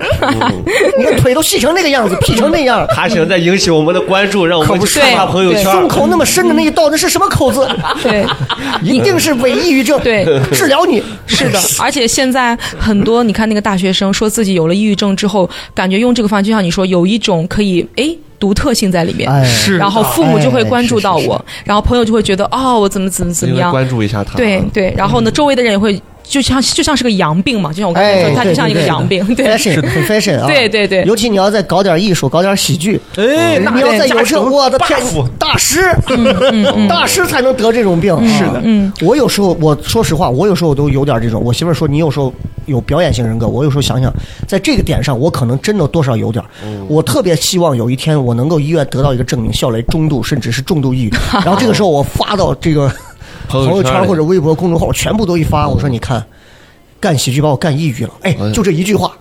[0.98, 5.64] 你看腿都细成那个样子，劈成那样，他想在引起我们的关注，让我们去看他朋友圈。
[5.64, 7.68] 胸口那么深的那一道，那是什么口子？
[8.02, 8.26] 对，
[8.92, 10.26] 一定是伪抑郁症，对。
[10.54, 11.02] 治疗你。
[11.28, 19.30] 是的， 而且现在很多你看那个大学生说自己有了抑郁症之后，感觉用这个方法，就像你说，有一种可以诶独特性在里面。
[19.32, 24.36] 哎，是然后父母就会关注到我，然后朋友就会觉得哦，我怎么怎么怎么样，关注一下他。
[24.36, 26.02] 对对，然后呢，周围的人也会
[26.32, 29.46] 就像就像是个阳病嘛，就像我刚才哎，说，他就像一个对对对阳病，对。
[29.46, 31.04] fashion 很 fashion 啊，对对对。
[31.04, 34.98] 尤其你要再搞点艺术，搞点喜剧，哎，那你要再有这，加成我的天
[35.38, 35.82] 大师，
[36.88, 38.18] 大师才能得这种病。
[38.30, 41.44] 是的，嗯，我有时候，我说实话，我有时候都有点这种。
[41.44, 42.34] 我媳妇儿说你有时候
[42.66, 44.10] 有表演型人格，我有时候想想，
[44.48, 46.42] 在这个点上，我可能真的多少有点。
[46.88, 51.14] 我特别希望有一天我能够医院得到一个证明，笑雷中度甚至是重度抑郁，
[51.44, 52.90] 然后这个时候我发到这个
[53.48, 56.26] 朋朋友圈或者微博公众号，我全部都一发，我说你看，
[57.00, 59.12] 干喜剧把我干抑郁了，哎，就这一句话，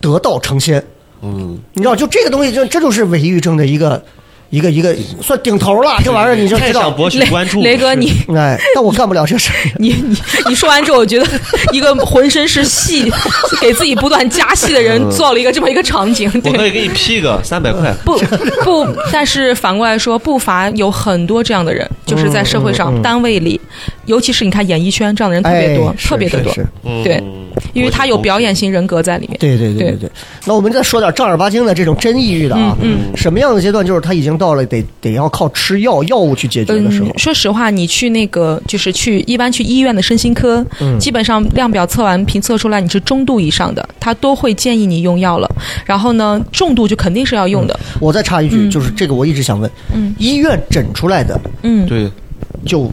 [0.00, 0.82] 得道成仙。
[1.22, 4.02] 嗯，你知道，就这个东西，就这就是伪抑郁症的一个
[4.50, 5.98] 一个一个算顶头了。
[6.04, 7.62] 这玩意儿你就知道，太想博取雷关注。
[7.62, 9.56] 雷哥，你哎，但我干不了这事儿。
[9.78, 10.16] 你你
[10.48, 11.26] 你说完之后，我觉得
[11.72, 13.10] 一个浑身是戏，
[13.60, 16.52] 给自己不断加戏的人做了一个这么一个场景，对。
[16.52, 17.92] 我可以给你批个三百块。
[18.04, 18.18] 不
[18.64, 23.60] 不，但是反过来说，不乏有很多这样的人，就是在社会上、单位里，
[24.06, 26.52] 尤其是你看演艺圈这样的人特别多，特别的多
[27.04, 27.22] 对，
[27.74, 29.36] 因为他有表演型人格在里面。
[29.38, 30.10] 对对对对对对。
[30.46, 37.18] 那我们再说点正儿八经的这种真抑郁的啊，嗯什么样的阶段就是他已经到了得得要靠吃药药物去解决的时候嗯，？
[37.18, 45.50] 说实话，你去那个就是去一般去医院的身心科，嗯基本上量表测完评测出来你是中度以上的，他都会建议你用药了。
[45.84, 47.78] 然后呢，重度就肯定是要用的。
[48.00, 52.08] 我再插一句，嗯就是这个我一直想问，嗯医院诊出来的嗯，对，
[52.64, 52.90] 就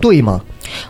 [0.00, 0.40] 对吗？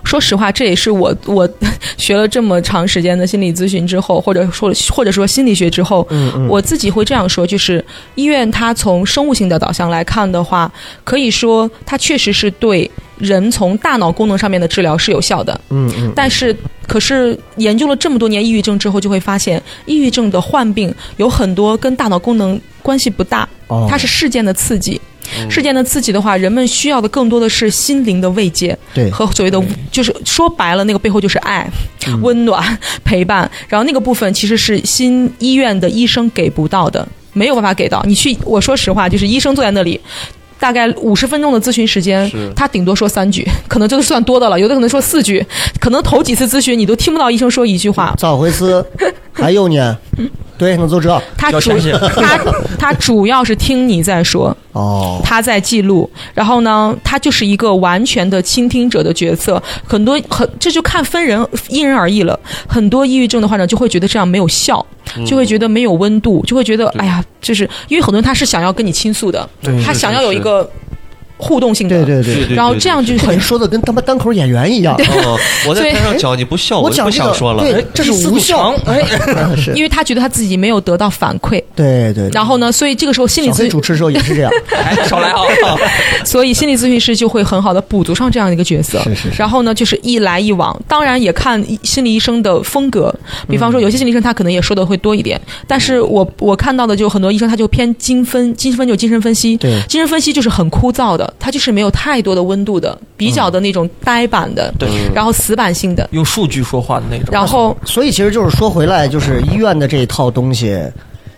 [0.04, 1.48] 说实话，这也是我 我
[1.96, 7.82] 学了这么长时间的心理咨询之后，或者说或者说心理学之后，嗯嗯我自己会这样说，就是
[8.14, 10.70] 医院它从生物性的导向来看的话，
[11.02, 15.58] 可以说它确实是对人从大脑功能上面的治疗是有效的。
[15.70, 16.54] 嗯嗯，但是，
[16.86, 25.00] 可是研究了这么多年抑郁症之后，就会发现，抑郁症的患病有很多跟大脑功能关系不大，哦它是事件的刺激。
[25.48, 31.70] 事件的刺激的话，人们需要的更多的是心灵的慰藉对和所谓的，就是说白了，那个背后就是爱、
[32.06, 33.50] 嗯温暖、陪伴。
[33.68, 38.02] 然后那个部分其实是新医院的医生给不到的，没有办法给到。
[38.06, 40.00] 你去，我说实话，就是医生坐在那里。
[40.58, 45.42] 大概五十分钟的咨询时间，他顶多说三句，可能这个算多的了，有的可能说四句，
[45.80, 48.14] 可能头几次咨询你都听不到医生说一句话。
[48.18, 48.84] 咋回事？
[49.32, 49.96] 还有呢？
[50.60, 51.70] 对，那就这他主
[52.20, 52.38] 他
[52.78, 55.18] 他主要是听你在说，哦。
[55.24, 59.62] 他在记录，然后呢，他就是一个完全的倾听者的角色。
[59.86, 62.38] 很多很这就看分人，因人而异了。
[62.68, 64.84] 很多抑郁症的患者就会觉得这样没有效，
[65.24, 69.48] 就会觉得没有温度，就会觉得哎呀，就是因为很多人他是想要跟你倾诉的，
[69.82, 70.68] 他想要有一个
[71.40, 74.94] 互动性的，对对对，然后这样就很说的跟他妈单口演员一样。
[74.94, 77.62] 哦， 我在台上讲你不笑，就不我讲这个想说了。
[77.62, 78.74] 对，这是无效。
[78.86, 79.00] 哎，
[79.74, 82.28] 因为他觉得他自己没有得到反馈，对对。
[82.30, 84.52] 然后呢，所以这个时候心理咨主持的时候也是这样。
[84.72, 85.46] 哎少来啊！
[86.24, 89.00] 所以心理咨询师就会很好的补足上这样的一个角色。
[89.04, 93.14] 是是是然后呢，就是一来一往，当然也看心理医生的风格。
[93.48, 99.56] 比方说，有些心理医生他可能也说的会多一点，但是我我看到的就很多医生他就偏精分，精分就精神分析。
[99.56, 106.08] 对精神分析就是很枯燥的，它就是没有太多的温度的，比较的那种呆板的，对，然后死板性的。
[106.12, 107.26] 用数据说话的那种。
[107.30, 110.80] 然后所以其实就是说回来，就是医院的这一套东西，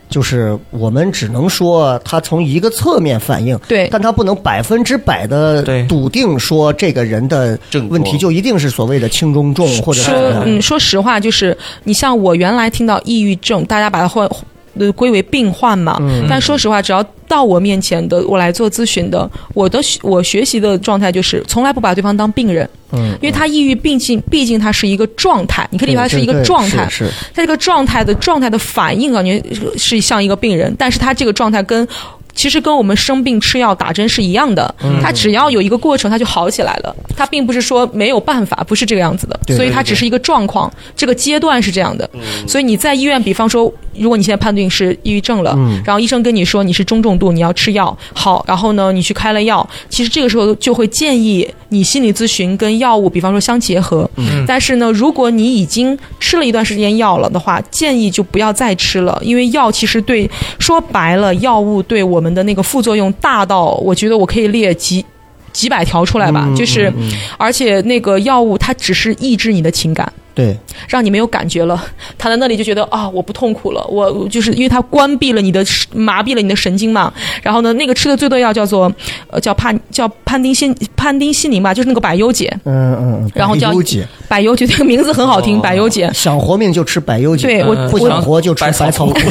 [0.08, 3.88] 就是我们只能说它从一个侧面反映，对。
[3.90, 7.58] 但它不能百分之百的笃定说这个人的
[7.88, 10.14] 问题就一定是所谓的轻中重或者说
[10.44, 14.28] 嗯，说实话，就是你像我原来听到抑郁症，大家把它换
[14.78, 15.96] 呃归为病患嘛。
[16.00, 26.88] 嗯但说实话，只要到我面前的，我来做咨询的，我的我学习的状态就是从来不把对方当病人，嗯，因为他抑郁，毕竟毕竟他是一个状态，你可以理解它是一个状态。
[26.88, 29.42] 是他这个状态的状态的反应感觉
[29.76, 31.86] 是像一个病人，但是他这个状态跟。
[32.34, 35.00] 其实跟我们生病吃药打针是一样的，嗯。
[35.02, 36.94] 它只要有一个过程，它就好起来了。
[37.16, 42.08] 它并不是说没有办法，不是这个样子的，对对所以它只是一个状况，这个阶段是这样的。
[42.46, 45.80] 所以你在医院，比方说，如果你现在判定是抑郁症了，嗯。
[45.84, 54.08] 然后医生跟你说你是中重度，你要吃药，好，然后呢，你去开了药，其实这个时候就会建议你心理咨询跟药物，比方说相结合。
[54.16, 65.04] 嗯但是呢，如果你已经吃了一段时间药了的话，建议就不要再吃了，因为药其实对说白了，药物对我们的那个副作用大到，我觉得我可以列几。
[65.52, 66.90] 几百条出来吧，嗯就是，
[67.36, 70.56] 而且那个药物它只是抑制你的情感，对
[70.88, 71.78] 让你没有感觉了，
[72.16, 77.12] 躺在那里就觉得啊，我不痛苦了，我我就是因为它关闭了你的麻痹了你的神经嘛。
[77.42, 78.92] 然后呢，那个吃的最多药叫做
[79.28, 86.10] 呃叫帕叫潘丁西潘丁西林吧，就是那个百忧解，嗯嗯嗯，然后叫百忧解，百忧解这个名字很好听，哦百忧解。
[86.14, 89.20] 想活命就吃百忧解，对我嗯不想活就吃百草枯枯。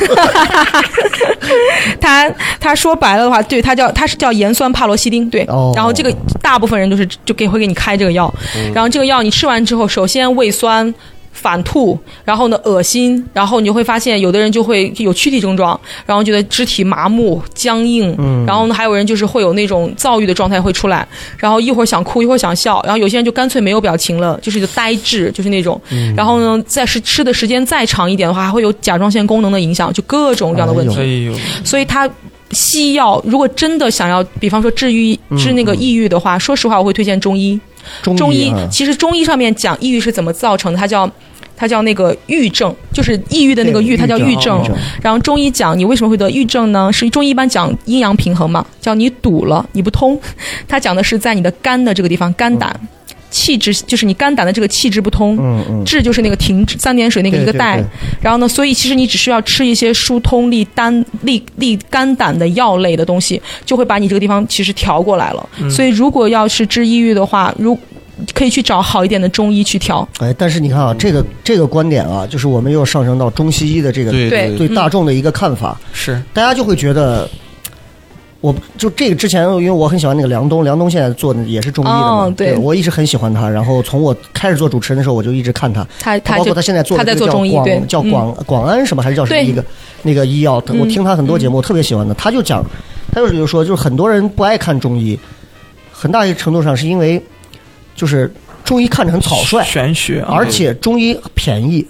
[1.99, 2.29] 他
[2.59, 5.43] 他说白了的话，对他叫他是叫盐酸帕罗西丁，对。
[5.45, 8.31] 哦然后这个大部分人都是就给会给你开这个药，
[8.73, 10.90] 然后这个药你吃完之后，首先胃酸。
[11.41, 21.07] 反吐，然后呢恶心，然后你就会发现有的人就会有躯体症状，然后觉得肢体麻木、僵硬，嗯然后呢还有人就是会有那种躁郁的状态会出来，
[21.37, 31.31] 然后一会儿想哭，一会儿想笑，然后有些人就干脆没有表情了，就是就呆滞，就是那种，嗯然后呢在是吃的时间再长一点的话，还会有甲状腺功能的影响，就各种各样的问题。
[31.63, 32.07] 所以他
[32.51, 37.59] 西药如果真的想要，比方说治愈治那个抑郁的话，说实话，我会推荐中医。
[38.03, 41.09] 中中医啊其实中医上面讲抑郁是怎么造成的，它叫。
[41.61, 44.59] 它叫那个郁症，就是抑郁的那个郁，它叫郁症。
[44.99, 46.91] 然后中医讲你为什么会得郁症呢？
[46.91, 50.19] 是中医一般讲阴阳平衡嘛，叫你堵了，你不通。
[50.67, 52.75] 它讲的是在你的肝的这个地方，肝胆
[53.29, 55.37] 气滞，就是你肝胆的这个气滞不通。
[55.39, 57.79] 嗯嗯，滞就是那个停滞三点水那个一个带
[58.19, 65.47] 然后呢，所以其实你只需要吃一些疏通利肝利利肝胆的药类的东西，就会把你这个地方其实调过来了。
[65.69, 67.77] 所以如果要是治抑郁的话，如
[68.33, 70.07] 可以去找好一点的中医去调。
[70.19, 74.57] 哎，但是你看啊，这个这个观点啊，就是我们又上升到中西医的这个对对。
[74.57, 76.21] 对大众的一个看法，是。
[76.33, 77.29] 大家就会觉得。
[78.39, 82.57] 我就这个之前，因为我很喜欢那个梁冬，梁冬现在做的也是中医的嘛，哦对。
[82.57, 83.47] 我一直很喜欢他。
[83.47, 88.09] 然后从我开始做主持人的时候，我就一直看他，他他包括他现在做的他在这个叫做中医，对广，叫嗯。
[88.09, 89.63] 广广安什么还是叫什么一个
[90.01, 92.15] 那个医药，我嗯听他很多节目，我特别喜欢的。
[92.15, 92.65] 他就讲，
[93.11, 95.19] 他就是说，就是很多人不爱看中医，
[95.91, 97.23] 很大一个程度上是因为
[98.01, 98.33] 就是
[98.63, 101.85] 中医看着很草率，玄学啊，而且中医便宜。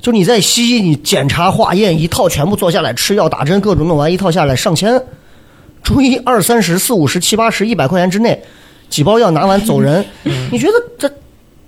[0.00, 5.00] 就你在西医，你检查化验一套全部做下来，吃药打针各种弄完一套下来上千，
[5.80, 8.42] 中医二三十、四五十、七八十、一百块钱之内，
[8.88, 10.04] 几包药拿完走人，
[10.50, 11.08] 你觉得这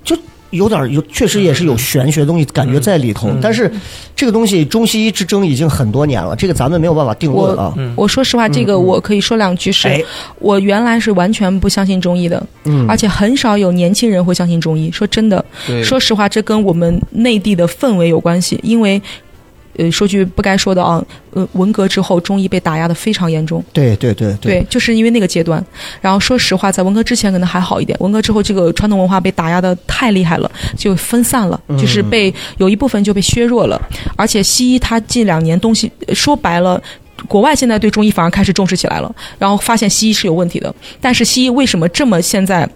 [0.02, 3.28] 就有点有，确实也是有玄学东西感觉在里头。
[3.42, 3.70] 但是
[4.14, 7.74] 这个东西中西医之争已经很多年了，这个咱们没有办法定论啊。
[7.96, 10.02] 我说实话，这个我可以说两句是，哎
[10.38, 14.90] 我原来是完全不相信中医的，嗯而且很少有年轻人会相信中医。
[14.90, 15.44] 说真的，
[15.82, 19.00] 说实话，这跟我们内地的氛围有关系，因为
[19.76, 23.64] 呃，说句不该说的啊，呃，文革之后中医被打压的非常严重。
[23.72, 25.64] 对对对对，就是因为那个阶段。
[26.01, 33.80] 然后说实话，在文革之前可能还好一点，文革之后这个传统文化被打压的太厉害了，就分散了，就是被有一部分就被削弱了。
[34.16, 36.80] 而且西医它近两年东西说白了。
[37.28, 40.74] 国外现在对中医反而开始重视起来了，然后发现西医是有问题的。
[41.01, 42.68] 但是西医为什么这么现在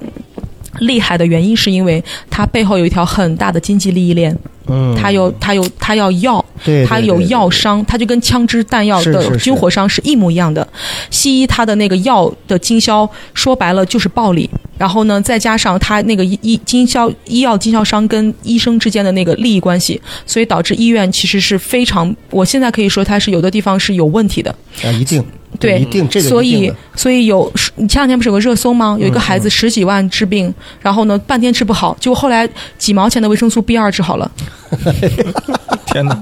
[0.80, 4.36] 厉害的原因，是因为它背后有一条很大的经济利益链。
[4.70, 10.66] 嗯，它有它有它要药，对，它有药商，它就跟枪支弹药的军火商是一模一样的。
[11.10, 14.48] 西医它的那个药的经销，说白了就是暴利。
[14.76, 24.54] 然后呢，再加上它那个医经销医药经销商跟医生之间的那个利益关系，所以导致医院其实是非常，我现在可以说它是有的地方是有问题的。
[24.84, 25.24] 啊，一定。
[25.58, 26.28] 对，一定这个。
[26.28, 28.96] 所以，所以有你前两天不是有个热搜吗？
[29.00, 34.30] 有一个孩子十几万治病，然后呢半天治不好，结果后来几毛钱的维生素 B 二治好了。
[35.86, 36.20] 天哪！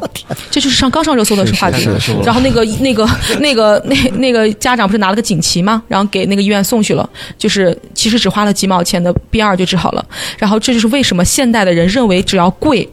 [0.50, 1.88] 这就是上刚上热搜的话题。
[2.24, 3.08] 然后那个那个
[3.40, 5.82] 那个那那个家长不是拿了个锦旗吗？
[5.88, 10.06] 然后给那个医院送去了，就是其实只花了几毛钱的 B 二就治好了。
[10.38, 12.88] 然后这就是为什么现代的人认为只要贵。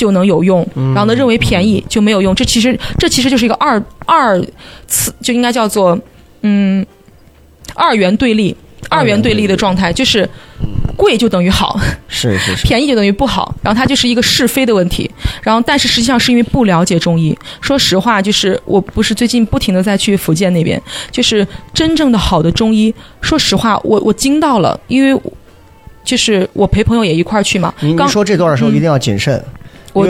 [0.00, 2.34] 就能有用，然后呢，认为便宜就没有用。
[2.34, 4.42] 这其实这其实就是一个二二
[4.86, 5.98] 次，就应该叫做
[6.40, 6.84] 嗯
[7.74, 8.56] 二元对立，
[8.88, 10.26] 二元对立的状态，就是
[10.96, 11.78] 贵就等于好，
[12.08, 13.54] 是是是， 便宜就等于不好。
[13.60, 15.10] 然后它就是一个是非的问题。
[15.42, 17.36] 然后但是实际上是因为不了解中医。
[17.60, 22.94] 说实话，就是我不是最近不停的在去福建那边，就是真正的好的中医。
[23.20, 25.20] 说实话，我我惊到了，因为
[26.02, 27.74] 就是我陪朋友也一块儿去嘛。
[27.80, 29.42] 您说这段的时候一定要谨慎。
[29.92, 30.06] 我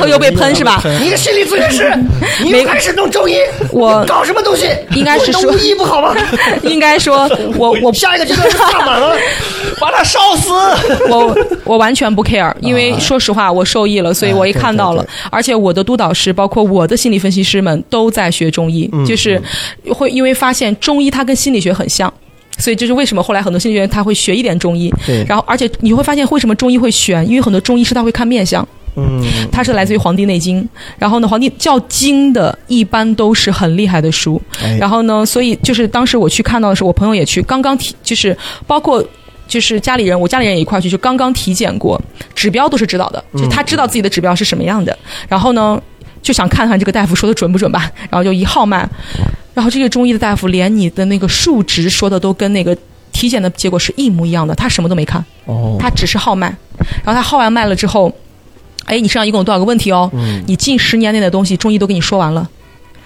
[0.00, 0.80] 我 又被喷是吧？
[1.00, 1.92] 你个心理咨询师，
[2.44, 3.36] 你开始弄中医，
[3.72, 4.68] 我搞什么东西？
[4.94, 6.14] 应该是说医不好吗？
[6.62, 9.16] 应该说，我我下一个阶段是萨满了，
[9.80, 10.50] 把他烧死。
[11.08, 15.04] 我我完全不 care，因为说实话，我受益了，所以我一看到了。
[15.30, 19.40] 而且我的督导师，包括我的心理分析师们，都在学中医，就是
[19.90, 22.12] 会因为发现中医它跟心理学很像。
[22.60, 24.92] 所以这是为什么后来很多心理学他会学一点中医，
[25.28, 28.66] 然后而且你会发现为什么中医会选，因为很多中医师他会看面相，
[28.98, 30.62] 嗯，他是来自于《黄帝内经》，
[30.98, 34.40] 然后呢，《黄帝》叫经的一般都是很厉害的书，
[34.78, 39.04] 然后呢，所以就是当时我去看到的时候，我朋友也去，刚刚体就是包括
[39.46, 42.00] 就是家里人，我家里人也一块去，就刚刚体检过，
[42.34, 44.96] 指标都是知道的，就他知道自己的指标是什么样的，
[45.28, 45.80] 然后呢
[46.20, 48.88] 就想看看这个大夫说的准不准吧，然后就一号脉。
[49.54, 52.76] 然后这个中医的大夫连你的那个数值说的都跟那个
[53.10, 56.46] 体检的结果是一模一样的，他什么都没看，哦，他只是号脉，
[57.04, 58.14] 然后他号完脉了之后，
[58.88, 60.10] 哎，你身上一共有多少个问题哦？
[60.14, 62.48] 嗯，你近十年内的东西中医都跟你说完了，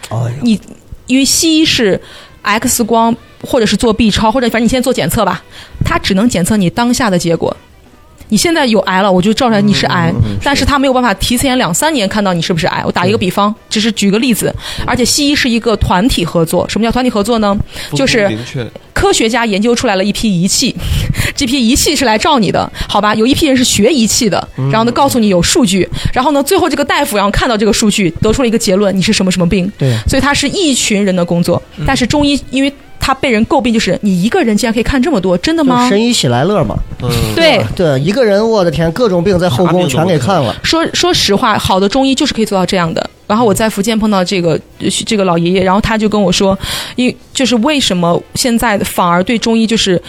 [0.08, 0.58] 哦，你
[1.06, 2.00] 因为西医是
[2.42, 5.42] X 光或者是做 B 超或者反正你现在做检测吧，
[5.84, 7.54] 它只能检测你当下的结果。
[8.32, 10.10] 你现在有癌了，我就照出来你是癌，
[10.42, 12.82] 但是他没有办法提前两三年看到你是不是癌。
[12.82, 14.50] 我打一个比方，只是举个例子，
[14.86, 16.66] 而且西医是一个团体合作。
[16.66, 17.54] 什么叫团体合作呢？
[17.94, 18.34] 就是
[18.94, 20.74] 科学家研究出来了一批仪器，
[21.36, 23.14] 这批仪器是来照你的，好吧？
[23.14, 29.70] 有一批人是学仪器的，然后呢告诉你有数据，然后呢最后这个大夫然后看到这个数据，得出了一个结论，你是什么什么病。
[29.76, 32.72] 对，所以他是一群人的工作，但是中医因为。
[33.04, 35.88] 他被人诟病，就是你一个人竟然可以看这么多，真的吗？
[35.88, 40.54] 神医喜来乐嘛，嗯，对对，一个人，我的天，各种病在后宫全给看了。
[40.62, 43.10] 说说实话，好的中医就是可以做到这样的。
[43.26, 44.56] 然后我在福建碰到这个
[45.04, 46.56] 这个老爷爷，然后他就跟我说，
[46.94, 50.00] 因就是为什么现在反而对中医就是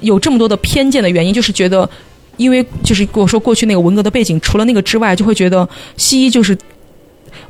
[0.00, 1.88] 有这么多的偏见的原因，就是觉得，
[2.36, 6.56] 因为就是跟我说过去那个文革的背景，除了那个之外，就会觉得西医就是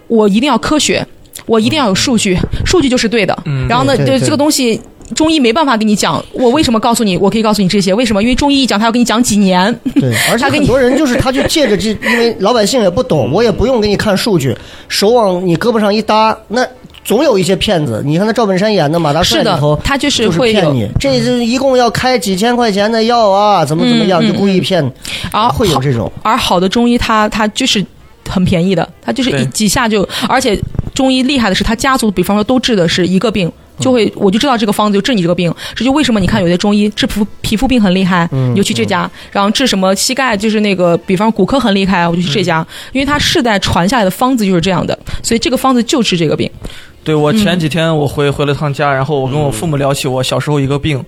[0.09, 1.07] 我一定要科学。
[1.47, 3.37] 我一定要有数据，数据就是对的。
[3.69, 4.81] 然后呢，对这个东西
[5.15, 6.23] 中医没办法跟你讲。
[6.33, 7.17] 我为什么告诉你？
[7.17, 8.23] 我可以告诉你这些，为什么？
[8.23, 9.73] 因为中医一讲，他要跟你讲几年。
[9.95, 14.57] 对， 而且很多人就是他就借着这，因为老百姓也不懂，我也不用给你看数据，
[14.89, 16.67] 手往你胳膊上一搭，那
[17.05, 18.03] 总有一些骗子。
[18.05, 24.85] 你看那赵本山演的《马大帅》里头，他就是会骗你，这是一共要开几千块钱的药啊，怎么怎么样，就故意骗。
[25.31, 27.85] 而会有这种，而好的中医，他他就是
[28.29, 30.59] 很便宜的，他就是一几下就，而且。
[30.97, 35.55] 中医厉害的是，他家族比方说都治的是一个病，就会我就知道这个方子就治你这个病。
[35.75, 46.51] 这就为什么你看有些中医治皮皮肤病很厉害，你就去这家，然后治什么膝盖就是那个，比方骨科很厉害，我就去这家，因为他世代传下来的方子就是这样的，所以这个方子就治这个病。
[47.05, 51.01] 对我前几天我回回了趟家，然后我跟我父母聊起我小时候一个病，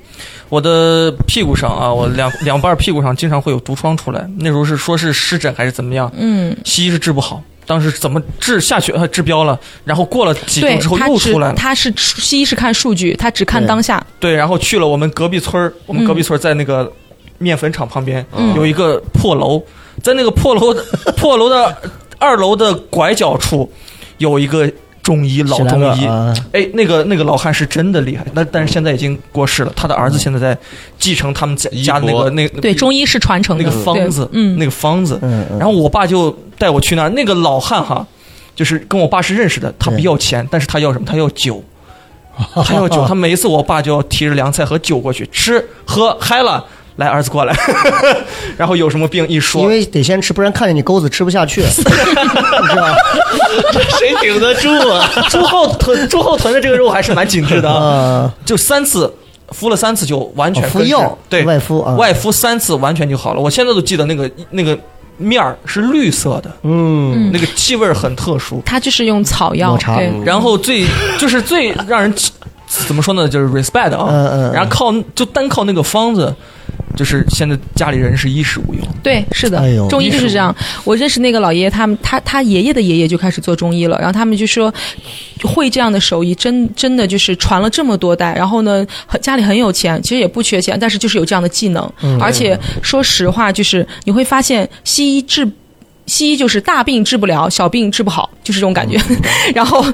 [0.48, 7.42] 我的屁股上啊，我两两半屁股上经常会有毒疮出来，那时候是说是湿疹还是怎么样，嗯，西医是治不好。
[7.68, 8.92] 当时怎么治下去？
[9.12, 11.54] 治标了，然后过了几周之后又出来了。
[11.54, 14.02] 他是西医是看数据，他只看当下。
[14.18, 16.90] 对，然后去了我们隔壁村我们隔壁村在那个
[17.36, 18.24] 面粉厂旁边
[18.56, 19.62] 有一个破楼，
[20.02, 20.74] 在那个破楼
[21.14, 21.76] 破楼的
[22.18, 23.70] 二楼的拐角处
[24.16, 24.66] 有一个
[25.08, 26.06] 中医老中医，
[26.52, 30.58] 哎，那个那个老汉是真的厉害，那但是现在已经过世了，他的儿子现在在
[30.98, 32.30] 继承他们家那个钵。
[32.30, 33.64] 那对，中医是传承的。
[33.64, 35.18] 那个方子，嗯，那个方子，
[35.58, 38.06] 然后我爸就带我去那儿，那个老汉哈，
[38.54, 41.06] 就是跟我爸是认识的，他不要钱，但是他要什么？
[41.06, 41.64] 他要酒，
[42.66, 46.62] 他要酒，他每一次我爸就要提着凉菜和酒过去吃喝嗨了，
[46.98, 47.54] 来儿子过来，
[48.56, 51.62] 然后有什么病一说，因为得先吃，不然看见你钩子吃不下去？
[53.98, 55.08] 谁顶得住啊？
[55.30, 59.12] 猪后臀猪后臀的这个肉还是蛮紧致的就三次
[59.50, 64.78] 敷了三次就完全哦敷药对外敷啊，外敷三次完全就好了，我现在都记得那个那个
[65.16, 68.62] 面儿是绿色的，嗯，那个气味儿很特殊。
[68.64, 69.96] 它就是用草药抹茶。
[69.96, 70.12] 对。
[70.24, 70.84] 然后最
[71.18, 72.12] 就是最让人
[72.66, 74.52] 怎么说呢，就是 respect 啊，嗯嗯嗯。
[74.52, 76.34] 然后靠就单靠那个方子，
[76.98, 78.80] 就是现在家里人是衣食无忧。
[79.04, 80.52] 对，是的哎，中医就是这样。
[80.82, 84.74] 我认识那个老爷爷，他们他他爷爷的爷爷就开始做中医了，然后他们就说
[85.44, 88.34] 会这样的手艺，真真的就是传了这么多代。
[88.34, 91.88] 然后呢，很家里很有钱，其实也不缺钱，但是就是有这样的技能。
[92.02, 95.48] 嗯而且说实话，就是你会发现西医治。
[96.08, 98.98] 西医就是大病治不了，小病治不好，就是这种感觉。
[99.54, 99.84] 然后，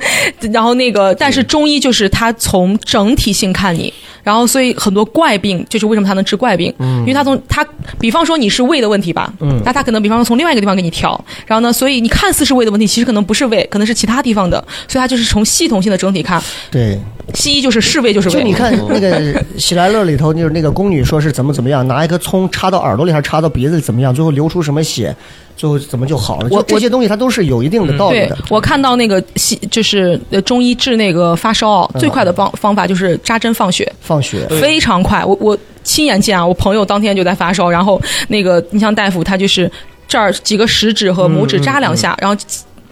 [0.52, 3.92] 然后那个，但是中医就是它从整体性看你，
[4.22, 7.66] 然后所以很多怪病就是为什么它能治怪病，因为它从它，
[7.98, 9.60] 比方说你是胃的问题吧，嗯。
[9.64, 16.98] 那它可能比方说从另外一个地方给你调，然后呢，所以你看似是胃的问题，其实可能不是胃，可能是其他地方的，所以它就是从系统性的整体看，对，
[17.34, 18.34] 西医就是是胃就是胃。
[18.34, 25.14] 就你看那个喜来乐里头，就是那个宫女说是怎么怎么样，拿一颗葱插到耳朵里还是插到鼻子里怎么样，最后流出什么血，
[25.56, 26.48] 最后怎么就好了？
[26.50, 28.38] 我这些东西它都是有一定的道理对的。
[28.50, 35.24] 我看到那个西就是呃中医治那个发烧，最快的方方法就是扎针放血，放血，非常快。
[35.24, 39.70] 我我亲眼见啊，我朋友当天就在发烧，然后那个你像大夫他就是
[40.08, 42.36] 这儿几个食指和拇指扎两下，然后。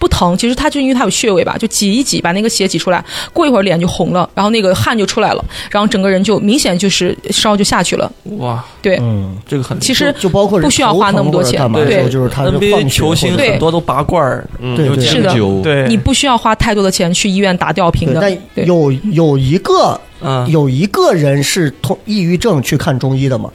[0.02, 8.10] 不疼，其实它就因为它有穴位吧，就挤一挤，把那个血挤出来，过一会儿脸就红了，然后那个汗就出来了，然后整个人就明显就是烧就下去了。
[8.38, 12.10] 哇，对，嗯，这个很其实就包括不需要花那么多钱对。
[12.10, 18.20] 就是他就 NBA 球星很多都拔罐儿，嗯对是的，对，你不需要花太多的钱去医院打吊瓶对，的。
[18.56, 20.44] 但有有一个嗯。
[20.50, 23.48] 有一个人是通抑郁症去看中医的嘛？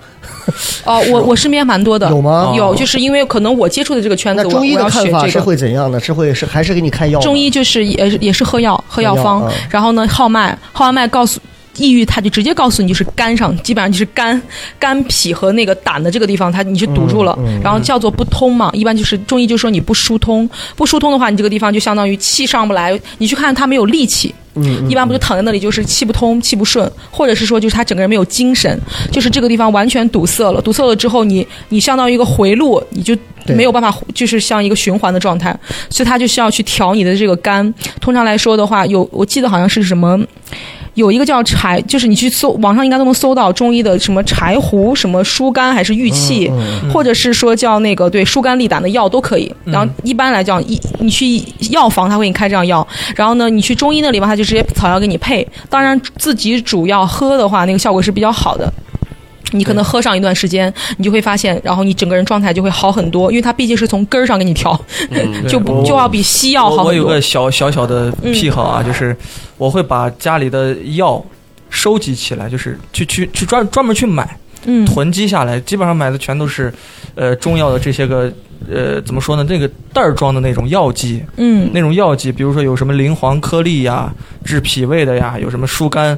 [0.86, 5.46] 哦，我我身边蛮多的，有吗有，就是因为可能我接触的这个圈子，我医要学看法是这个。
[5.46, 6.00] 会怎样的？
[6.00, 7.20] 是会是还是给你开药？
[7.20, 11.40] 中医就是也也是喝药，喝药方，嗯然后呢号脉，号完脉告诉
[11.78, 14.42] 抑郁，他就直接告诉你就是肝上，基本上就是肝、
[14.80, 24.34] 肝脾和那个胆的这个地方，它你是堵住了，嗯嗯然后叫做不通嘛，一般就是中医就说你不疏通，不疏通的话，你这个地方就相当于气上不来，你去看他没有力气，
[24.90, 28.80] 一般不就躺在那里，就是气不通、气不顺，或者是说就是他整个人没有精神，
[29.12, 30.62] 就是这个地方完全堵塞了。
[30.62, 33.16] 堵塞了之后你，你相当于一个回路，你就
[33.48, 35.58] 没有办法，就是像一个循环的状态，
[35.90, 37.74] 所以他就需要去调你的这个肝。
[38.00, 40.20] 通常来说的话，有我记得好像是什么。
[40.98, 49.54] 有一个叫柴，就是你去搜网上应该都能搜到中医的什么柴胡、什么疏肝还是玉气，嗯或者是说叫那个对疏肝利胆的药都可以。
[49.64, 55.48] 然后一般来讲，一你去药房他会给你开这样药，然后呢你去中医那里吧，他就直接草药给你配。
[55.70, 58.74] 当然自己主要喝的话，那个效果是比较好的。
[59.52, 64.80] 你可能喝上一段时间，你就会发现，然后你整个人状态就会好很多，因为它毕竟是从根儿上给你调，
[65.48, 67.22] 就不就要比西药好很多我我有个。
[67.22, 69.16] 小小小的癖好啊，就是
[69.58, 71.22] 我会把家里的药
[71.70, 76.74] 收集起来，就是去去去专专门去买，嗯，囤积下来，基本上买的全都是
[77.16, 78.32] 呃中药的这些个
[78.72, 79.44] 呃怎么说呢？
[79.50, 84.14] 那个袋儿装的那种药剂，嗯那种药剂，比如说有什么灵黄颗粒呀、
[84.46, 86.18] 治脾胃的呀，有什么疏肝。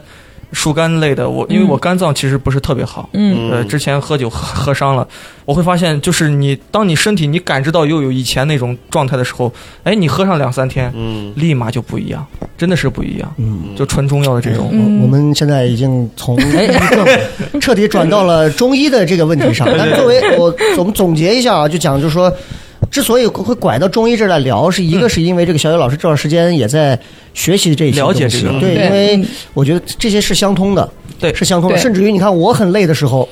[0.51, 5.07] 疏肝类的，我因为我肝脏其实不是特别好，嗯呃，之前喝酒喝 喝伤了，
[5.45, 9.51] 我会发现，就是你当你身体你感知到又有以前那种状态的时候，
[9.83, 12.25] 哎，你喝上两三天，嗯，立马就不一样，
[12.57, 13.33] 真的是不一样。
[13.37, 13.75] 嗯。
[13.75, 16.37] 就纯中药的这种，嗯我我们现在已经从
[17.61, 19.67] 彻底转到了中医的这个问题上。
[19.77, 22.33] 但作为我我们总结一下啊，就讲就是说，
[22.89, 26.99] 之所以会拐到中医这儿来聊，是一个是因为这个小雨老师这段时间也在
[27.33, 30.89] 学习这些了解这个对，因为嗯我觉得这些是相通的，
[31.19, 31.77] 对是相通的。
[31.77, 33.29] 甚至于你看，我很累的时候，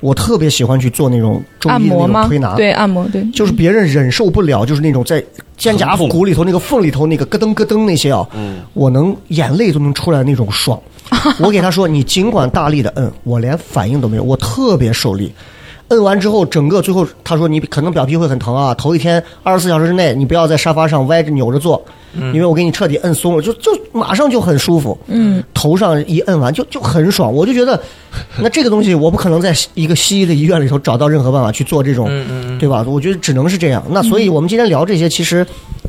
[0.00, 2.54] 我特别喜欢去做那种中医的推拿，？
[2.54, 5.22] 对，按摩对，就是别人忍受不了，就是那种在
[5.56, 8.26] 肩胛骨里头那个缝里头那个咯噔咯噔那些啊，
[8.72, 10.80] 我能眼泪都能出来那种爽。
[11.40, 15.32] 我给他说，你尽管大力的摁，我连反应都没有，我特别受力。
[15.90, 21.82] 摁完之后，整个最后他说你可能表皮会很疼啊，头一天二十四小时之内你不要在沙发上歪着扭着坐，
[22.32, 24.96] 因为我给你彻底摁松了，就就马上就很舒服。
[25.06, 27.80] 嗯，头上一摁完就就很爽，我就觉得，
[28.40, 32.06] 那这个东西我不可能在一个西医的医院里头找到任何办法去做这种，
[32.58, 32.84] 对吧？
[32.86, 33.84] 我觉得只能是这样。
[33.90, 35.44] 那所以我们今天聊这些，其实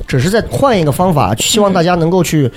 [0.07, 2.51] 只是在换一个方法，希望大家能够去。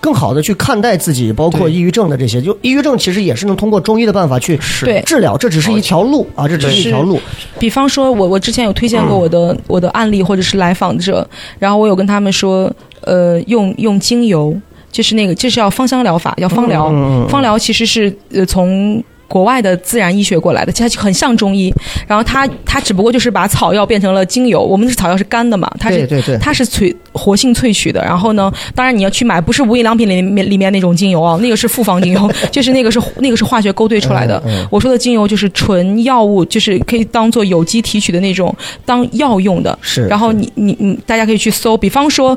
[0.00, 7.20] 更好的去看待自己，包括抑郁症的这些，就抑郁症其实也是能通过中医的办法去对治疗，这只是一条路啊，这只是一条路。
[7.58, 14.56] 比方说我我之前有推荐过我的、我的案例或者是来访者，然后我有跟他们说，呃，用用精油，
[14.92, 16.88] 就是那个就是要芳香疗法，要芳疗。
[17.28, 21.72] 芳疗其实是呃从国外的自然医学过来的，其实它很像中医。
[22.06, 34.42] 然后它它只不过就是把草药变成了精油，我们的草药是干的嘛，它是对对对，它是萃活性萃取的，然后呢，当然你要去买，不是无印良品里面里面那种精油啊，那个是复方精油， 就是那个是那个是化学勾兑出来的。
[34.46, 39.78] 嗯嗯我说的精油就是纯药物，就是可以当做有机提取的那种，当药用的。
[39.82, 40.06] 是。
[40.06, 42.36] 然后你你你，大家可以去搜，比方说。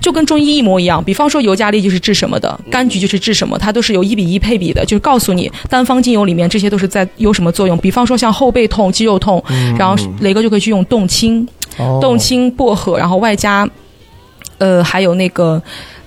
[0.00, 7.76] 就跟中医一模一样，比方说尤加利就是治什么的，柑橘就是治什么，它都是有一比一配比的，就是告诉你单方精油里面这些都是在有什么作用。
[7.78, 9.42] 比方说像后背痛、肌肉痛，
[9.78, 11.46] 然后雷哥就可以去用冻青，
[11.78, 13.68] 哦冻青、薄荷，然后外加，
[14.58, 15.60] 呃，还有那个，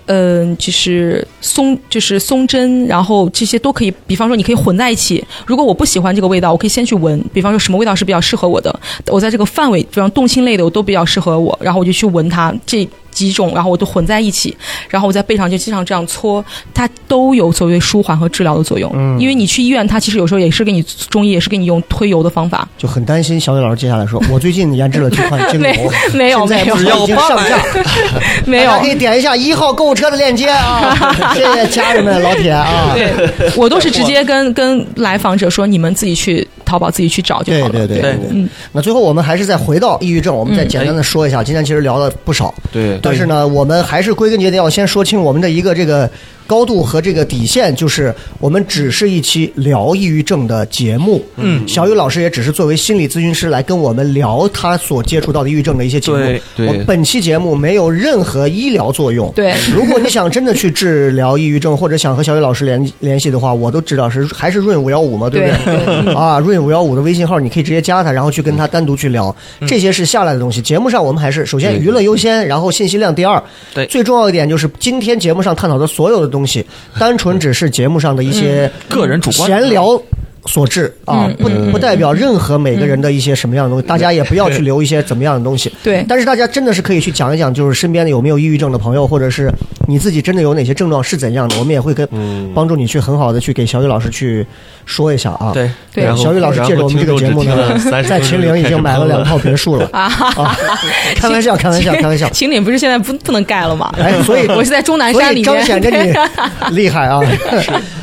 [0.05, 3.93] 嗯、就是松，就是松针，然后这些都可以。
[4.07, 5.23] 比方说，你可以混在一起。
[5.45, 7.23] 如果我不喜欢这个味道，我可以先去闻。
[7.33, 12.87] 比方说，什么味道是比较适合我的，我在这个范围，比方冻青类的，我都比较适合我，然后我就去闻它这
[13.25, 14.55] 几种，然后我都混在一起，
[14.89, 16.43] 然后我在背上就经常这样搓，
[16.73, 18.91] 它都有所谓舒缓和治疗的作用。
[18.95, 22.67] 嗯因为你去医院，它其实有时候也是给你中医也是给你用推油的方法。
[22.77, 27.59] 就很担心小雨老师接下来说， 我最近研制了这款精油，没有没有只要已 经上架，
[28.45, 30.95] 没有可以点一下一号购物车的链接啊，
[31.35, 32.93] 谢谢家人们老铁啊。
[32.95, 37.69] 对，我都是直接跟跟来访者说，你们自己去淘宝自己去找就好了。
[37.69, 38.29] 对对对对。
[38.29, 41.43] 嗯，那最后我们还是再回到抑郁症，我们再简单的说一下。
[41.43, 46.07] 今天其实聊了不少，对，但是呢，我们还是归根结底要先说清我们的一个这个
[46.49, 51.23] 高度和这个底线，就是我们只是一期聊抑郁症的节目。
[51.35, 56.17] 嗯小雨老师也只是作为心理咨询师来跟我们聊他所接触到的抑郁症的一些节目。
[56.17, 59.31] 对对我本期节目没有任何医疗作用。
[59.35, 65.75] 对如果你想真的去治疗抑郁症，或者想和小雨老师联联系的话，我都知道是还是润五幺五嘛，对不对？
[65.75, 69.35] 对对啊，润五幺五的微信号，你可以直接加他，然后去跟他单独去聊。
[69.67, 70.59] 这些是下来的东西。
[70.61, 73.41] 节目上我们还是首先对娱乐优先，然后信息量第二。
[73.75, 76.65] 对最重要一点就是今天节目上探讨的所有的东西，
[76.97, 80.01] 单纯只是节目上的一些个人主观闲聊。
[80.45, 85.71] 所致啊，不不代表任何每个人的一些什么样的东西，大家也不要去留一些怎么样的东西。
[85.83, 89.51] 对但是大家真的是可以去讲一讲，就是身边的有没有抑郁症的朋友，或者是
[89.87, 92.07] 你自己真的有哪些症状是怎样的，我们也会跟
[92.53, 94.45] 帮助你去很好的去给小雨老师去
[94.85, 95.51] 说一下啊。
[95.53, 100.09] 对，对然后小雨老师借着我们这个节目呢然后听众只听了，30在秦岭已经买了两套别墅了啊！
[101.15, 102.29] 开玩笑，开玩笑，开玩笑。
[102.29, 103.93] 秦岭不是现在不不能盖了吗？
[103.99, 106.13] 哎，所以 我是在终南山里面，彰显着你
[106.75, 107.19] 厉害啊！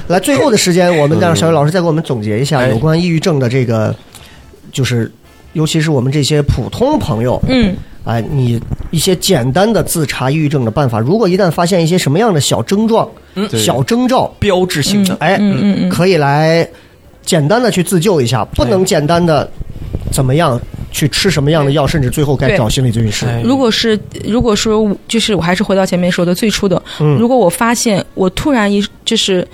[0.09, 3.95] 来，最后的时间，我们让小雨老师再给我们总结一下哎有关抑郁症的这个，
[4.73, 5.11] 就是
[5.53, 8.61] 尤其是我们这些普通朋友，嗯，哎，你
[8.91, 11.01] 一些简单的自查抑郁症的办法。
[11.01, 16.69] 如果一旦发现一些什么样的小症状、嗯小征兆，标志性的，哎，嗯嗯嗯可以来
[17.25, 19.49] 简单的去自救一下，不能简单的
[20.13, 20.61] 怎么样
[20.93, 23.27] 去吃什么样的药，甚至最后该找心理咨询师。
[23.27, 29.47] 哎如果是如果说就是我还是回到前面说的最初的，嗯如果我发现我突然一就是。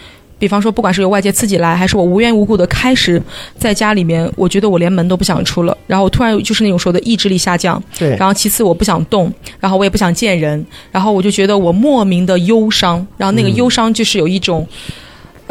[0.42, 3.22] 比方说，不管是由外界刺激来，还是我无缘无故的开始
[3.56, 14.66] 在家里面，我觉得我连门都不想出了，然后我突然就是那种说的意志力下降，对，然后其次我不想动，然后我也不想见人，然后我就觉得我莫名的忧伤，然后那个忧伤就是有一种，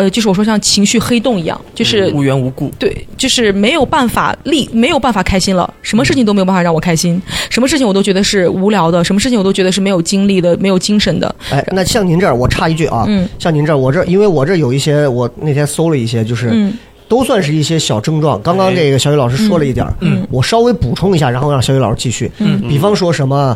[0.01, 7.21] 呃，就是我说像情绪黑洞一样，就是、无缘无故，对，就是没有办法立，没有办法开心了，什么事情都没有办法让我开心，
[7.51, 11.35] 什么事情我都觉得是无聊的，什么事情我都觉得是没有精力的，没有精神的。
[11.51, 16.73] 哎，那像您这儿，我插一句啊，嗯像您这儿，我这儿因为我这儿有一些，我那天搜了一些，就是、嗯
[17.07, 18.41] 都算是一些小症状。
[18.41, 22.31] 刚刚这个小雨老师说了一点儿，嗯我稍微补充一下，然后让小雨老师继续。
[22.39, 23.55] 嗯比方说什么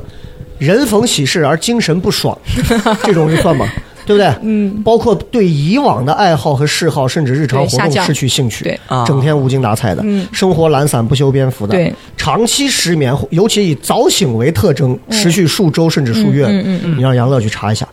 [0.59, 2.37] 人逢喜事而精神不爽，
[3.03, 3.65] 这种是算吗？
[4.05, 4.33] 对不对？
[4.43, 17.87] 嗯，包括对以往的爱好和嗜好，甚至日常活动失去兴趣，对啊整天无精打采的，嗯生活懒散不修边幅的，对，长期失眠，尤其以早醒为特征，持续数周甚至数月，嗯嗯嗯你让杨乐去查一下。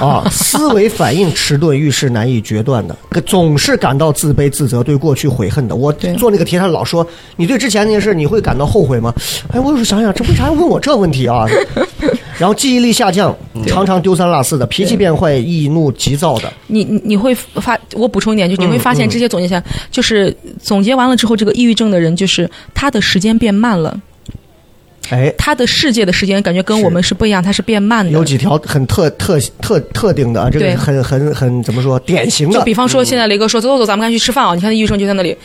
[0.00, 5.74] 啊，思维反应迟钝，遇事难以决断的，总是感到自卑自责，对过去悔恨的。
[5.74, 7.06] 我做那个题，他老说
[7.36, 9.14] 你对之前那件事你会感到后悔吗？
[9.52, 11.46] 哎，我有时候想想，这为啥要问我这问题啊？
[12.38, 13.34] 然后记忆力下降，
[13.66, 16.52] 常常丢三落四的，脾气变坏，易怒急躁的。
[16.66, 23.98] 你你你会发，我补充一点，就你会发嗯现这些总结下来，就是总结完了之后，这个抑郁症的人就是他的时间变慢了，
[25.08, 28.10] 哎，他的世界的时间感觉跟我们是不一样，他是变慢的。
[28.10, 32.58] 有几条很特特特特定的啊，这个对很很很怎么说典型的。
[32.58, 34.54] 就比方说，现在雷哥说走走走，咱们赶紧去吃饭啊！
[34.54, 35.36] 你看那医生就在那里。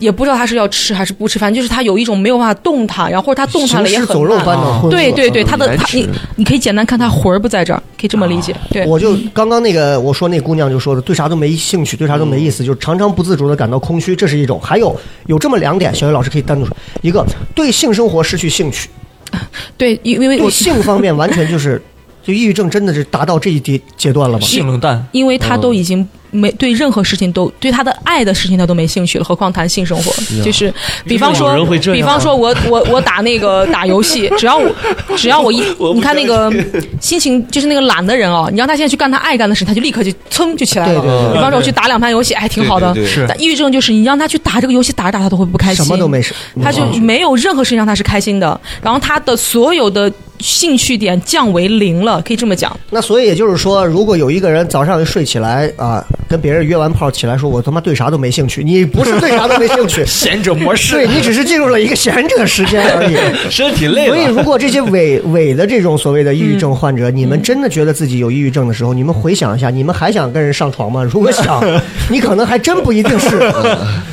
[0.00, 4.44] 也不知道他是要吃还是不吃，反正就是他有一种没有办法动弹，然后或者他动弹了也很慢。
[4.44, 8.52] 般的对对对，他的他你你可以简单看他魂儿不在这儿，可以这么理解。
[8.70, 14.58] 对，我就刚刚那个我说那姑娘就说的，对啥都没兴趣，对啥都没意思，就是常常不自主的感到空虚，这是一种。
[14.60, 17.24] 还有有这么两点，小雨老师可以单独说，一个
[17.54, 18.88] 对性生活失去兴趣，
[19.76, 21.80] 对，因因为对 性方面完全就是，
[22.22, 24.46] 就抑郁症真的是达到这一阶阶段了吗？
[24.46, 30.12] 性冷淡，因为他都已经没对任何事情都对他的爱的事情他都没兴趣了，何况谈性生活？
[30.44, 30.72] 就是
[31.04, 34.70] 比方说比方说我我我打那个打游戏，只要我
[35.16, 35.60] 只要我一
[35.94, 36.52] 你看那个
[37.00, 41.00] 心情就是那个懒的人哦，你让他现在去干他爱干的事，他就立刻就噌就起来了。
[41.32, 42.94] 比方说我去打两盘游戏，哎，挺好的。
[43.38, 52.74] 抑郁症就是你让他去打这个游戏，打着打着他都会不开心，什么都没事，他就没有任何事情让他是开心的，然后他的所有的兴趣点降为零了，可以这么讲。
[52.90, 63.16] 那所以也就是说，如果有一个人早上一睡起来啊，跟别人约完炮起来说，我他妈对啥都没兴趣，你不是对啥都没兴趣， 贤者模式对你只是进入了一个闲者时间而已。
[63.50, 71.02] 身体累所以，如果这些伪伪的这种所谓的抑郁症患者，你们真的觉得自己有抑郁症的时候，你们回想一下，你们还想跟人上床吗？
[71.02, 71.62] 如果想，
[72.08, 73.52] 你可能还真不一定是，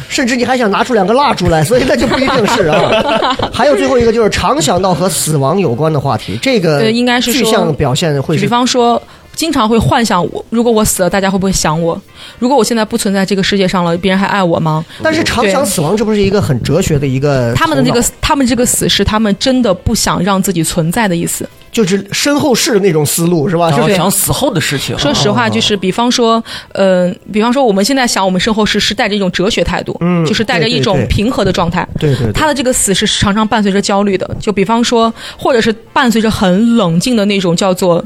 [0.09, 3.05] 甚至你还想拿出两个蜡烛来，所以那就不一定是啊。
[3.53, 9.01] 还有最后一个就是常想到和死亡有关的话题，这个对应该是说具象表现会比方说，
[9.35, 11.99] 经常会幻想我，如果我死了，大家会不会想我？
[12.39, 14.83] 如果我现在不存在这个世界上了，别人还爱我吗？
[15.03, 21.47] 但是常想死亡，这不是一个很哲学的一个他们的这个，他们这个死是他们真的不想让自己存在的意思。
[21.71, 23.71] 就是身后事的那种思路，是吧？
[23.71, 24.97] 就是想死后的事情。
[24.97, 31.87] 说实话，就是比方说，呃，比方说我们现在想我们身后事是带着一种哲学态度，嗯就是带着一种平和的状态。
[31.99, 38.03] 对对对，他的这个死是常常伴随着焦虑的，就比方说，或者是伴随着很冷静的那种叫做。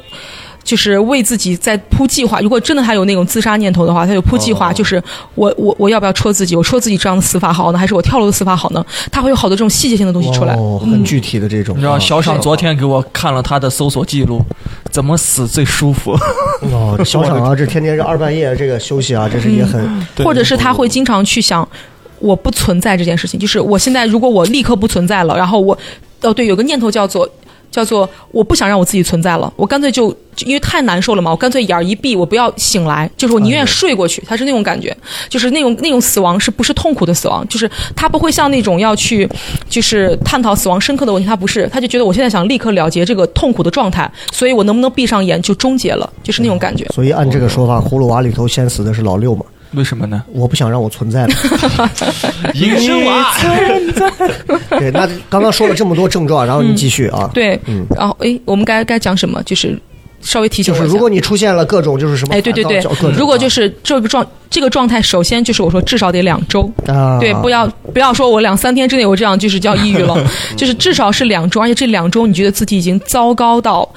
[0.63, 2.39] 就是为自己在铺计划。
[2.39, 5.01] 如果真的他有那种自杀念头的话，他有铺计划，就是
[5.35, 6.55] 我我我要不要戳自己？
[6.55, 8.85] 我戳自己这样的死法好呢，还是我跳楼的死法好呢？
[9.11, 10.53] 他会有好多这种细节性的东西出来。
[10.55, 11.75] 哦，很具体的这种。
[11.75, 14.41] 你知道，啊小爽昨天给我看了他的搜索记录，
[14.91, 16.11] 怎么死最舒服？
[16.71, 19.81] 哦， 小爽啊，这天天这二半夜这个休息啊，这是也很
[20.15, 21.67] 对或者是他会经常去想，
[22.19, 25.77] 我不存在这件事情，就是我现在如果我立刻不存在了，然后我，
[26.21, 27.27] 哦对，有个念头叫做。
[27.71, 30.15] 叫做我不想让我自己存在了，我干脆就
[30.45, 34.21] 因为太难受了嘛，我干脆眼儿一闭，我不要醒来，就是我宁愿睡过去。
[34.27, 34.95] 他是那种感觉，
[35.29, 37.47] 就是那种那种死亡是不是痛苦的死亡？
[37.47, 39.27] 就是他不会像那种要去
[39.69, 46.85] 就是探讨死亡深刻的问题，他不是，他就觉得我现在想立刻了结这个痛苦的状态，所以我能不能闭上眼就终结了，就是那种感觉。
[46.93, 49.45] 所以按这个说法，葫芦娃里头先死的是老六嘛？
[49.73, 50.23] 为什么呢？
[50.33, 51.33] 我不想让我存在了。
[52.55, 53.31] 隐身娃，
[54.77, 57.29] 对，那刚刚说了这么多症状，然后你继续啊。
[57.33, 59.41] 对，嗯然后诶，我们该该讲什么？
[59.43, 59.79] 就是
[60.21, 60.83] 稍微提醒我一下。
[60.83, 62.83] 就是如果你出现了各种就是什么，哎，对对对
[63.17, 70.21] 如果就是这个状这个状态，首先就是我说至少得两周，啊，对，不要不要说我两三天之内我这样就是叫抑郁了，
[70.57, 73.87] 就是至少是两周，而且这两周你觉得自己已经糟糕到。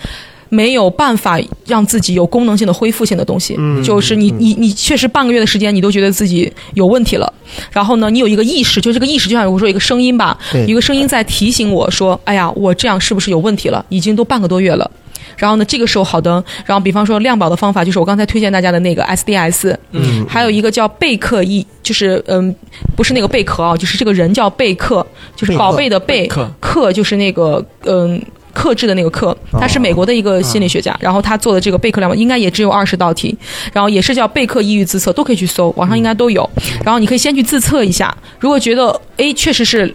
[0.54, 7.32] 没有办法让自己有功能性的恢复性的东西，嗯就是你你你确实半个月的时间，你都觉得自己有问题了。
[7.70, 13.84] 然后呢，你有一个意识，就这个意识就像我说有一个声音吧，一个声音在提醒我说：“哎呀，我这样是不是有问题了？
[13.88, 14.88] 已经都半个多月了。”
[15.36, 22.54] 然后呢，这个时候好的，然后比方说量保的方法就是我刚才推荐大家的那个 SDS，嗯，还有一个叫贝克一，就是嗯，
[22.96, 25.04] 不是那个贝壳啊，就是这个人叫贝克，
[25.34, 26.28] 就是宝贝的贝，
[26.60, 28.20] 克就是那个嗯。
[28.54, 33.36] 克制的那个克，他是美国的一个心理学家，然后他做的这个备课量表应该也只有二十道题，
[33.72, 36.48] 然后也是叫备课抑郁自测，都可以去搜，网上应该都有。
[36.84, 39.92] 然后你可以先去自测一下，如果觉得诶确实是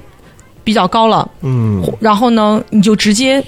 [0.64, 3.44] 比较高了，嗯，然后呢，你就直接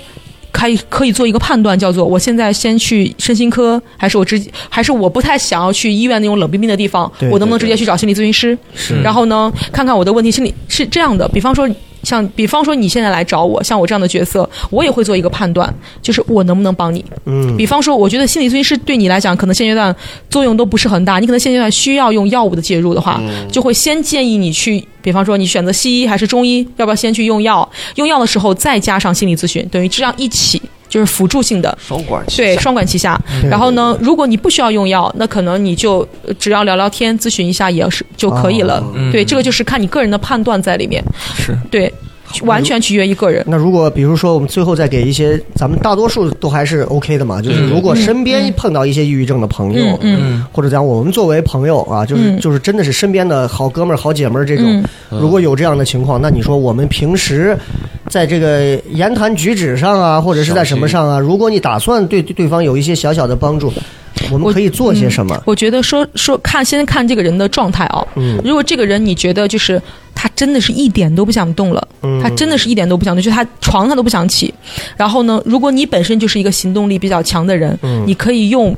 [0.52, 8.58] 可以可以做一个判断，叫做我现在先去身心科，还是我直还是我不太想要去医院那种冷冰冰的地方，对我能不能直接去找心理咨询师？
[8.74, 11.70] 是然后呢，看看我的问题心理是这样的，比方说。
[12.04, 17.04] 像比方说你现在来找我，像我这样的角色，我也会做一个判断，就是我能不能帮你。
[17.26, 19.96] 嗯，比方说，我觉得心理咨询师对你来讲，可能现阶段
[20.30, 23.22] 作用都不是很大，你可能现阶段需要用药物的介入的话，
[23.52, 27.68] 就会先建议你去，比方说你选择西医还是中医，要不要先去用药？
[27.96, 30.62] 用药的时候再加上心理咨询，等于这样一起
[30.92, 31.76] 就是辅助性的。
[31.82, 33.20] 双管齐对，下双管齐下。
[33.50, 38.84] 然后呢，如果你不需要用药，那可能你就呃只要聊聊天、咨询一下也是就可以了。
[39.12, 41.02] 对，这个就是看你个人的判断在里面。
[41.34, 41.92] 是对，
[42.44, 43.44] 完全取决于个人。
[43.48, 54.66] 那如果比如说我们最后再给一些，咱们大多数都还是 OK 的嘛，就是如果身边碰到一些抑郁症的朋友，嗯嗯嗯或者讲我们作为朋友啊，就是、嗯就是真的是身边的好哥们儿、好姐们儿这种，
[55.12, 57.58] 嗯如果有这样的情况，那你说我们平时
[58.12, 63.72] 在这个言谈举止上啊，或者是在什么上啊，如果你打算对对对方有一些小小的帮助，
[64.30, 65.42] 我们可以做些什么？
[65.46, 68.06] 我觉得说说看，先看这个人的状态啊。
[68.18, 69.82] 嗯如果这个人你觉得就是
[70.14, 74.54] 他真的是一点都不想动了，嗯他真的是一点都不想动，就他床他都不想起。
[74.98, 78.76] 然后呢，如果你本身就是一个行动力比较强的人，嗯你可以用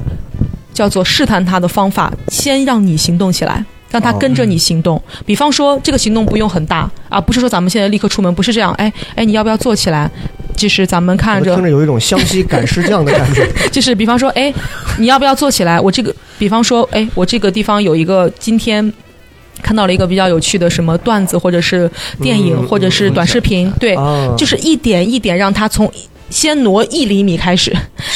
[0.76, 3.66] 叫做试探他的方法，先让你行动起来。
[3.94, 8.74] 让他跟着你行动，比方说这个行动不用很大啊，不是说咱们现在立刻出门，不是这样。
[8.74, 10.10] 哎哎，你要不要坐起来？
[10.56, 13.48] 就是咱们看着我听着有一种湘西赶尸匠的感觉。
[13.72, 14.52] 就是比方说，哎，
[14.98, 15.80] 你要不要坐起来？
[15.80, 18.92] 我这个，比方说，哎，我这个地方有一个今天。
[19.62, 21.90] 看到了一个比较有趣的什么段子，或者是
[22.22, 25.90] 电影，嗯或者是短视频，对，啊就是一点一点让他从
[26.34, 27.72] 先挪一厘米开始，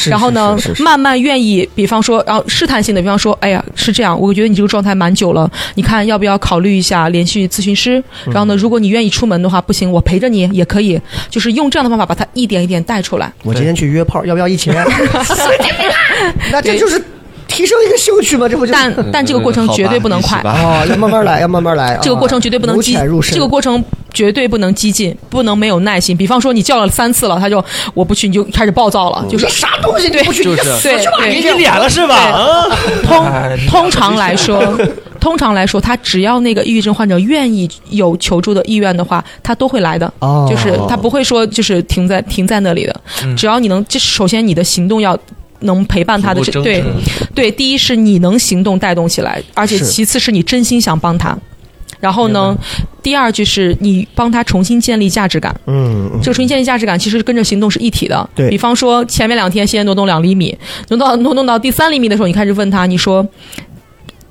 [0.09, 8.03] 然后呢慢慢愿意，比方说，然后试探性的，比方说，哎呀，是这样，我觉得你这个状态蛮久了，你看要不要考虑一下联系咨询师？
[8.25, 10.99] 然后呢，如果你愿意出门的话，不行，我陪着你也可以，
[11.29, 13.31] 就是用这样的方法把他一点一点带出来。
[13.43, 14.71] 我今天去约炮，要不要一起？
[16.51, 16.99] 那这就是
[17.57, 18.71] 提升一个兴趣嘛，这不就？
[18.71, 21.97] 但但这个过程绝对不能快哦，要慢慢来，要慢慢来。
[22.03, 23.33] 这个过程绝对不能激浅入，深。
[23.33, 26.15] 这个过程绝对不能激进，不能没有耐心。
[26.15, 27.63] 比方说你叫了三次了，他就
[27.95, 30.43] 我不去，你就开始暴躁了，就是啥东西你不去？
[30.43, 32.15] 就是对对给你脸了是吧？
[32.15, 32.67] 啊，
[33.03, 34.61] 通哎 通常来说，
[35.19, 40.13] 通常来说，他只要那个抑郁症患者愿意有求助的意愿的话，他都会来的。
[40.19, 43.01] 哦就是他不会说就是停在停在那里的，
[43.35, 45.17] 只要你能，这首先你的行动要。
[45.61, 46.83] 能陪伴他的这对
[47.33, 51.37] 对，第一是你能行动带动起来，而且其次是你真心想帮他，
[51.99, 52.55] 然后呢，
[53.01, 55.55] 第二就是你帮他重新建立价值感。
[55.65, 58.29] 嗯，嗯这个重新建立价值感其实跟着行动是一体的。
[58.35, 60.57] 对比方说前面两天先挪动两厘米，
[60.89, 63.27] 挪到挪动到第三厘米的时候，你开始问他，你说。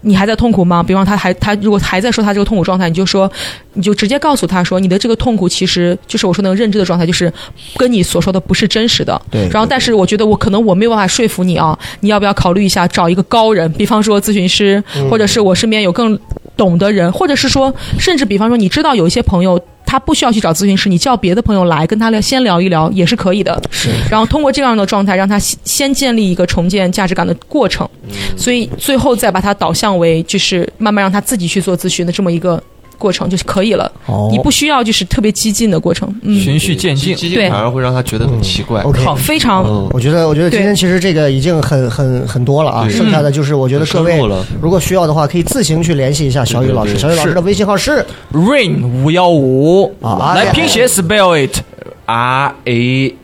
[0.06, 0.82] 你还在痛苦吗？
[0.82, 3.30] 比方他还他如果还在说他这个痛苦状态，你就说，
[3.72, 7.32] 你就直接告诉他说，你的这个痛苦其实就是我说那个认知的状态，就是
[7.76, 9.20] 跟你所说的不是真实的。
[9.30, 16.16] 对然后，但是我觉得我可能我没有办法说服你啊，你要不要考虑一下找一个高人，比方说咨询师，或者是我身边有更
[16.56, 19.60] 懂的人，或者是说，甚至比方说，你知道有一些朋友。
[19.88, 23.62] 他不需要去找咨询师，你叫别的朋友来跟他聊，先聊一聊也是可以的。
[23.70, 27.88] 是然后通过这样的状态，让他先先建立一个重建价值感的过程，
[28.36, 32.60] 所以最后再把它导向为就是慢慢让他自己去做咨询的这么一个
[32.98, 33.90] 过程就是可以了。
[34.06, 34.28] 哦。
[34.30, 37.14] 你不需要就是特别激进的过程，嗯，循序渐进。
[37.14, 37.50] 激对进。
[37.50, 38.82] 反而会让他觉得很奇怪。
[38.82, 39.02] OK。
[39.16, 39.64] 非常。
[39.64, 44.20] 嗯，我觉得，我觉得今天其实这个已经很很很多了啊，剩下的就是我觉得各位
[44.60, 46.96] 如果需要的话，可以自行去联系一下小雨老师。
[46.98, 49.94] 小雨老师的微信号是？Rain 五幺五。
[50.00, 51.58] 啊来拼写 spell it
[52.06, 53.14] R A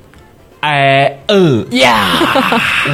[0.62, 1.66] I N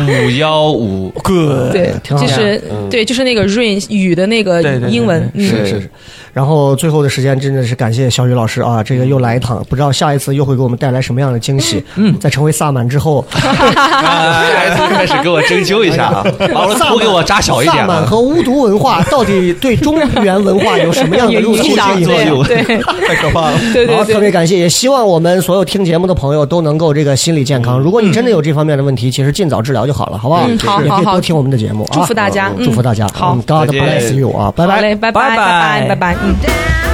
[0.06, 1.70] 五幺五，good。
[1.70, 5.90] 对，挺好就是对，就是那个 rain 雨的那个英文，是是是。
[6.32, 11.84] 然后最后的时间真的是感谢小雨老师啊，这个又来一趟，不知道下一次又会给我们带来什么样的惊喜。
[11.96, 17.80] 嗯，在成为萨满之后， 哎开始给我针灸一下啊，把我的头给我扎小一点啊。
[17.80, 22.62] 萨满和巫毒文化到底对中原文化有什么样的入侵有影响，对
[23.06, 23.52] 太可怕了。
[23.52, 27.78] 好，对对对，特别感谢，也希望我们所有听节目的朋友都能够这个心理健康。
[27.78, 30.44] 如果你真的有这方面的问题，其实尽早治疗就好了，好不好？
[30.48, 33.06] 嗯好好好多听我们的节目啊，祝福大家，嗯祝福大家。
[33.12, 34.80] 好嗯，God bless you 啊，拜拜。
[34.94, 36.87] 拜拜拜拜拜拜.